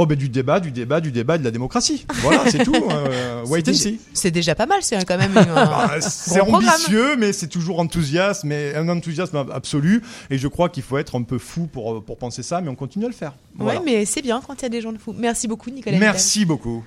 [0.02, 2.06] Oh ben du débat, du débat, du débat, de la démocratie.
[2.22, 2.74] Voilà, c'est tout.
[2.74, 3.92] Euh, wait and C'est see.
[3.92, 6.70] déjà- c'est déjà pas mal c'est quand même un Bah, c'est programme.
[6.70, 10.02] ambitieux, mais c'est toujours enthousiasme, mais un enthousiasme absolu.
[10.30, 12.76] Et je crois qu'il faut être un peu fou pour, pour penser ça, mais on
[12.76, 13.34] continue à le faire.
[13.56, 13.80] Voilà.
[13.82, 15.98] ouais mais c'est bien quand il y a des gens de fous merci beaucoup Nicolas
[15.98, 16.82] Merci beaucoup.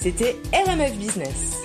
[0.00, 1.58] C'était RMF Business.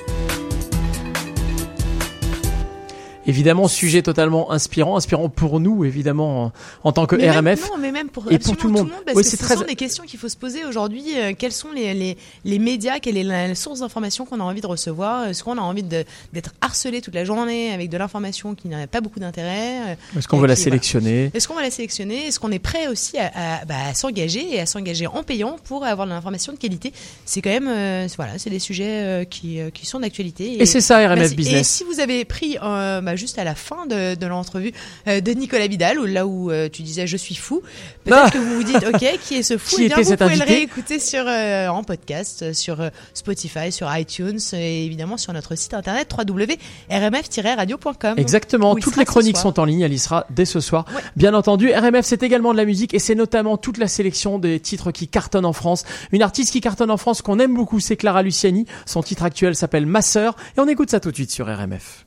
[3.28, 6.52] Évidemment, sujet totalement inspirant, inspirant pour nous, évidemment,
[6.84, 7.44] en, tant que Mais RMF.
[7.44, 8.90] Même, non, mais même pour, et pour tout le monde.
[9.06, 9.56] parce Oui, que ce très.
[9.56, 11.04] sont des questions qu'il faut se poser aujourd'hui.
[11.16, 14.62] Euh, quels sont les, les, les médias, quelle est la, source d'information qu'on a envie
[14.62, 18.56] de recevoir Est-ce qu'on a envie de- d'être harcelé toute la journée avec de l'information
[18.56, 21.30] qui n'a pas beaucoup d'intérêt euh, Est-ce qu'on veut la sélectionner?
[21.34, 22.28] Est-ce qu'on va la sélectionner?
[22.28, 25.58] Est-ce qu'on est prêt aussi à, à- bah, à s'engager et à s'engager en payant
[25.66, 26.94] pour avoir de l'information de qualité?
[27.26, 30.62] C'est quand même, euh, voilà, c'est des sujets euh, qui, euh, qui sont d'actualité.
[30.62, 31.36] Et c'est ça, RMF Merci.
[31.36, 31.60] Business.
[31.62, 34.72] Et si vous avez pris euh, bah, juste à la fin de, de l'entrevue
[35.08, 37.62] euh, de Nicolas Bidal, où, là où euh, tu disais je suis fou.
[38.04, 38.32] Peut-être ah.
[38.32, 39.68] que vous vous dites ok qui est ce fou?
[39.78, 42.78] Qui eh bien, vous pouvez le réécouter sur euh, en podcast, sur
[43.14, 48.14] Spotify, sur iTunes et évidemment sur notre site internet www.rmf-radio.com.
[48.18, 48.76] Exactement.
[48.76, 49.82] Toutes les chroniques sont en ligne.
[49.82, 50.86] Elle y sera dès ce soir.
[51.16, 54.60] Bien entendu, RMF c'est également de la musique et c'est notamment toute la sélection des
[54.60, 55.84] titres qui cartonnent en France.
[56.12, 58.66] Une artiste qui cartonne en France qu'on aime beaucoup, c'est Clara Luciani.
[58.86, 62.07] Son titre actuel s'appelle Ma sœur et on écoute ça tout de suite sur RMF.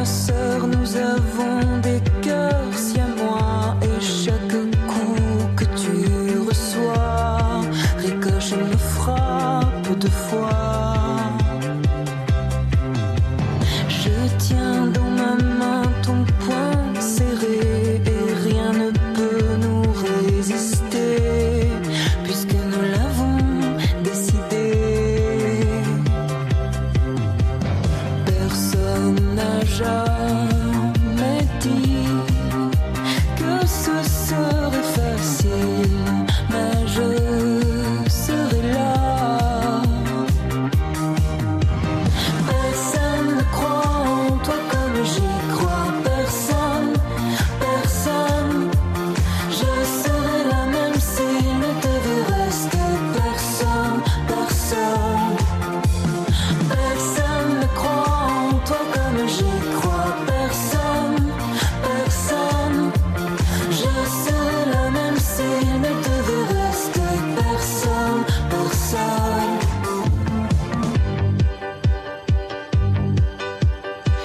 [0.00, 4.56] ma sœur, nous avons des cœurs siamois et chaque
[4.86, 5.14] coup
[5.54, 7.60] que tu reçois
[7.98, 10.59] ricoche et me frappe deux fois.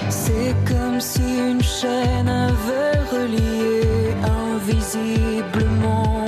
[0.08, 4.14] C'est comme si une chaîne avait relié
[4.54, 6.25] invisiblement.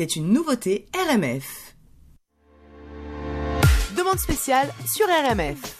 [0.00, 1.74] C'était une nouveauté RMF.
[3.98, 5.79] Demande spéciale sur RMF.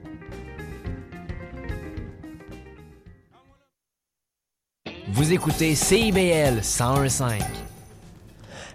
[5.13, 7.70] Vous écoutez CIBL 101.5.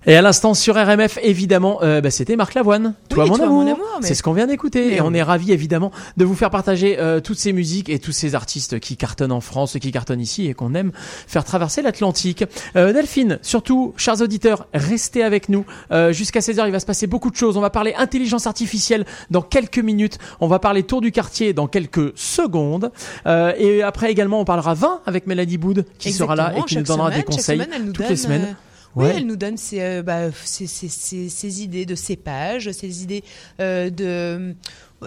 [0.09, 2.95] Et à l'instant sur RMF, évidemment, euh, bah, c'était Marc Lavoine.
[3.09, 3.65] toi, mon toi, amour.
[3.65, 4.95] mon amour, mais- C'est ce qu'on vient d'écouter.
[4.95, 8.13] Et on est ravis, évidemment, de vous faire partager euh, toutes ces musiques et tous
[8.13, 10.93] ces artistes qui cartonnent en France et qui cartonnent ici et qu'on aime
[11.27, 12.45] faire traverser l'Atlantique.
[12.77, 15.65] Euh, Delphine, surtout, chers auditeurs, restez avec nous.
[15.91, 17.57] Euh, Jusqu'à 16h, il va se passer beaucoup de choses.
[17.57, 20.19] On va parler intelligence artificielle dans quelques minutes.
[20.41, 22.93] On va parler tour du quartier dans quelques secondes.
[23.27, 26.77] Euh, et après également, on parlera vin avec Mélanie Boud qui sera là et qui
[26.77, 28.57] nous donnera semaine, des conseils semaine, elle nous toutes donne, les semaines.
[28.97, 32.71] Euh, Oui, elle nous donne ses, euh, bah, ses, ses- ses- ses idées de cépage,
[32.73, 33.25] ses idées
[33.61, 34.55] euh, de.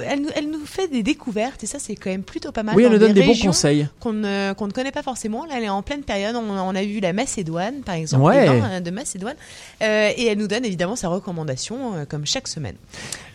[0.06, 2.76] Elle nous, elle nous fait des découvertes et ça c'est quand même plutôt pas mal.
[2.76, 3.88] Oui, elle nous donne des bons conseils.
[4.00, 5.45] Qu'on ne, connaît pas forcément.
[5.45, 6.35] Là, elle est en pleine période.
[6.35, 8.48] On, on a vu la Macédoine, par exemple, Ouais.
[8.53, 9.35] les vins, euh, de Macédoine,
[9.82, 12.76] Euh, et elle nous donne évidemment sa recommandation euh, comme chaque semaine.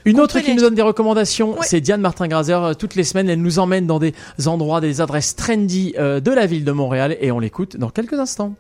[0.05, 2.62] Une autre qui nous donne des recommandations, c'est Diane Martin-Grazer.
[2.62, 4.15] Euh, Toutes les semaines, elle nous emmène dans des
[4.47, 8.15] endroits, des adresses trendy euh, de la ville de Montréal et on l'écoute dans quelques
[8.20, 8.55] instants.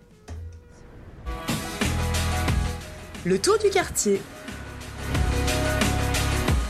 [3.26, 4.20] Le tour du quartier.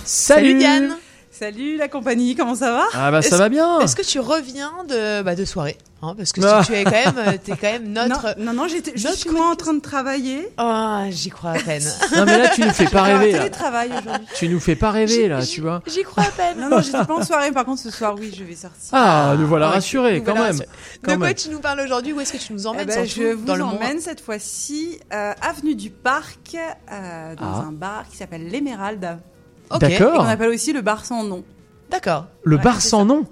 [0.04, 0.96] Salut, Diane
[1.36, 3.80] Salut la compagnie, comment ça va Ah bah ça va bien.
[3.80, 6.62] Est-ce que tu reviens de, bah, de soirée hein, Parce que tu- Ah.
[6.64, 8.38] tu es quand même, euh, t'es quand même notre.
[8.38, 10.48] Non, non, non, j'étais justement en train de travailler.
[10.58, 11.82] Ah, j'y crois à peine.
[12.14, 13.32] Non mais là tu nous fais pas rêver.
[13.32, 13.38] là.
[13.38, 14.26] télétravail aujourd'hui.
[14.36, 15.82] Tu nous fais pas rêver là, tu vois.
[15.88, 16.60] J'y crois à peine.
[16.60, 17.50] Non, non, j'étais pas en soirée.
[17.50, 18.90] Par contre, ce soir, oui, je vais sortir.
[18.92, 19.74] Ah, nous voilà ok.
[19.74, 20.60] rassurés Nous quand voilà même.
[20.60, 20.68] rassurés.
[21.02, 21.34] Quand de quoi même.
[21.34, 22.12] tu nous parles aujourd'hui?
[22.12, 24.20] Où est-ce que tu nous Eh emmènes ben, surtout je vous dans le emmène cette
[24.20, 27.64] fois-ci euh, avenue du Parc euh, dans Ah.
[27.68, 29.18] un bar qui s'appelle l'Émeraude.
[29.70, 29.80] Ok.
[29.80, 30.14] D'accord.
[30.14, 31.44] Et qu'on appelle aussi le bar sans nom.
[31.90, 32.26] D'accord.
[32.42, 33.04] Le bar sans ça.
[33.04, 33.26] nom.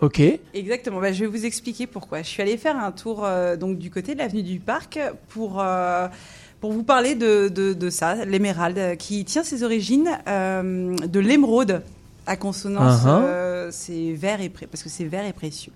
[0.00, 0.20] Ok.
[0.52, 2.22] Exactement, bah, je vais vous expliquer pourquoi.
[2.22, 5.60] Je suis allée faire un tour euh, donc du côté de l'avenue du Parc pour,
[5.60, 6.08] euh,
[6.60, 11.20] pour vous parler de, de, de ça, l'émeraude, euh, qui tient ses origines euh, de
[11.20, 11.82] l'émeraude
[12.26, 13.08] à consonance, Uh-huh.
[13.22, 15.72] euh, c'est vert et pré- parce que c'est vert et précieux.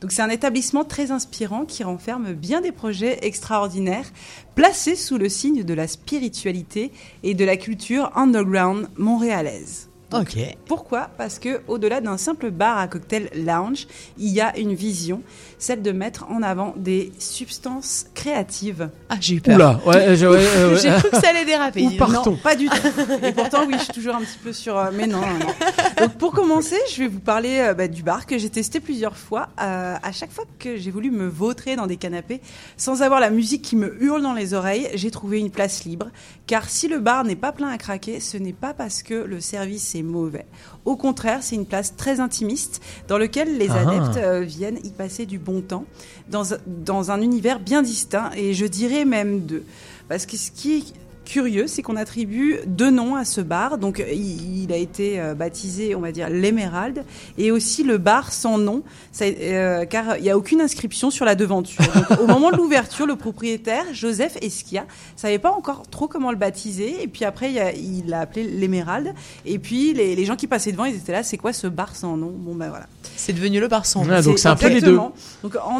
[0.00, 4.06] Donc c'est un établissement très inspirant qui renferme bien des projets extraordinaires,
[4.54, 6.90] placés sous le signe de la spiritualité
[7.22, 9.88] et de la culture underground montréalaise.
[10.12, 10.36] Donc.
[10.66, 13.86] Pourquoi Parce que au-delà d'un simple bar à cocktail lounge,
[14.18, 15.22] il y a une vision,
[15.58, 18.90] celle de mettre en avant des substances créatives.
[19.08, 19.56] Ah, j'ai eu peur.
[19.56, 20.76] Oula, ouais, ouais, ouais.
[20.80, 21.82] J'ai cru que ça allait déraper.
[21.82, 21.96] Donc.
[21.98, 22.76] partons Pas du tout.
[23.22, 24.76] Et pourtant, oui, je suis toujours un petit peu sur.
[24.78, 26.04] euh, mais non, non, non.
[26.04, 29.16] Donc, pour commencer, je vais vous parler euh, bah, du bar que j'ai testé plusieurs
[29.16, 29.48] fois.
[29.60, 32.40] Euh, à chaque fois que j'ai voulu me vautrer dans des canapés,
[32.76, 36.10] sans avoir la musique qui me hurle dans les oreilles, j'ai trouvé une place libre.
[36.46, 39.40] Car si le bar n'est pas plein à craquer, ce n'est pas parce que le
[39.40, 40.46] service est mauvais.
[40.84, 43.80] Au contraire, c'est une place très intimiste dans lequel les Ah.
[43.88, 45.84] adeptes euh, viennent y passer du bon temps
[46.30, 49.64] dans, un- dans un univers bien distinct et je dirais même deux.
[50.08, 50.92] Parce que ce qui
[51.24, 53.78] curieux, c'est qu'on attribue deux noms à ce bar.
[53.78, 57.04] Donc, il, il a été euh, baptisé, on va dire, l'Émeraude,
[57.38, 61.24] et aussi le bar sans nom, ça- euh, car il n'y a aucune inscription sur
[61.24, 61.84] la devanture.
[61.94, 64.84] Donc, au moment de l'ouverture, le propriétaire, Joseph Esquia,
[65.16, 68.44] savait pas encore trop comment le baptiser, et puis après, il a- il l'a appelé
[68.44, 69.12] l'Émeraude,
[69.46, 71.94] et puis les, les gens qui passaient devant, ils étaient là, c'est quoi ce bar
[71.96, 72.32] sans nom?
[72.34, 72.86] Bon, ben voilà.
[73.16, 74.10] C'est devenu le bar sans nom.
[74.16, 74.96] Ouais, donc c'est un peu les deux.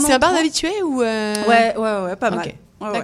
[0.00, 2.44] C'est un bar d'habitués ou euh, Ouais, ouais, ouais, pas mal.
[2.80, 2.98] Ouais, ouais.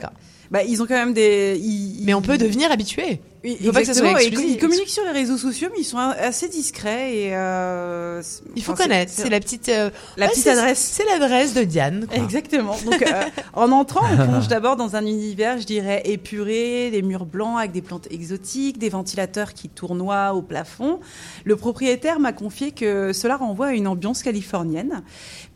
[0.50, 1.58] Bah, ils ont quand même des.
[1.62, 3.20] ils- Mais on peut devenir habitué.
[3.44, 4.50] Il faut pas que ça soit exclusif.
[4.54, 7.28] Ils communiquent sur les réseaux sociaux, mais ils sont assez discrets et.
[7.36, 8.20] euh,
[8.56, 9.12] Il faut enfin, connaître.
[9.14, 9.68] C'est la petite.
[9.68, 10.78] euh, La ouais, petite adresse.
[10.78, 12.06] C'est l'adresse de Diane.
[12.08, 12.16] quoi.
[12.22, 12.76] Exactement.
[12.84, 13.22] Donc, euh,
[13.54, 17.70] en entrant, on plonge d'abord dans un univers, je dirais, épuré, des murs blancs avec
[17.72, 20.98] des plantes exotiques, des ventilateurs qui tournoient au plafond.
[21.44, 25.02] Le propriétaire m'a confié que cela renvoie à une ambiance californienne.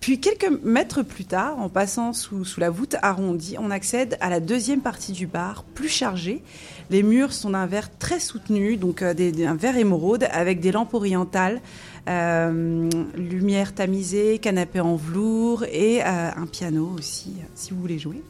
[0.03, 4.31] Puis, quelques mètres plus tard, en passant sous, sous la voûte arrondie, on accède à
[4.31, 6.43] la deuxième partie du bar, plus chargée.
[6.91, 9.15] Les murs sont d'un verre très soutenu, donc euh,
[9.47, 11.61] un verre émeraude avec des lampes orientales,
[12.09, 18.01] euh, lumière tamisée, canapé en velours et euh, un piano aussi, euh, si vous voulez
[18.01, 18.21] jouer.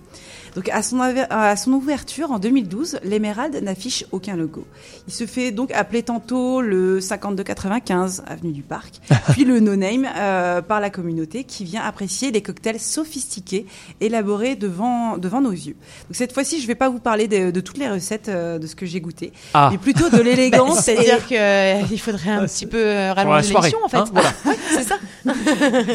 [0.55, 4.67] Donc à son, aver- à son ouverture en 2012, l'Emerald n'affiche aucun logo.
[5.09, 9.01] Il se fait donc appeler tantôt le 5295 avenue du Parc,
[9.33, 13.67] puis le No Name euh, par la communauté qui vient apprécier les cocktails sophistiqués
[14.01, 15.77] élaborés devant, devant nos yeux.
[16.09, 18.59] Donc cette fois-ci, je ne vais pas vous parler de, de toutes les recettes euh,
[18.59, 19.69] de ce que j'ai goûté, Ah.
[19.73, 20.81] mais plutôt de l'élégance.
[20.81, 23.97] C'est-à-dire qu'il faudrait un petit peu euh, rallonger l'émission en fait.
[23.97, 24.29] hein, voilà.
[24.45, 24.97] Ouais, c'est ça.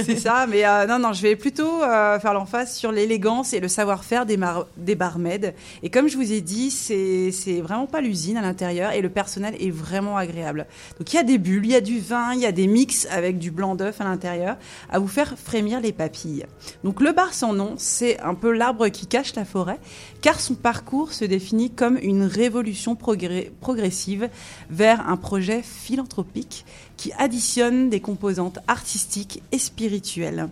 [0.05, 3.59] c'est ça, mais euh, non, non, je vais plutôt euh, faire l'emphase sur l'élégance et
[3.59, 4.37] le savoir-faire des,
[4.77, 5.53] des barmaids.
[5.83, 9.55] Et comme je vous ai dit, c'est vraiment pas l'usine à l'intérieur et le personnel
[9.59, 10.65] est vraiment agréable.
[10.97, 12.67] Donc il y a des bulles, il y a du vin, il y a des
[12.67, 14.57] mix avec du blanc d'œuf à l'intérieur
[14.89, 16.45] à vous faire frémir les papilles.
[16.83, 19.79] Donc le bar sans nom, c'est un peu l'arbre qui cache la forêt,
[20.21, 24.29] car son parcours se définit comme une révolution progressive
[24.69, 26.65] vers un projet philanthropique
[26.97, 30.49] qui additionne des composantes artistiques et spirituelles.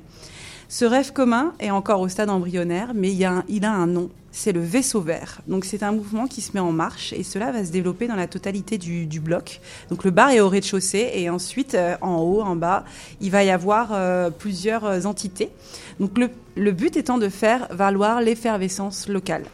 [0.78, 3.72] Ce rêve commun est encore au stade embryonnaire, mais il, y a un- il a
[3.72, 5.40] un nom, c'est le vaisseau vert.
[5.48, 8.18] Donc c'est un mouvement qui se met en marche et cela va se développer dans
[8.18, 9.62] la totalité du, du bloc.
[9.90, 12.84] Donc le bar est au rez-de-chaussée et ensuite euh, en haut, en bas,
[13.22, 15.48] il va y avoir euh, plusieurs euh, entités.
[16.02, 19.46] Donc le, le but étant de faire valoir l'effervescence locale.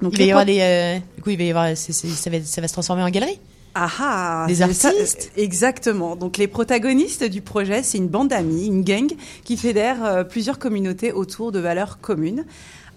[0.00, 0.60] Donc il va y avoir des.
[0.60, 1.64] euh, Du coup, il va y avoir.
[1.66, 3.40] va, ça va se transformer en galerie?
[3.74, 6.16] Ah ah, Des ça, artistes euh, Exactement.
[6.16, 9.10] Donc les protagonistes du projet, c'est une bande d'amis, une gang
[9.44, 12.44] qui fédère euh, plusieurs communautés autour de valeurs communes.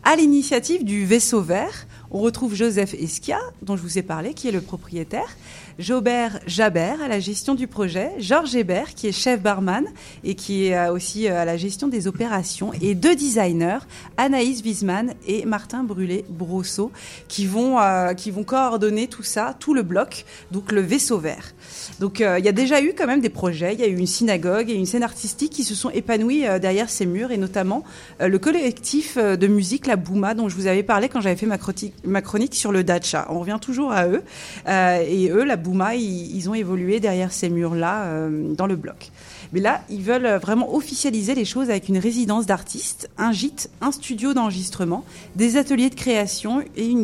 [0.04, 4.48] À l'initiative du Vaisseau Vert, on retrouve Joseph Esquia, dont je vous ai parlé, qui
[4.48, 5.36] est le propriétaire,
[5.78, 9.86] Jobert Jabert à la gestion du projet, Georges Hébert qui est chef barman
[10.24, 13.80] et qui est euh, aussi euh, à la gestion des opérations, et deux designers,
[14.16, 16.92] Anaïs Wiesmann et Martin Brûlé-Brosseau,
[17.28, 21.54] qui vont euh, qui vont coordonner tout ça, tout le bloc, donc le Vaisseau Vert.
[22.00, 24.08] Donc il y a déjà eu quand même des projets, il y a eu une
[24.08, 27.84] synagogue et une scène artistique qui se sont épanouies derrière ces murs et notamment
[28.20, 32.22] le collectif de musique La Bouma dont je vous avais parlé quand j'avais fait ma,
[32.22, 33.28] chronique sur le Dacha.
[33.30, 34.24] On revient toujours à eux
[34.68, 35.58] et eux, La
[35.94, 39.12] Ils, ont évolué derrière ces murs-là euh, dans le bloc.
[39.54, 43.70] Mais là, ils veulent euh, vraiment officialiser les choses avec une résidence d'artistes, un gîte,
[43.82, 45.04] un studio d'enregistrement,
[45.36, 47.04] des ateliers de création et une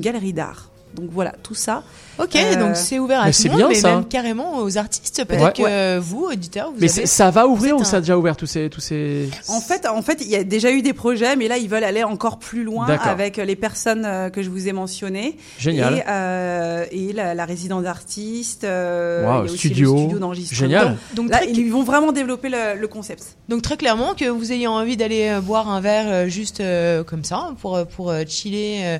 [0.00, 0.70] galerie d'art.
[0.94, 1.82] Donc voilà, tout ça.
[2.18, 3.94] Ok, Euh, donc c'est ouvert à Mais tout le monde, bien, mais ça.
[3.94, 5.24] même carrément aux artistes.
[5.24, 5.52] Peut-être Ouais.
[5.52, 7.06] que euh, vous, auditeurs, vous Mais avez...
[7.06, 10.02] ça va ouvrir ou ça a déjà ouvert tous ces tous ces En fait, en
[10.02, 12.64] fait, il y a déjà eu des projets, mais là, ils veulent aller encore plus
[12.64, 15.36] loin avec les personnes euh, que je vous ai mentionnées.
[15.58, 15.94] Génial.
[15.94, 18.64] Et, euh, et la, la résidence d'artiste.
[18.64, 19.92] euh, Wow, studio.
[19.94, 20.58] le studio d'enregistrement.
[20.60, 20.86] Génial.
[21.14, 23.36] Donc, Donc, là, très- ils vont vraiment développer le, le concept.
[23.48, 27.50] Donc très clairement que vous ayez envie d'aller boire un verre juste euh, comme ça
[27.60, 28.98] pour euh, pour euh, chiller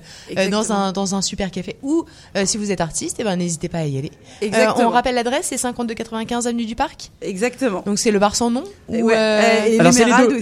[0.50, 2.04] dans un dans un super café ou
[2.36, 4.10] euh, si vous êtes artiste eh ben n'hésitez pas à y aller.
[4.42, 7.10] Euh, on rappelle l'adresse c'est 52 95 avenue du Parc.
[7.20, 7.82] Exactement.
[7.84, 10.40] Donc c'est le bar sans nom Et ou ouais, euh, et Alors c'est les deux.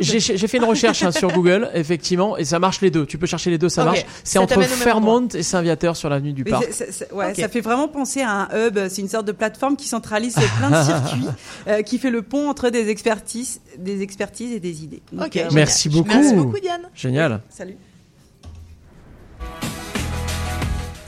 [0.00, 3.06] J'ai- fait une recherche hein, sur Google, effectivement, et ça marche les deux.
[3.06, 4.04] Tu peux chercher les deux, ça marche.
[4.24, 6.64] C'est entre Fairmont et Saint-Viateur sur l'avenue du Mais Parc.
[7.12, 8.78] ouais, ça fait vraiment penser à un hub.
[8.88, 11.28] C'est une sorte de plateforme qui centralise plein de circuits,
[11.68, 15.02] euh, qui fait le pont entre des expertises, des expertises et des idées.
[15.12, 15.48] Donc, Ok, euh.
[15.52, 16.08] Merci beaucoup.
[16.08, 16.88] Merci beaucoup Diane.
[16.94, 17.40] Génial.
[17.48, 17.76] Salut.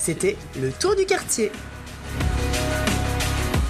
[0.05, 1.51] C'était le tour du quartier.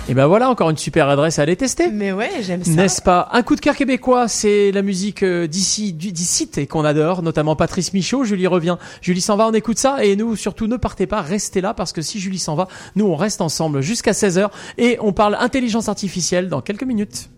[0.09, 1.93] Et ben voilà, encore une super adresse à aller tester.
[1.93, 2.73] Mais ouais, j'aime ça.
[2.73, 3.29] N'est-ce pas?
[3.31, 7.23] Un coup de cœur québécois, c'est la musique euh, d'ici, du- d'ici et qu'on adore,
[7.23, 8.25] notamment Patrice Michaud.
[8.25, 10.05] Julie revient, Julie s'en va, on écoute ça.
[10.05, 13.07] Et nous, surtout, ne partez pas, restez là, parce que si Julie s'en va, nous,
[13.07, 17.31] on reste ensemble jusqu'à 16h et on parle intelligence artificielle dans quelques minutes.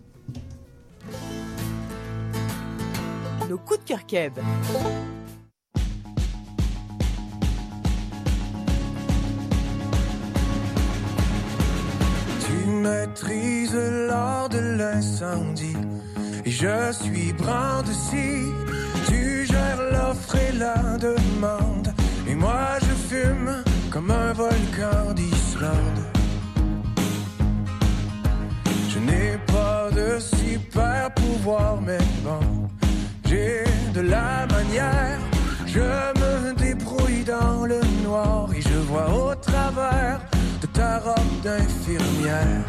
[3.47, 4.33] Nos coups de cœur Keb.
[12.77, 13.75] Tu maîtrises
[14.07, 15.77] l'art de l'incendie
[16.45, 18.51] et je suis brin de scie.
[19.07, 21.91] Tu gères l'offre et la demande
[22.27, 26.01] et moi je fume comme un volcan d'Islande.
[28.89, 32.69] Je n'ai pas de super pouvoir mais bon,
[33.25, 33.63] j'ai
[33.95, 35.19] de la manière.
[35.65, 40.19] Je me débrouille dans le noir et je vois au travers
[40.87, 42.65] ta robe d'infirmière.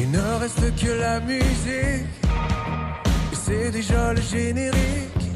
[0.00, 2.16] Il ne reste que la musique,
[3.32, 5.28] et c'est déjà le générique.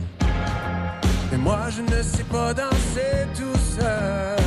[1.31, 4.43] Mais moi je ne sais pas danser tout seul.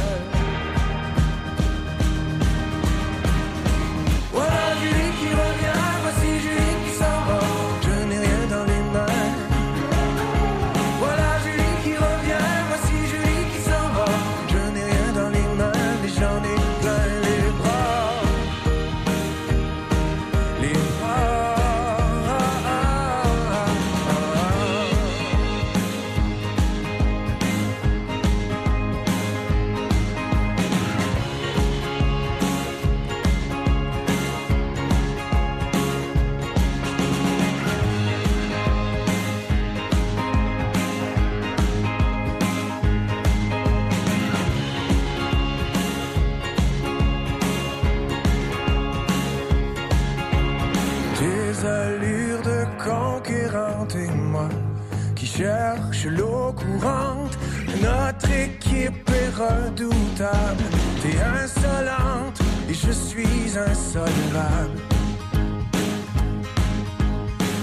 [56.09, 57.38] L'eau courante.
[57.82, 60.64] Notre équipe est redoutable.
[61.01, 64.80] T'es insolente et je suis insolvable.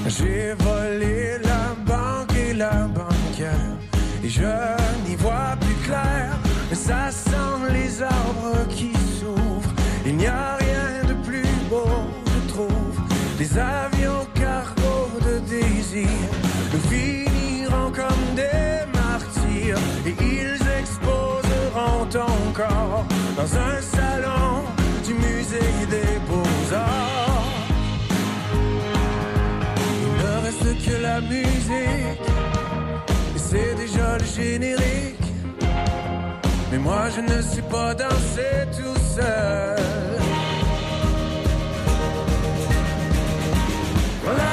[0.06, 3.76] J'ai volé la banque et la banquière
[4.22, 4.52] et je
[5.08, 6.30] n'y vois plus clair.
[6.72, 9.72] Ça sent les arbres qui s'ouvrent.
[10.06, 11.86] Il n'y a rien de plus beau,
[12.26, 12.96] je trouve.
[13.38, 16.08] Des avions cargo de désir
[22.12, 24.64] dans un salon
[25.04, 27.42] du musée des beaux-arts.
[30.02, 32.28] Il ne reste que la musique
[33.34, 35.32] et c'est déjà le générique.
[36.70, 39.76] Mais moi je ne sais pas danser tout seul.
[44.22, 44.50] Voilà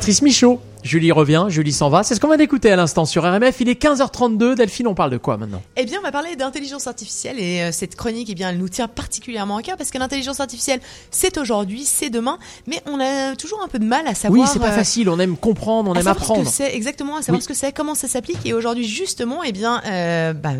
[0.00, 2.02] Patrice Michaud Julie revient, Julie s'en va.
[2.02, 3.60] C'est ce qu'on vient d'écouter à l'instant sur RMF.
[3.60, 4.54] Il est 15h32.
[4.54, 5.62] Delphine, on parle de quoi maintenant?
[5.76, 8.68] Eh bien, on va parler d'intelligence artificielle et euh, cette chronique, eh bien, elle nous
[8.68, 13.36] tient particulièrement à cœur parce que l'intelligence artificielle, c'est aujourd'hui, c'est demain, mais on a
[13.36, 14.40] toujours un peu de mal à savoir.
[14.40, 15.08] Oui, c'est pas euh, facile.
[15.08, 16.44] On aime comprendre, on à aime apprendre.
[16.44, 17.42] Ce que c'est exactement, à savoir Oui.
[17.42, 18.38] ce que c'est, comment ça s'applique.
[18.44, 20.52] Et aujourd'hui, justement, eh bien, euh, bah,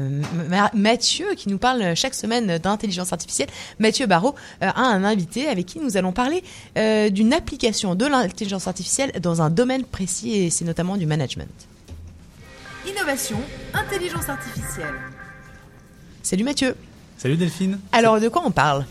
[0.74, 5.78] Mathieu, qui nous parle chaque semaine d'intelligence artificielle, Mathieu Barrault, a un invité avec qui
[5.81, 6.42] nous allons parler
[7.10, 11.48] d'une application de l'intelligence artificielle dans un domaine précis, et c'est notamment du management.
[12.89, 13.39] Innovation,
[13.74, 14.94] intelligence artificielle.
[16.22, 16.74] Salut Mathieu.
[17.18, 17.78] Salut Delphine.
[17.92, 18.86] Alors, de quoi on parle?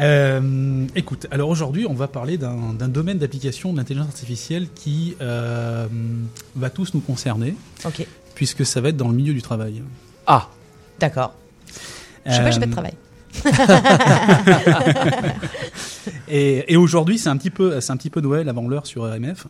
[0.00, 5.86] Euh, écoute, alors aujourd'hui, on va parler d'un domaine d'application de l'intelligence artificielle qui euh,
[6.56, 7.54] va tous nous concerner.
[7.84, 8.04] Ok.
[8.34, 9.82] Puisque ça va être dans le milieu du travail.
[10.26, 10.48] Ah.
[10.98, 11.34] D'accord.
[12.26, 12.94] Je sais pas, j'ai pas de Euh, travail.
[16.28, 19.02] et et aujourd'hui, c'est un petit peu, c'est un petit peu Noël avant l'heure sur
[19.04, 19.46] RMF,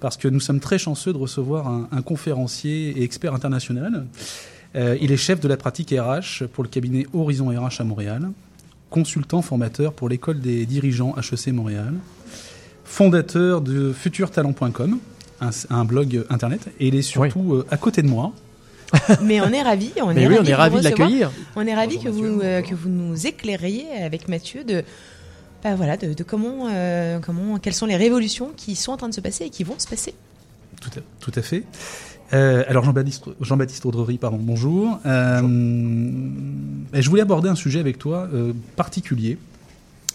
[0.00, 4.06] parce que nous sommes très chanceux de recevoir un, un conférencier et expert international.
[4.76, 8.30] Euh, il est chef de la pratique RH pour le cabinet Horizon RH à Montréal,
[8.90, 11.94] consultant formateur pour l'école des dirigeants HEC Montréal,
[12.84, 14.98] fondateur de futurtalent.com,
[15.40, 18.32] un, un blog internet, et il est surtout euh, à côté de moi.
[19.22, 21.30] Mais on est ravis, on Mais est oui, on ravis est de ravis l'accueillir.
[21.56, 24.82] On est ravis que vous euh, que vous nous éclairiez avec Mathieu de
[25.62, 29.08] bah voilà de, de comment euh, comment quelles sont les révolutions qui sont en train
[29.08, 30.14] de se passer et qui vont se passer.
[30.80, 31.64] Tout à, tout à fait.
[32.32, 35.00] Euh, alors Jean-Baptiste Jean-Baptiste Audrery, pardon, bonjour.
[35.06, 35.40] Euh,
[36.92, 38.28] je voulais aborder un sujet avec toi
[38.76, 39.38] particulier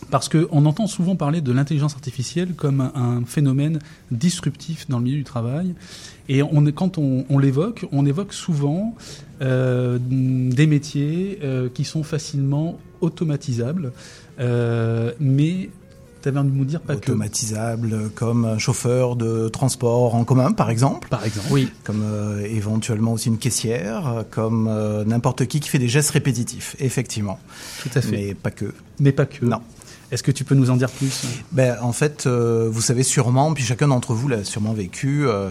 [0.09, 3.79] parce que on entend souvent parler de l'intelligence artificielle comme un, phénomène
[4.11, 5.73] disruptif dans le milieu du travail.
[6.29, 8.95] Et on, quand on, on l'évoque, on évoque souvent
[9.41, 13.91] euh, des métiers euh, qui sont facilement automatisables,
[14.39, 15.69] mais
[16.23, 17.11] tu avais envie de nous dire pas que.
[17.11, 21.09] Automatisable comme un chauffeur de transport en commun, par exemple.
[21.09, 21.47] Par exemple.
[21.51, 21.69] Oui.
[21.83, 26.11] Comme euh, éventuellement aussi une caissière, euh, comme euh, n'importe qui qui fait des gestes
[26.11, 27.39] répétitifs, effectivement.
[27.81, 28.11] Tout à fait.
[28.11, 28.73] Mais pas que.
[28.99, 29.43] Mais pas que.
[29.45, 29.61] Non.
[30.11, 33.53] Est-ce que tu peux nous en dire plus Ben, en fait, euh, vous savez sûrement,
[33.53, 35.49] puis chacun d'entre vous l'a sûrement vécu, euh,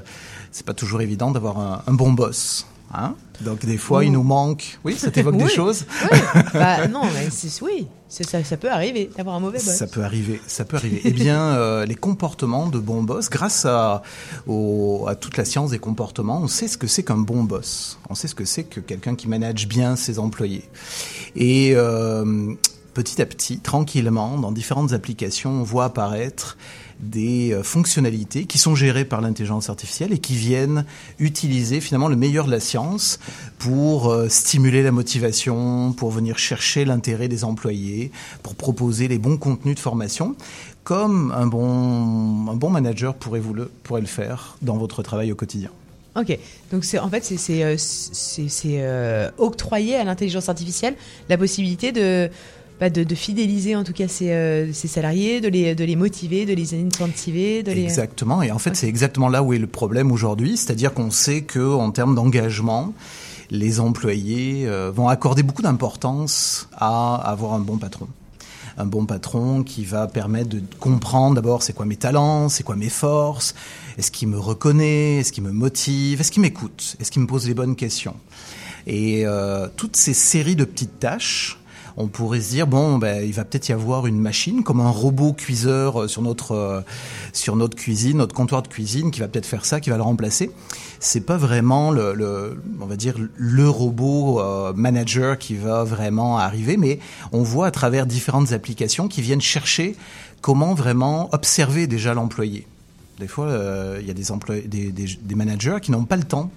[0.52, 2.66] c'est pas toujours évident d'avoir un, un bon boss.
[2.94, 4.02] Hein Donc des fois, Ouh.
[4.02, 4.78] il nous manque.
[4.84, 6.18] Oui, ça t'évoque des Oui, choses oui.
[6.52, 9.74] Bah non, mais c'est oui, c'est ça, ça peut arriver d'avoir un mauvais boss.
[9.74, 11.00] Ça peut arriver, ça peut arriver.
[11.04, 14.02] eh bien, euh, les comportements de bons boss, grâce à,
[14.46, 17.98] au- à toute la science des comportements, on sait ce que c'est qu'un bon boss.
[18.10, 20.68] On sait ce que c'est que quelqu'un qui manage bien ses employés.
[21.34, 22.52] Et euh,
[22.92, 26.58] petit à petit, tranquillement, dans différentes applications, on voit apparaître
[27.02, 30.84] des euh, fonctionnalités qui sont gérées par l'intelligence artificielle et qui viennent
[31.18, 33.18] utiliser finalement le meilleur de la science
[33.58, 39.36] pour euh, stimuler la motivation, pour venir chercher l'intérêt des employés, pour proposer les bons
[39.36, 40.36] contenus de formation,
[40.84, 45.36] comme un bon, un bon manager pourrait, vous le, le faire dans votre travail au
[45.36, 45.70] quotidien.
[46.14, 46.38] Ok,
[46.70, 47.76] donc c'est en fait c'est euh,
[48.66, 50.94] euh, octroyer à l'intelligence artificielle
[51.30, 52.28] la possibilité de
[52.82, 55.94] bah, de, de fidéliser en tout cas ses, euh, ses salariés, de les de les
[55.94, 58.42] motiver, de les incentiver, de les Exactement.
[58.42, 60.56] Et en fait, c'est exactement là où est le problème aujourd'hui.
[60.56, 62.92] C'est-à-dire qu'on sait que en termes d'engagement,
[63.52, 68.08] les employés euh, vont accorder beaucoup d'importance à avoir un bon patron.
[68.76, 72.74] Un bon patron qui va permettre de comprendre d'abord c'est quoi mes talents, c'est quoi
[72.74, 73.54] mes forces,
[73.96, 77.46] est-ce qu'il me reconnaît, est-ce qu'il me motive, est-ce qu'il m'écoute, est-ce qu'il me pose
[77.46, 78.16] les bonnes questions.
[78.88, 81.61] Et euh, toutes ces séries de petites tâches,
[81.96, 84.90] on pourrait se dire bon ben il va peut-être y avoir une machine comme un
[84.90, 86.80] robot cuiseur euh, sur notre euh,
[87.32, 90.02] sur notre cuisine, notre comptoir de cuisine qui va peut-être faire ça, qui va le
[90.02, 90.50] remplacer.
[91.00, 96.76] C'est pas vraiment le, on va dire le robot euh, manager qui va vraiment arriver,
[96.76, 96.98] mais
[97.32, 99.96] on voit à travers différentes applications qui viennent chercher
[100.40, 102.66] comment vraiment observer déjà l'employé.
[103.18, 103.48] Des fois,
[104.00, 106.50] il y a des, des- des managers qui n'ont pas le temps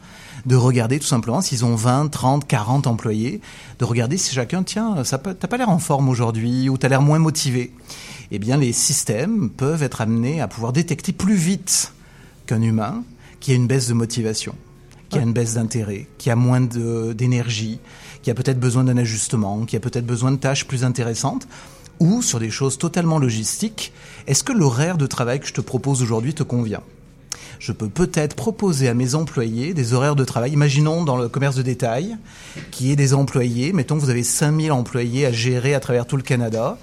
[0.45, 3.41] de regarder tout simplement s'ils ont 20, 30, 40 employés,
[3.79, 6.87] de regarder si chacun, tiens, ça peut- t'as pas l'air en forme aujourd'hui ou t'as
[6.87, 7.71] l'air moins motivé.
[8.31, 11.93] Eh bien, les systèmes peuvent être amenés à pouvoir détecter plus vite
[12.45, 13.03] qu'un humain
[13.39, 14.55] qui a une baisse de motivation,
[15.09, 17.79] qui a une baisse d'intérêt, qui a moins d'énergie,
[18.23, 21.47] qui a peut-être besoin d'un ajustement, qui a peut-être besoin de tâches plus intéressantes,
[21.99, 23.93] ou sur des choses totalement logistiques,
[24.27, 26.81] est-ce que l'horaire de travail que je te propose aujourd'hui te convient?
[27.59, 30.51] Je peux peut-être proposer à mes employés des horaires de travail.
[30.53, 32.17] Imaginons dans le commerce de détail,
[32.71, 36.17] qui est des employés, mettons que vous avez 5000 employés à gérer à travers tout
[36.17, 36.77] le Canada,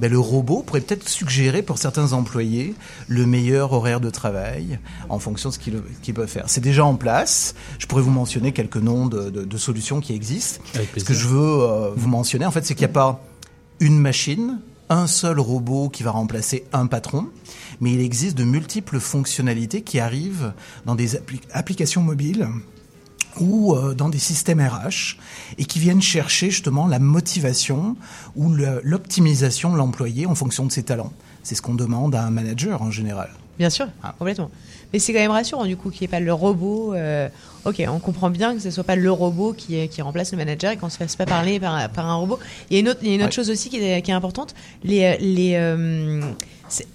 [0.00, 2.74] ben, le robot pourrait peut-être suggérer pour certains employés
[3.08, 6.44] le meilleur horaire de travail en fonction de ce qu'ils peuvent faire.
[6.46, 7.54] C'est déjà en place.
[7.78, 10.60] Je pourrais vous mentionner quelques noms de, de- de solutions qui existent.
[11.00, 13.22] Ce que je veux euh, vous mentionner, en fait, c'est qu'il n'y a pas
[13.80, 14.58] une machine,
[14.88, 17.26] un seul robot qui va remplacer un patron,
[17.80, 20.52] mais il existe de multiples fonctionnalités qui arrivent
[20.86, 22.48] dans des appli- applications mobiles
[23.40, 25.16] ou euh, dans des systèmes RH
[25.58, 27.96] et qui viennent chercher justement la motivation
[28.36, 31.12] ou l'optimisation de l'employé en fonction de ses talents.
[31.42, 33.30] C'est ce qu'on demande à un manager en général.
[33.58, 34.14] Bien sûr, Ah.
[34.18, 34.50] complètement.
[34.92, 36.94] Mais c'est quand même rassurant du coup qu'il n'y ait pas le robot.
[36.94, 37.28] euh,
[37.64, 40.72] ok, on comprend bien que ce soit pas le robot qui, qui remplace le manager
[40.72, 42.38] et qu'on se fasse pas parler par, par un robot.
[42.70, 43.34] Il y a une autre, il y a une autre Ouais.
[43.34, 44.54] chose aussi qui est, qui est importante.
[44.84, 46.20] Les, euh, les, euh,
[46.68, 46.86] cette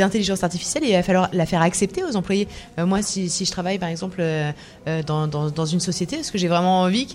[0.00, 2.48] intelligence artificielle, il va falloir la faire accepter aux employés.
[2.78, 4.52] Euh, moi, si, je travaille par exemple euh,
[4.86, 7.08] euh, dans, une société, est-ce que j'ai vraiment envie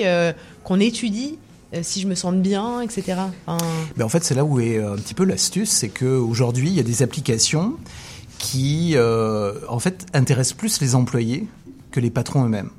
[0.64, 1.38] qu'on étudie
[1.82, 3.15] si je me sens bien, etc.
[3.48, 3.65] Enfin,
[3.98, 6.80] Ben en fait, c'est là où est un petit peu l'astuce, c'est qu'aujourd'hui, il y
[6.80, 7.73] a des applications
[8.38, 11.48] qui, en fait, intéressent plus les employés
[11.90, 12.69] que les patrons eux-mêmes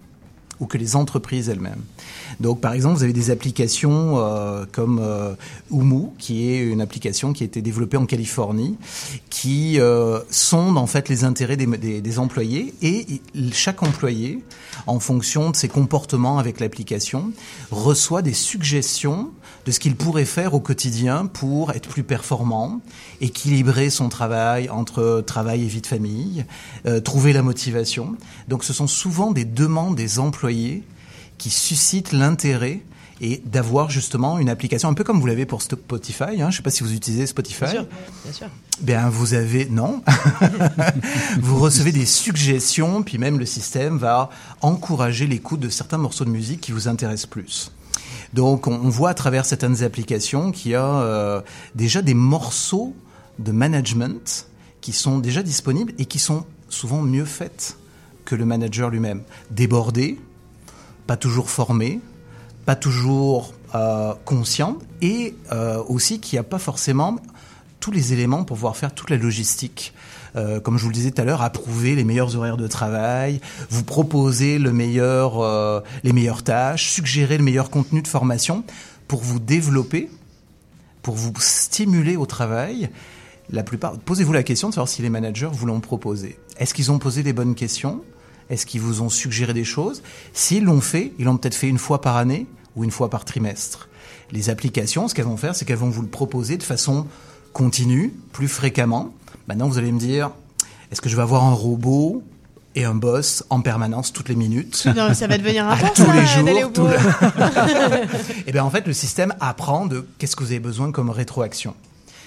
[0.61, 1.83] ou que les entreprises elles-mêmes.
[2.41, 5.35] Donc, par exemple, vous avez des applications euh, comme euh,
[5.71, 8.77] Umu, qui est une application qui a été développée en Californie,
[9.31, 13.07] qui euh, sondent en fait les intérêts des, des- des employés et
[13.53, 14.43] chaque employé,
[14.87, 17.31] en fonction de ses comportements avec l'application,
[17.71, 19.31] reçoit des suggestions
[19.67, 22.81] de ce qu'il pourrait faire au quotidien pour être plus performant,
[23.23, 26.45] équilibrer son travail entre travail et vie de famille,
[26.87, 28.17] euh, trouver la motivation.
[28.49, 30.83] Donc, ce sont souvent des demandes des employés
[31.45, 32.81] qui suscitent l'intérêt
[33.21, 36.23] et d'avoir justement une application un peu comme vous l'avez pour Spotify.
[36.23, 36.37] Hein.
[36.39, 37.65] Je ne sais pas si vous utilisez Spotify.
[37.65, 37.87] bien sûr,
[38.25, 38.47] bien sûr.
[38.81, 40.03] Ben vous avez non.
[41.43, 44.31] vous recevez des suggestions, puis même le système va
[44.63, 47.71] encourager l'écoute de certains morceaux de musique qui vous intéressent plus.
[48.33, 51.43] Donc on, voit à travers certaines applications qu'il y a euh,
[51.75, 52.97] déjà des morceaux
[53.39, 54.47] de management
[54.81, 57.77] qui sont déjà disponibles et qui sont souvent mieux faites
[58.25, 59.25] que le manager lui-même.
[59.51, 60.19] Débordé,
[61.07, 62.01] pas toujours formé,
[62.65, 67.17] pas toujours euh, conscient et euh, aussi qu'il n'y a pas forcément
[67.81, 69.93] tous les éléments pour pouvoir faire toute la logistique.
[70.37, 73.41] Euh, comme je vous le disais tout à l'heure, approuver les meilleurs horaires de travail,
[73.71, 78.65] vous proposer euh, les meilleures tâches, suggérer le meilleur contenu de formation
[79.07, 80.11] pour vous développer,
[81.03, 82.89] pour vous stimuler au travail.
[83.51, 86.39] La plupart, posez-vous la question de savoir si les managers vous l'ont proposé.
[86.59, 88.03] Est-ce qu'ils ont posé les bonnes questions?
[88.51, 90.03] Est-ce qu'ils vous ont suggéré des choses?
[90.33, 93.25] S'ils l'ont fait, ils l'ont peut-être fait une fois par année ou une fois par
[93.25, 93.89] trimestre.
[94.33, 97.07] Les applications, ce qu'elles vont faire, c'est qu'elles vont vous le proposer de façon
[97.53, 99.13] continue, plus fréquemment.
[99.49, 100.31] Maintenant, vous allez me dire,
[100.91, 102.23] est-ce que je vais avoir un robot
[102.75, 104.87] et un boss en permanence toutes les minutes?
[104.97, 106.71] Non, mais ça va devenir intense, tous là, les d'aller jours.
[106.71, 106.89] au boulot.
[106.89, 108.09] le-
[108.47, 111.75] Eh bien, en fait, le système apprend de qu'est-ce que vous avez besoin comme rétroaction.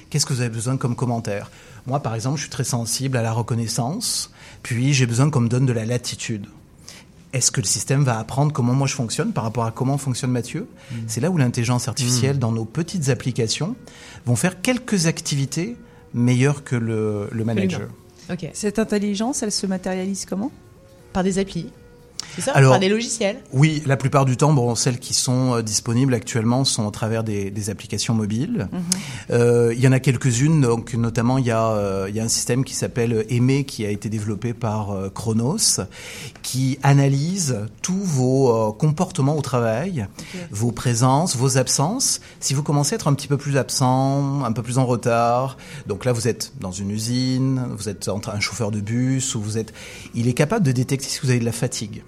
[0.10, 1.52] Qu'est-ce que vous avez besoin comme commentaire?
[1.86, 4.32] Moi, par exemple, je suis très sensible à la reconnaissance,
[4.68, 6.46] puis j'ai besoin qu'on me donne de la latitude.
[7.32, 10.30] Est-ce que le système va apprendre comment moi je fonctionne par rapport à comment fonctionne
[10.30, 10.68] Mathieu?
[11.08, 13.78] C'est là où l'intelligence artificielle, dans nos petites applications,
[14.26, 15.78] vont faire quelques activités
[16.14, 17.88] meilleures que le, le manager.
[18.30, 18.50] Ok.
[18.52, 20.52] Cette intelligence, elle se matérialise comment?
[21.14, 21.72] Par des applis.
[22.36, 23.38] C'est ça Alors- Par des logiciels.
[23.52, 27.24] Oui, la plupart du temps, bon, celles qui sont euh, disponibles actuellement sont au travers
[27.24, 28.68] des, des applications mobiles.
[28.72, 28.82] Mhm.
[29.32, 32.24] Euh, il y en a quelques-unes, donc notamment il y a, euh, il y a
[32.24, 35.82] un système qui s'appelle Aimé qui a été développé par euh, Chronos,
[36.44, 40.08] qui analyse tous vos comportements au travail,
[40.52, 42.22] vos présences, vos absences.
[42.40, 45.58] Si vous commencez à être un petit peu plus absent, un peu plus en retard,
[45.88, 49.42] donc là vous êtes dans une usine, vous êtes entre un chauffeur de bus ou
[49.42, 49.74] vous êtes,
[50.14, 52.04] il est capable de détecter si vous avez de la fatigue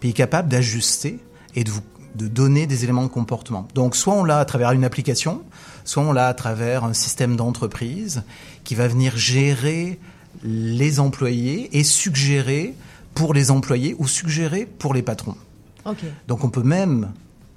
[0.00, 1.18] puis il est capable d'ajuster
[1.54, 1.82] et de vous
[2.14, 3.68] de donner des éléments de comportement.
[3.74, 5.42] Donc soit on l'a à travers une application,
[5.84, 8.22] soit on l'a à travers un système d'entreprise
[8.64, 9.98] qui va venir gérer
[10.42, 12.74] les employés et suggérer
[13.14, 15.36] pour les employés ou suggérer pour les patrons.
[15.84, 15.98] Ok.
[16.26, 17.12] Donc on peut même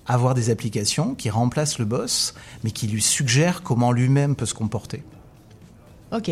[0.08, 4.54] avoir des applications qui remplacent le boss, mais qui lui suggèrent comment lui-même peut se
[4.54, 5.04] comporter.
[6.12, 6.32] Ok.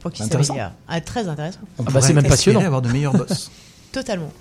[0.00, 0.54] Pour qu'il Intéressant.
[0.54, 0.72] s'améliore.
[0.88, 1.60] Ah, très intéressant.
[1.78, 3.50] On pourrait espérer avoir de meilleurs boss.
[3.92, 4.32] Totalement.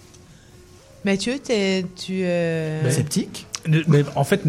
[1.05, 2.23] Mathieu, tu.
[2.23, 3.45] euh, Sceptique
[3.87, 4.41] Mais en fait,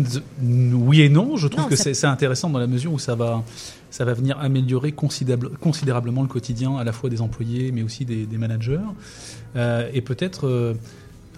[0.42, 1.36] oui et non.
[1.36, 3.42] Je trouve Non, que ça- c'est intéressant dans la mesure où ça va,
[3.90, 8.04] ça va venir améliorer considérable- considérablement le quotidien à la fois des employés, mais aussi
[8.04, 8.78] des, des managers.
[9.56, 10.46] Euh, et peut-être.
[10.46, 10.74] euh,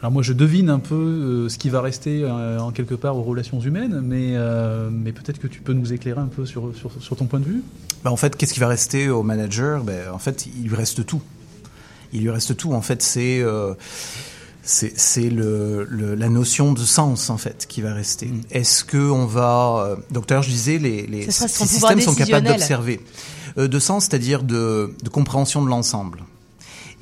[0.00, 3.16] alors moi, je devine un peu euh, ce qui va rester euh, en quelque part
[3.16, 6.74] aux relations humaines, mais, euh, mais peut-être que tu peux nous éclairer un peu sur,
[6.76, 7.62] sur, sur ton point de vue.
[8.04, 9.82] Ben, en fait, qu'est-ce qui va rester au manager?
[9.82, 11.22] Ben, En fait, il lui reste tout.
[12.12, 12.74] Il lui reste tout.
[12.74, 13.72] En fait, c'est euh,
[14.66, 18.28] c'est c'est le, le- la notion de sens en fait qui va rester.
[18.50, 23.00] Est-ce que on va euh, donc je disais les, les ces systèmes sont capables d'observer
[23.58, 26.24] Euh, de sens, c'est-à-dire de, de compréhension de l'ensemble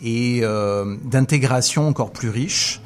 [0.00, 2.80] et euh, d'intégration encore plus riche.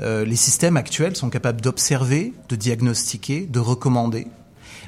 [0.00, 4.26] Euh, les systèmes actuels sont capables d'observer, de diagnostiquer, de recommander.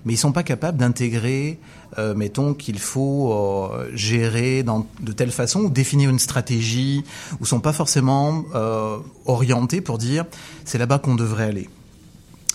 [0.07, 1.59] Mais ils sont pas capables d'intégrer,
[1.99, 7.05] euh, mettons qu'il faut euh, gérer dans, de telle façon ou définir une stratégie,
[7.41, 10.25] ou sont pas forcément euh, orientés pour dire
[10.65, 11.69] c'est là-bas qu'on devrait aller.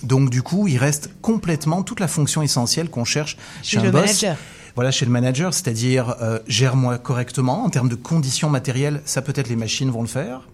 [0.01, 3.83] Donc du coup, il reste complètement toute la fonction essentielle qu'on cherche chez, Chez un
[3.83, 4.01] le boss.
[4.01, 4.37] manager.
[4.73, 6.15] Voilà, chez le manager, c'est-à-dire
[6.47, 9.01] gère-moi correctement en termes de conditions matérielles.
[9.03, 10.47] Ça peut-être les machines vont le faire.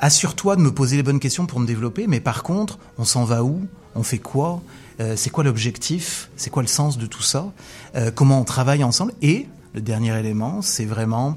[0.00, 2.08] Assure-toi de me poser les bonnes questions pour me développer.
[2.08, 3.64] Mais par contre, on s'en va où?
[3.94, 4.60] On fait quoi?
[4.98, 6.30] C'est quoi l'objectif?
[6.36, 7.52] C'est quoi le sens de tout ça?
[7.96, 9.12] Euh, Comment on travaille ensemble?
[9.22, 11.36] Et le dernier élément, c'est vraiment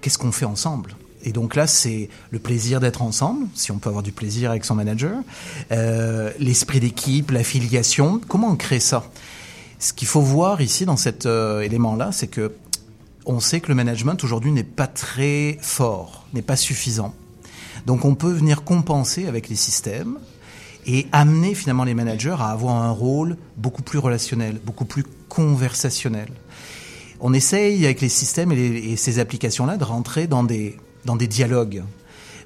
[0.00, 0.96] qu'est-ce qu'on fait ensemble?
[1.22, 4.64] Et donc là, c'est le plaisir d'être ensemble, si on peut avoir du plaisir avec
[4.64, 5.18] son manager,
[5.72, 8.20] euh, l'esprit d'équipe, l'affiliation.
[8.28, 9.10] Comment on crée ça?
[9.78, 12.54] Ce qu'il faut voir ici dans cet euh, élément-là, c'est que
[13.24, 17.12] on sait que le management aujourd'hui n'est pas très fort, n'est pas suffisant.
[17.84, 20.18] Donc on peut venir compenser avec les systèmes
[20.86, 26.28] et amener finalement les managers à avoir un rôle beaucoup plus relationnel, beaucoup plus conversationnel.
[27.20, 31.82] On essaye avec les systèmes et, ces applications-là de rentrer dans des, dans des dialogues.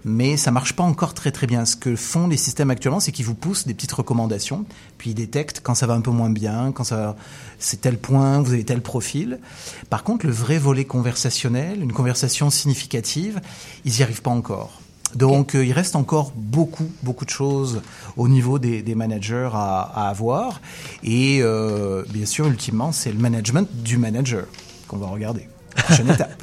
[0.05, 1.67] Mais ça marche pas encore très très bien.
[1.67, 4.65] Ce que font les systèmes actuellement, c'est qu'ils vous poussent des petites recommandations,
[4.97, 7.17] puis ils détectent quand ça va un peu moins bien, quand ça
[7.59, 9.41] c'est tel point, vous avez tel profil.
[9.91, 13.43] Par contre, le vrai volet conversationnel, une conversation significative,
[13.85, 14.81] ils n'y arrivent pas encore.
[15.15, 17.83] Donc, euh, il reste encore beaucoup, beaucoup de choses
[18.17, 20.61] au niveau des, des managers à, à avoir.
[21.03, 24.45] Et euh, bien sûr, ultimement, c'est le management du manager
[24.89, 25.49] qu'on va regarder.
[25.75, 26.41] Prochaine étape.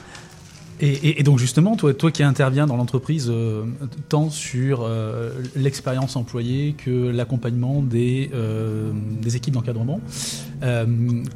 [0.79, 3.63] Et, et- et donc justement, toi, toi qui interviens dans l'entreprise euh,
[4.09, 9.99] tant sur euh, l'expérience employée que l'accompagnement des, euh, des équipes d'encadrement,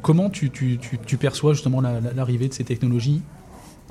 [0.00, 3.20] comment tu, tu- tu- tu perçois justement la- la- l'arrivée de ces technologies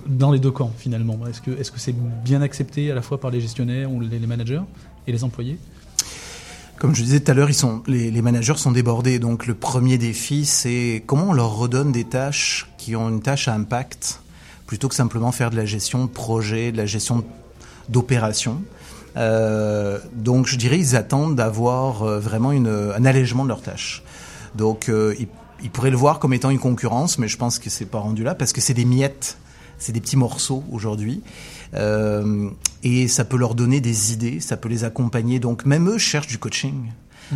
[0.08, 3.42] dans les deux camps finalement Est-ce que c'est bien accepté à la fois par les
[3.42, 4.62] gestionnaires ou les, managers
[5.08, 5.58] et les employés?
[6.78, 7.50] Comme je disais tout à l'heure,
[7.88, 9.20] les, managers sont débordés.
[9.20, 13.48] Donc le premier défi, c'est comment on leur redonne des tâches qui ont une tâche
[13.48, 14.22] à impact,
[14.66, 17.24] plutôt que simplement faire de la gestion de projet, de la gestion
[17.90, 18.62] d'opération.
[19.18, 24.04] Euh, donc je dirais, ils attendent d'avoir euh, vraiment un allègement de leurs tâches.
[24.56, 25.28] Donc euh, ils,
[25.64, 28.24] ils pourraient le voir comme étant une concurrence, mais je pense que c'est pas rendu
[28.24, 29.38] là parce que c'est des miettes,
[29.82, 31.22] c'est des petits morceaux aujourd'hui.
[31.74, 32.50] Euh,
[32.84, 35.40] et ça peut leur donner des idées, ça peut les accompagner.
[35.40, 36.92] Donc même eux cherchent du coaching.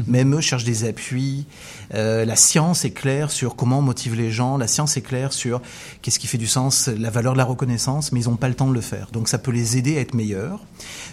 [0.08, 1.46] Même eux cherchent des appuis.
[1.94, 4.58] Euh, la science est claire sur comment on motive les gens.
[4.58, 5.62] La science est claire sur
[6.02, 8.56] qu'est-ce qui fait du sens, la valeur de la reconnaissance, mais ils n'ont pas le
[8.56, 9.10] temps de le faire.
[9.12, 10.60] Donc ça peut les aider à être meilleurs.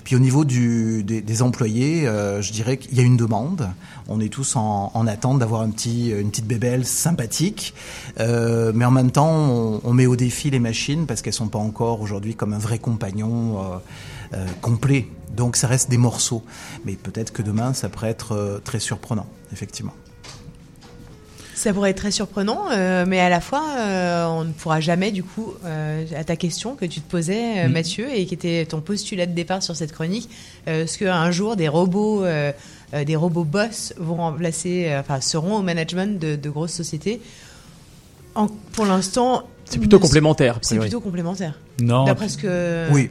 [0.05, 3.69] Puis au niveau du, des, des employés, euh, je dirais qu'il y a une demande.
[4.09, 7.75] On est tous en, en attente d'avoir un petit, une petite bébelle sympathique.
[8.21, 11.49] Euh, mais en même temps, on, on met au défi les machines parce qu'elles sont
[11.49, 13.77] pas encore aujourd'hui comme un vrai compagnon euh,
[14.35, 15.09] euh, complet.
[15.37, 16.43] Donc ça reste des morceaux.
[16.85, 19.93] Mais peut-être que demain, ça pourrait être euh, très surprenant, effectivement.
[21.55, 25.13] Ça pourrait être très surprenant, euh, mais à la fois, euh, on ne pourra jamais,
[25.13, 27.73] du coup, euh, à ta question que tu te posais, euh, Mhm.
[27.73, 30.29] Mathieu, et qui était ton postulat de départ sur cette chronique,
[30.67, 32.25] euh, est-ce qu'un jour, des robots,
[33.07, 37.21] des robots boss vont remplacer, enfin, seront au management de, de grosses sociétés?
[38.35, 41.59] En- Pour l'instant, C'est plutôt ne- complémentaire, C'est plutôt complémentaire.
[41.81, 42.05] Non.
[42.05, 42.93] D'après ce que.
[42.93, 43.11] Oui,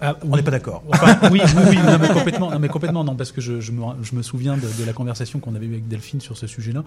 [0.00, 0.82] Ah, on n'est pas d'accord.
[0.88, 3.72] Enfin, oui, oui, oui, non, mais complètement, non, mais complètement, non, parce que je, je
[3.72, 6.46] me, je me souviens de, de la conversation qu'on avait eue avec Delphine sur ce
[6.46, 6.82] sujet-là.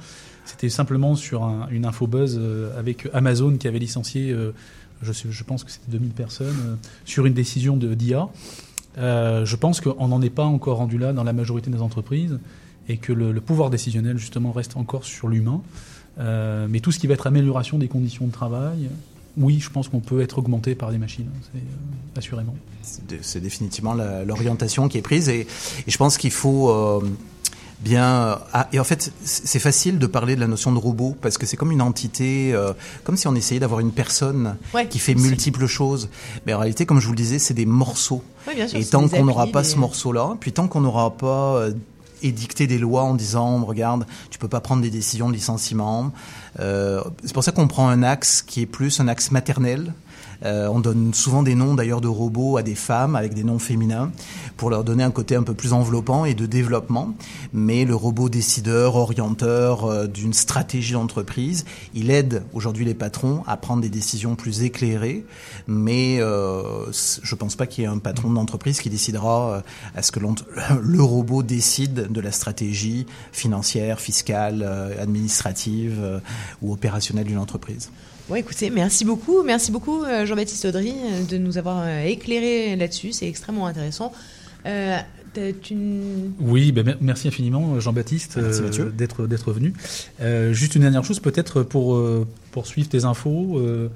[0.46, 4.52] C'était simplement sur un- une info buzz euh, avec Amazon qui avait licencié, euh,
[5.04, 8.28] je, sais- je pense que c'était 2000 personnes, euh, sur une décision de d'IA.
[8.98, 12.40] Euh, je pense qu'on n'en est pas encore rendu là dans la majorité des entreprises
[12.90, 15.62] et que le, le pouvoir décisionnel, justement, reste encore sur l'humain.
[16.20, 18.90] Euh, mais tout ce qui va être amélioration des conditions de travail,
[19.38, 22.56] oui, je pense qu'on peut être augmenté par des machines, hein, c'est, euh, assurément.
[23.22, 23.94] C'est- définitivement
[24.26, 27.02] l'orientation qui est prise et, et je pense qu'il faut euh,
[27.82, 28.40] bien.
[28.54, 31.46] ah, et en fait, c'est facile de parler de la notion de robot parce que
[31.46, 35.16] c'est comme une entité, euh, comme si on essayait d'avoir une personne Ouais, qui fait
[35.16, 36.10] multiples choses.
[36.46, 38.24] Mais en réalité, comme je vous le disais, c'est des morceaux.
[38.48, 41.16] Ouais, bien sûr, et tant qu'on n'aura pas des- ce morceau-là, puis tant qu'on n'aura
[41.18, 41.68] pas
[42.22, 46.12] édicté des lois en disant, regarde, tu peux pas prendre des décisions de licenciement.
[46.60, 49.94] Euh, c'est pour ça qu'on prend un axe qui est plus un axe maternel.
[50.44, 53.60] Euh, on donne souvent des noms d'ailleurs de robots à des femmes avec des noms
[53.60, 54.12] féminins
[54.56, 57.14] pour leur donner un côté un peu plus enveloppant et de développement.
[57.54, 63.58] Mais le robot décideur, orienteur euh, d'une stratégie d'entreprise, il aide aujourd'hui les patrons à
[63.58, 65.26] prendre des décisions plus éclairées.
[65.68, 69.62] Mais euh, je pense pas qu'il y ait un patron d'entreprise qui décidera euh,
[69.96, 70.20] à ce que
[70.82, 76.22] le robot décide de la stratégie financière, fiscale, euh, administrative
[76.62, 77.90] ou opérationnelle d'une entreprise.
[78.30, 79.42] Bon, écoutez, merci beaucoup.
[79.44, 83.14] Merci beaucoup, euh, Jean-Baptiste Audry, euh, de nous avoir euh, éclairé là-dessus.
[83.14, 84.12] C'est extrêmement intéressant.
[84.66, 84.98] Euh,
[85.62, 85.76] tu
[86.42, 89.72] Oui, ben, mer- merci infiniment Jean-Baptiste euh, d'être d'être venu.
[90.20, 93.60] Euh, juste une dernière chose peut-être pour euh, pour suivre tes infos.
[93.60, 93.88] Euh,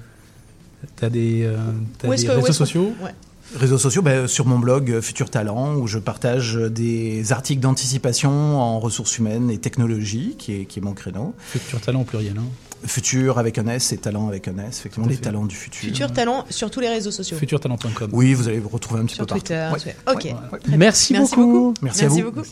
[0.96, 1.56] t'as des, euh,
[2.00, 2.92] que- réseaux sociaux?
[3.02, 3.10] Ouais.
[3.56, 8.78] Réseaux sociaux, ben, sur mon blog Futur Talent, où je partage des articles d'anticipation en
[8.80, 11.34] ressources humaines et technologies, qui est, qui est mon créneau.
[11.38, 12.36] Futur Talent au pluriel.
[12.38, 12.44] Hein.
[12.84, 15.80] Futur avec un S et talent avec un S, effectivement, les talents du futur.
[15.88, 17.36] Futur talent sur tous les réseaux sociaux.
[17.36, 18.10] Futurtalent.com.
[18.12, 19.68] Oui, vous allez vous retrouver un petit Sur peu Twitter.
[19.70, 19.80] partout.
[19.88, 20.14] sur- Ouais.
[20.14, 20.24] Ok.
[20.52, 20.58] Ouais.
[20.76, 21.46] Merci Merci beaucoup.
[21.46, 21.74] beaucoup.
[21.82, 22.22] Merci à vous.
[22.22, 22.42] beaucoup.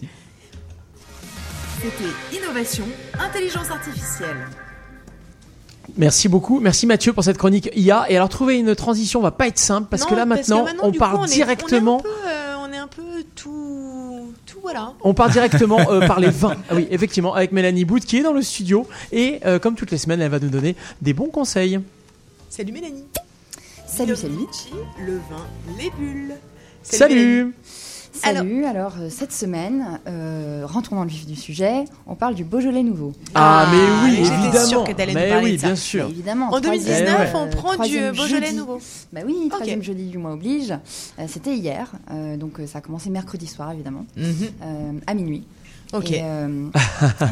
[1.83, 2.85] C'était Innovation,
[3.19, 4.37] Intelligence Artificielle.
[5.97, 6.61] Merci beaucoup.
[6.61, 8.07] Merci Mathieu pour cette chronique IA.
[8.11, 11.25] Et alors, trouver une transition va pas être simple parce que là maintenant, on coup,
[11.25, 11.97] est- directement.
[11.97, 14.95] On est un peu, euh, on est un peu tout, tout voilà.
[15.03, 16.57] On part directement euh, par les vins.
[16.69, 18.87] Ah oui, effectivement, avec Mélanie Bout qui est dans le studio.
[19.13, 21.81] Et euh, comme toutes les semaines, elle va nous donner des bons conseils.
[22.49, 23.05] Salut Mélanie.
[23.87, 24.35] Salut, salut.
[25.05, 25.47] Le vin,
[25.79, 26.35] les bulles.
[26.83, 27.55] Salut, Salut,
[28.67, 32.83] alors, euh, cette semaine, euh, rentrons dans le vif du sujet, on parle du Beaujolais
[32.83, 33.13] nouveau.
[33.35, 34.67] Ah, mais oui, mais j'étais évidemment.
[34.67, 35.67] sûre que nous mais parler oui, de ça.
[35.69, 36.05] bien sûr.
[36.07, 36.47] Mais évidemment.
[36.53, 38.57] En troisième- 2019, Eh on prend du Beaujolais jeudi.
[38.59, 38.81] nouveau.
[39.13, 40.73] Bah oui, troisième jeudi du mois oblige.
[41.19, 44.35] Euh, C'était hier, euh, donc ça a commencé mercredi soir, évidemment, Mhm.
[44.63, 45.47] euh, à minuit.
[45.93, 46.69] Et, euh,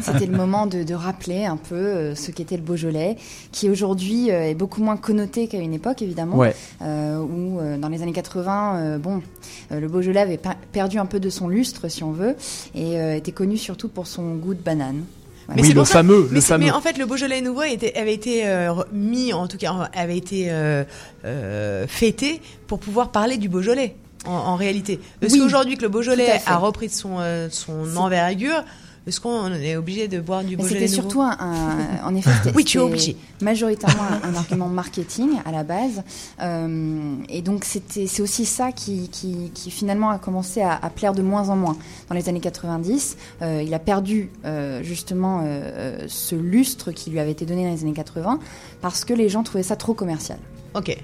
[0.03, 3.15] C'était le moment de, de rappeler un peu euh, ce qu'était le Beaujolais,
[3.53, 6.53] qui aujourd'hui euh, est beaucoup moins connoté qu'à une époque, évidemment, Ouais.
[6.81, 9.21] euh, où dans les années 80, euh, bon,
[9.71, 12.35] le Beaujolais avait per- perdu un peu de son lustre, si on veut,
[12.75, 15.03] et euh, était connu surtout pour son goût de banane.
[15.47, 15.61] Voilà.
[15.61, 16.65] Oui, c'est le ça- fameux, le mais, c'est- fameux.
[16.65, 20.17] mais en fait, le Beaujolais nouveau était- avait été euh, mis, en tout cas, avait
[20.17, 20.83] été euh,
[21.25, 23.95] euh, fêté pour pouvoir parler du Beaujolais.
[24.25, 27.95] En, en réalité, est-ce Oui, qu'aujourd'hui que le Beaujolais a repris de son euh, son
[27.95, 28.63] envergure,
[29.07, 32.65] est-ce qu'on est obligé de boire du Beaujolais c'était surtout un, un- en effet, Oui,
[32.65, 33.15] tu es obligé.
[33.41, 36.03] Majoritairement un, un argument marketing à la base,
[36.41, 40.89] Euh, et donc c'était c'est aussi ça qui, qui, qui finalement a commencé à, à
[40.89, 41.77] plaire de moins en moins
[42.09, 43.15] dans les années 90.
[43.41, 45.43] Euh, il a perdu euh, justement
[46.07, 48.39] ce lustre qui lui avait été donné dans les années 80
[48.81, 50.39] parce que les gens trouvaient ça trop commercial.
[50.75, 50.95] Ok.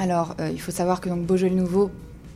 [0.00, 1.90] Alors, il faut savoir que donc Beaujolais Nouveau,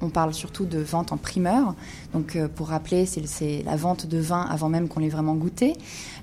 [0.05, 1.75] on parle surtout de vente en primeur.
[2.13, 5.75] Donc, euh, pour rappeler, c'est- la vente de vin avant même qu'on l'ait vraiment goûté,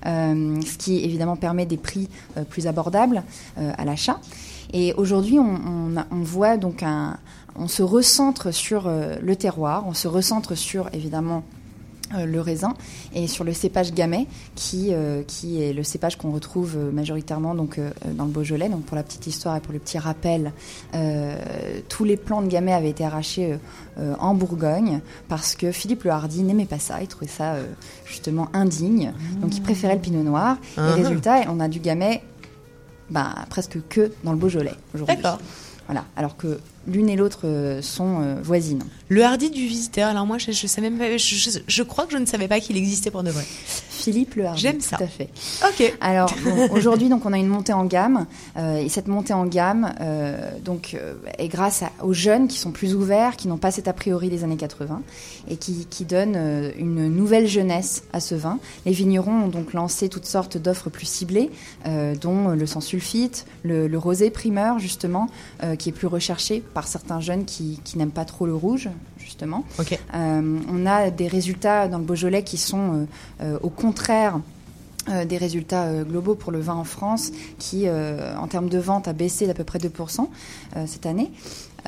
[0.06, 3.22] euh, ce qui évidemment permet des prix euh, plus abordables
[3.56, 4.20] à l'achat.
[4.72, 7.18] Et aujourd'hui, on, voit donc un,
[7.56, 11.42] on se recentre sur le terroir, on se recentre sur évidemment
[12.26, 12.74] le raisin
[13.14, 17.54] et sur le cépage gamay qui, euh, qui est le cépage qu'on retrouve euh, majoritairement
[17.54, 18.68] donc, euh, dans le Beaujolais.
[18.68, 20.52] Donc pour la petite histoire et pour le petit rappel,
[20.94, 21.36] euh,
[21.88, 23.56] tous les plants de gamay avaient été arrachés euh,
[23.98, 27.64] euh, en Bourgogne parce que Philippe le Hardy n'aimait pas ça, il trouvait ça euh,
[28.04, 30.56] justement indigne, donc il préférait le pinot noir.
[30.76, 30.90] Ah.
[30.90, 32.22] Et résultat, on a du gamay
[33.10, 35.16] bah, presque que dans le Beaujolais aujourd'hui.
[35.16, 35.38] D'accord.
[35.86, 38.82] Voilà, alors que l'une et l'autre euh, sont euh, voisines.
[39.08, 40.08] Le hardi du visiteur.
[40.08, 41.16] Alors moi, je, je sais même pas.
[41.16, 43.44] Je, je- je crois que je ne savais pas qu'il existait pour de vrai.
[43.90, 44.60] Philippe Le Hardy.
[44.62, 44.96] J'aime ça.
[44.96, 45.28] Tout à fait.
[45.64, 45.94] Ok.
[46.00, 49.46] Alors bon, aujourd'hui, donc on a une montée en gamme, euh, et cette montée en
[49.46, 53.58] gamme, euh, donc euh, est grâce à- aux jeunes qui sont plus ouverts, qui n'ont
[53.58, 55.02] pas cet a priori des années 80,
[55.48, 58.58] et qui, qui donnent une nouvelle jeunesse à ce vin.
[58.86, 61.50] Les vignerons ont donc lancé toutes sortes d'offres plus ciblées,
[62.20, 65.28] dont le sans sulfite, le, le rosé primeur justement,
[65.78, 69.64] qui est plus recherché par certains jeunes qui, qui n'aiment pas trop le rouge justement.
[70.14, 73.06] Euh, on a des résultats dans le Beaujolais qui sont euh,
[73.42, 74.40] euh, au contraire
[75.08, 78.78] euh, des résultats euh, globaux pour le vin en France qui, euh, en termes de
[78.78, 80.28] vente, a baissé d'à peu près 2%
[80.76, 81.32] euh, cette année.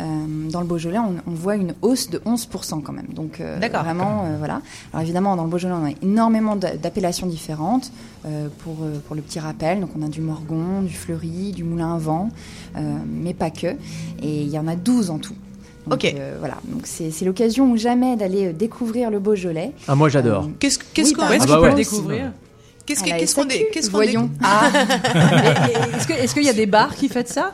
[0.00, 0.04] Euh,
[0.50, 3.06] dans le Beaujolais, on, on voit une hausse de 11% quand même.
[3.14, 3.84] Donc euh, D'accord.
[3.84, 4.60] vraiment, euh, voilà.
[4.92, 7.92] Alors évidemment, dans le Beaujolais, on a énormément d'a- d'appellations différentes.
[8.26, 11.94] euh, pour, pour le petit rappel, donc on a du Morgon, du Fleury, du Moulin
[11.94, 12.30] à Vent,
[12.76, 13.68] euh, mais pas que.
[14.22, 15.34] Et il y en a 12 en tout.
[15.86, 16.14] Donc, Ok.
[16.18, 19.72] euh, voilà, donc c'est l'occasion ou jamais d'aller découvrir le Beaujolais.
[19.86, 20.44] Ah, moi, j'adore.
[20.44, 21.74] Euh, Qu'est-ce qu'est-ce oui, qu'on bah, qu'on je peut pense.
[21.76, 22.32] découvrir?
[22.86, 24.22] Qu'est-ce que- À la qu'est-ce qu'on SAQ, dé- qu'est-ce qu'on voyons.
[24.22, 24.70] découvre Ah.
[26.18, 27.52] Est-ce qu'il y a des bars qui font ça?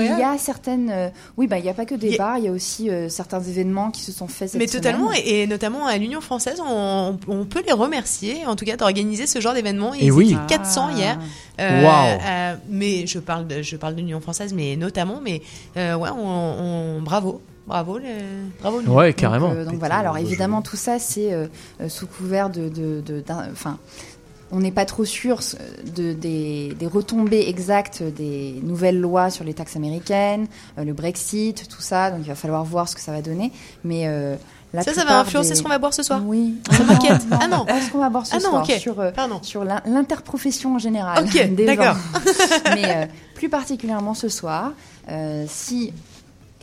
[0.00, 2.44] Il y a certaines, euh, oui, bah il n'y a pas que des bars, il
[2.44, 5.22] y a aussi euh, certains événements qui se sont faits cette Mais totalement, semaine.
[5.24, 9.26] et, et notamment à l'Union française, on, on peut les remercier, en tout cas, d'organiser
[9.26, 9.94] ce genre d'événement.
[9.94, 10.32] Et Ils oui.
[10.32, 10.96] étaient 400 Ah.
[10.96, 11.18] hier.
[11.60, 15.42] Euh, mais je parle de, je parle de l'Union française, mais notamment, mais
[15.76, 16.26] euh, ouais, on,
[16.98, 18.04] on- bravo, bravo, le,
[18.60, 18.82] bravo.
[18.82, 18.92] nous.
[18.92, 19.50] Ouais, Donc, carrément.
[19.52, 21.46] euh, donc voilà, alors évidemment tout ça c'est euh,
[21.80, 23.78] euh, sous couvert de, de, de- d'un- enfin.
[24.56, 25.58] On n'est pas trop sûr euh,
[25.96, 30.46] de, des, des retombées exactes des nouvelles lois sur les taxes américaines,
[30.78, 32.10] euh, le Brexit, tout ça.
[32.12, 33.50] Donc il va falloir voir ce que ça va donner.
[33.82, 34.36] Mais euh,
[34.72, 36.54] la Ça, ça va influencer des- ce qu'on va boire ce soir Oui.
[36.70, 37.22] Ça m'inquiète.
[37.32, 37.66] Ah non.
[37.68, 38.66] Ce qu'on va boire ce Ah non, soir.
[38.78, 39.10] Sur, euh,
[39.42, 41.24] sur l'interprofession en général.
[41.24, 41.96] Ok, d'accord.
[42.74, 44.72] Mais plus particulièrement ce soir,
[45.48, 45.92] si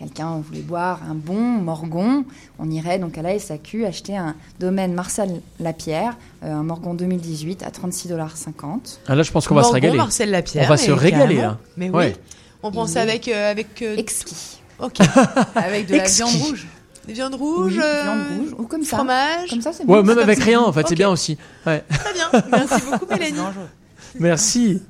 [0.02, 2.26] quelqu'un voulait boire un bon morgon,
[2.58, 7.62] on irait donc à la SAQ acheter un domaine Marcel Lapierre, euh, un morgon 2018
[7.64, 8.34] à 36,50 dollars.
[9.08, 9.98] Ah, là, je pense qu'on va se régaler.
[9.98, 10.66] Marcel Lapierre.
[10.66, 11.58] On va se régaler, là.
[11.78, 11.96] Mais oui.
[11.96, 12.16] Ouais.
[12.64, 13.28] On est avec.
[13.28, 14.62] euh, avec euh, Exquis.
[14.80, 14.98] Ok.
[15.56, 16.24] Avec de la Exquis.
[16.24, 16.68] viande rouge.
[17.08, 17.74] Des viandes rouges.
[17.78, 18.98] Oui, euh, viande rouge, ou comme ça.
[18.98, 19.50] Fromage.
[19.52, 21.38] Comme ça, c'est Ouais, même avec rien, en fait, c'est bien aussi.
[21.68, 21.84] Ouais.
[21.90, 22.44] Très bien.
[22.52, 23.38] Merci beaucoup, Mélanie.
[24.20, 24.82] Merci.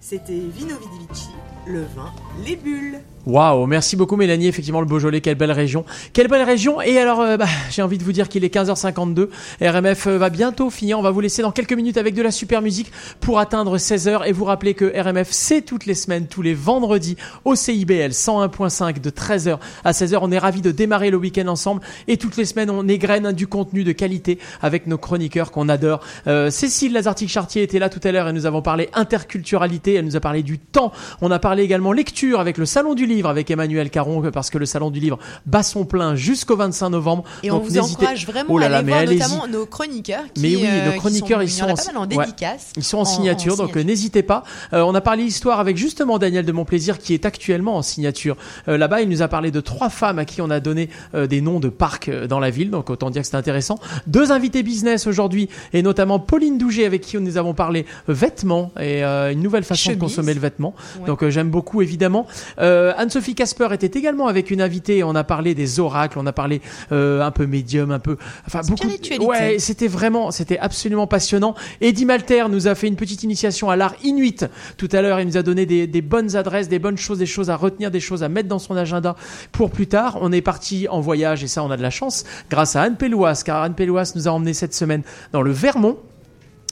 [0.00, 1.28] C'était Vino Vidivici,
[1.68, 2.12] le vin,
[2.44, 3.00] les bulles.
[3.26, 5.84] Waouh, merci beaucoup Mélanie, effectivement le Beaujolais, quelle belle région.
[6.14, 6.80] Quelle belle région.
[6.80, 9.28] Et alors euh, bah, j'ai envie de vous dire qu'il est 15h52,
[9.60, 12.30] RMF euh, va bientôt finir, on va vous laisser dans quelques minutes avec de la
[12.30, 12.90] super musique
[13.20, 17.16] pour atteindre 16h et vous rappeler que RMF c'est toutes les semaines, tous les vendredis
[17.44, 21.82] au CIBL 101.5 de 13h à 16h, on est ravis de démarrer le week-end ensemble.
[22.06, 26.00] Et toutes les semaines on égrène du contenu de qualité avec nos chroniqueurs qu'on adore.
[26.28, 30.16] Euh, Cécile Lazartic-Chartier était là tout à l'heure et nous avons parlé interculturalité, elle nous
[30.16, 33.50] a parlé du temps, on a parlé également lecture avec le Salon du Livre avec
[33.50, 37.24] Emmanuel Caron parce que le Salon du Livre bat son plein jusqu'au 25 novembre.
[37.42, 39.46] Et on Donc vous n'hésitez- encourage vraiment Oh là à là, aller mais voir notamment
[39.48, 40.24] nos chroniqueurs.
[40.34, 42.26] Qui, Mais oui, euh, nos qui chroniqueurs, ils sont, en ouais,
[42.76, 44.44] ils sont en signature, donc n'hésitez pas.
[44.72, 48.36] Euh, on a parlé histoire avec justement Daniel de Montplaisir qui est actuellement en signature.
[48.68, 51.26] Euh, Là-bas, il nous a parlé de trois femmes à qui on a donné euh,
[51.26, 53.78] des noms de parcs dans la ville, donc autant dire que c'est intéressant.
[54.06, 59.02] Deux invités business aujourd'hui, et notamment Pauline Douget avec qui nous avons parlé vêtements et
[59.02, 60.74] une nouvelle façon de consommer le vêtement.
[61.00, 61.06] Ouais.
[61.06, 62.26] Donc j'aime beaucoup évidemment.
[62.98, 65.02] Anne-Sophie Casper était également avec une invitée.
[65.04, 66.60] On a parlé des oracles, on a parlé
[66.92, 68.88] euh, un peu médium, un peu, enfin beaucoup.
[69.24, 71.54] Ouais, c'était vraiment, c'était absolument passionnant.
[71.80, 74.44] Eddie Malter nous a fait une petite initiation à l'art inuit
[74.76, 75.20] tout à l'heure.
[75.20, 77.90] Il nous a donné des, des bonnes adresses, des bonnes choses, des choses à retenir,
[77.90, 79.16] des choses à mettre dans son agenda
[79.52, 80.18] pour plus tard.
[80.20, 82.96] On est parti en voyage et ça, on a de la chance grâce à Anne
[82.96, 85.02] Pélouas, car Anne Pélouas nous a emmené cette semaine
[85.32, 85.98] dans le Vermont.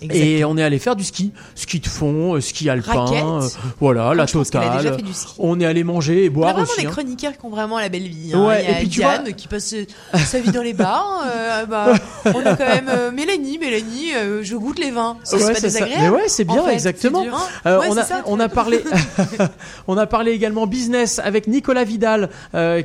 [0.02, 3.48] Et on est allé faire du ski, ski de fond, euh, ski alpin, euh,
[3.80, 4.94] voilà, la totale.
[5.12, 5.34] ski.
[5.38, 6.80] On est allé manger et On a boire vraiment aussi.
[6.82, 6.90] des hein.
[6.90, 8.32] chroniqueurs qui ont vraiment la belle vie.
[8.34, 8.46] hein.
[8.46, 9.74] Ouais, Il y a et puis tu Diane vois- qui passe
[10.14, 11.24] sa vie dans les bars.
[11.26, 11.94] euh, bah,
[12.26, 13.58] on a quand même euh, Mélanie.
[13.58, 14.10] Mélanie,
[14.42, 15.16] je goûte les vins.
[15.32, 15.60] Ouais, pas c'est ça.
[15.62, 16.02] désagréable.
[16.02, 16.74] Mais ouais, c'est bien, en fait.
[16.74, 17.24] exactement.
[17.64, 17.78] Hein.
[17.78, 18.22] Ouais, on, a, ça.
[18.26, 18.80] on a parlé,
[19.88, 22.28] on a parlé également business avec Nicolas Vidal,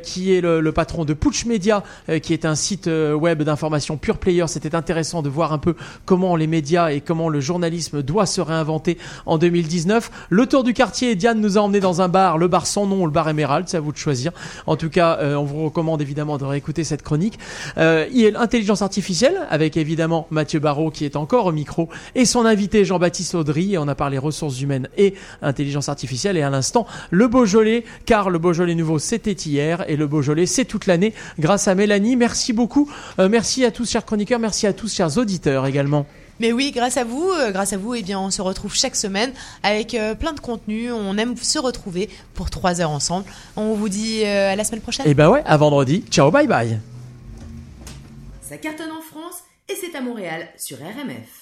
[0.02, 1.82] qui est le, le patron de Putsch Media,
[2.22, 4.44] qui est un site web d'information pure player.
[4.46, 5.74] C'était intéressant de voir un peu
[6.06, 10.10] comment les médias et comment le journalisme doit se réinventer en 2019.
[10.30, 13.04] Le tour du quartier, Diane nous a emmené dans un bar, le bar sans nom
[13.04, 14.32] le bar émerald, c'est à vous de choisir.
[14.66, 17.38] En tout cas, euh, on vous recommande évidemment de réécouter cette chronique.
[17.78, 21.88] Euh, il y a l'intelligence artificielle avec évidemment Mathieu Barrault qui est encore au micro
[22.14, 23.74] et son invité Jean-Baptiste Audry.
[23.74, 26.36] Et on a parlé ressources humaines et intelligence artificielle.
[26.36, 30.64] Et à l'instant, le Beaujolais, car le Beaujolais nouveau c'était hier et le Beaujolais c'est
[30.64, 32.16] toute l'année grâce à Mélanie.
[32.16, 32.90] Merci beaucoup.
[33.18, 36.06] Euh, merci à tous chers chroniqueurs, merci à tous chers auditeurs également.
[36.40, 38.96] Mais oui, grâce à vous, euh, grâce à vous, eh bien, on se retrouve chaque
[38.96, 40.90] semaine avec euh, plein de contenu.
[40.92, 43.26] On aime se retrouver pour trois heures ensemble.
[43.56, 45.06] On vous dit euh, à la semaine prochaine.
[45.06, 46.04] Et ben ouais, à vendredi.
[46.10, 46.80] Ciao, bye bye.
[48.40, 51.41] Ça cartonne en France et c'est à Montréal sur RMF.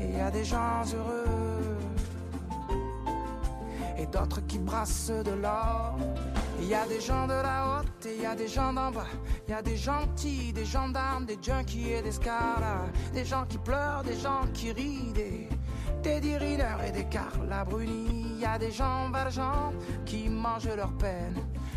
[0.00, 1.54] Et il y a des gens heureux
[3.96, 5.96] et d'autres qui brassent de l'or.
[6.60, 8.90] Il y a des gens de la haute et il y a des gens d'en
[8.90, 9.06] bas.
[9.46, 12.86] Il y a des gentils, des gendarmes, des junkies et des scaras.
[13.12, 15.48] Des gens qui pleurent, des gens qui rient, des
[16.02, 18.34] Teddy et des Carla Bruni.
[18.34, 19.72] Il y a des gens valjean
[20.04, 21.36] qui mangent leur peine.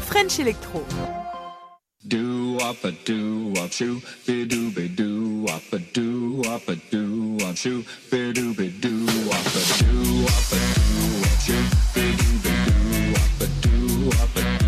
[0.00, 0.84] French Electro.
[2.06, 6.76] Do up a do up shoe, be do be do up a do up a
[6.76, 11.64] do up shoe, be do be do up a do up a do up shoe,
[11.94, 14.67] be do be do up a do up a do.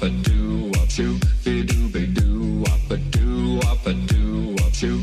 [0.00, 4.54] wop a doo wop shoo, be doo be doo wop a doo wop a doo
[4.58, 5.02] wop shoo.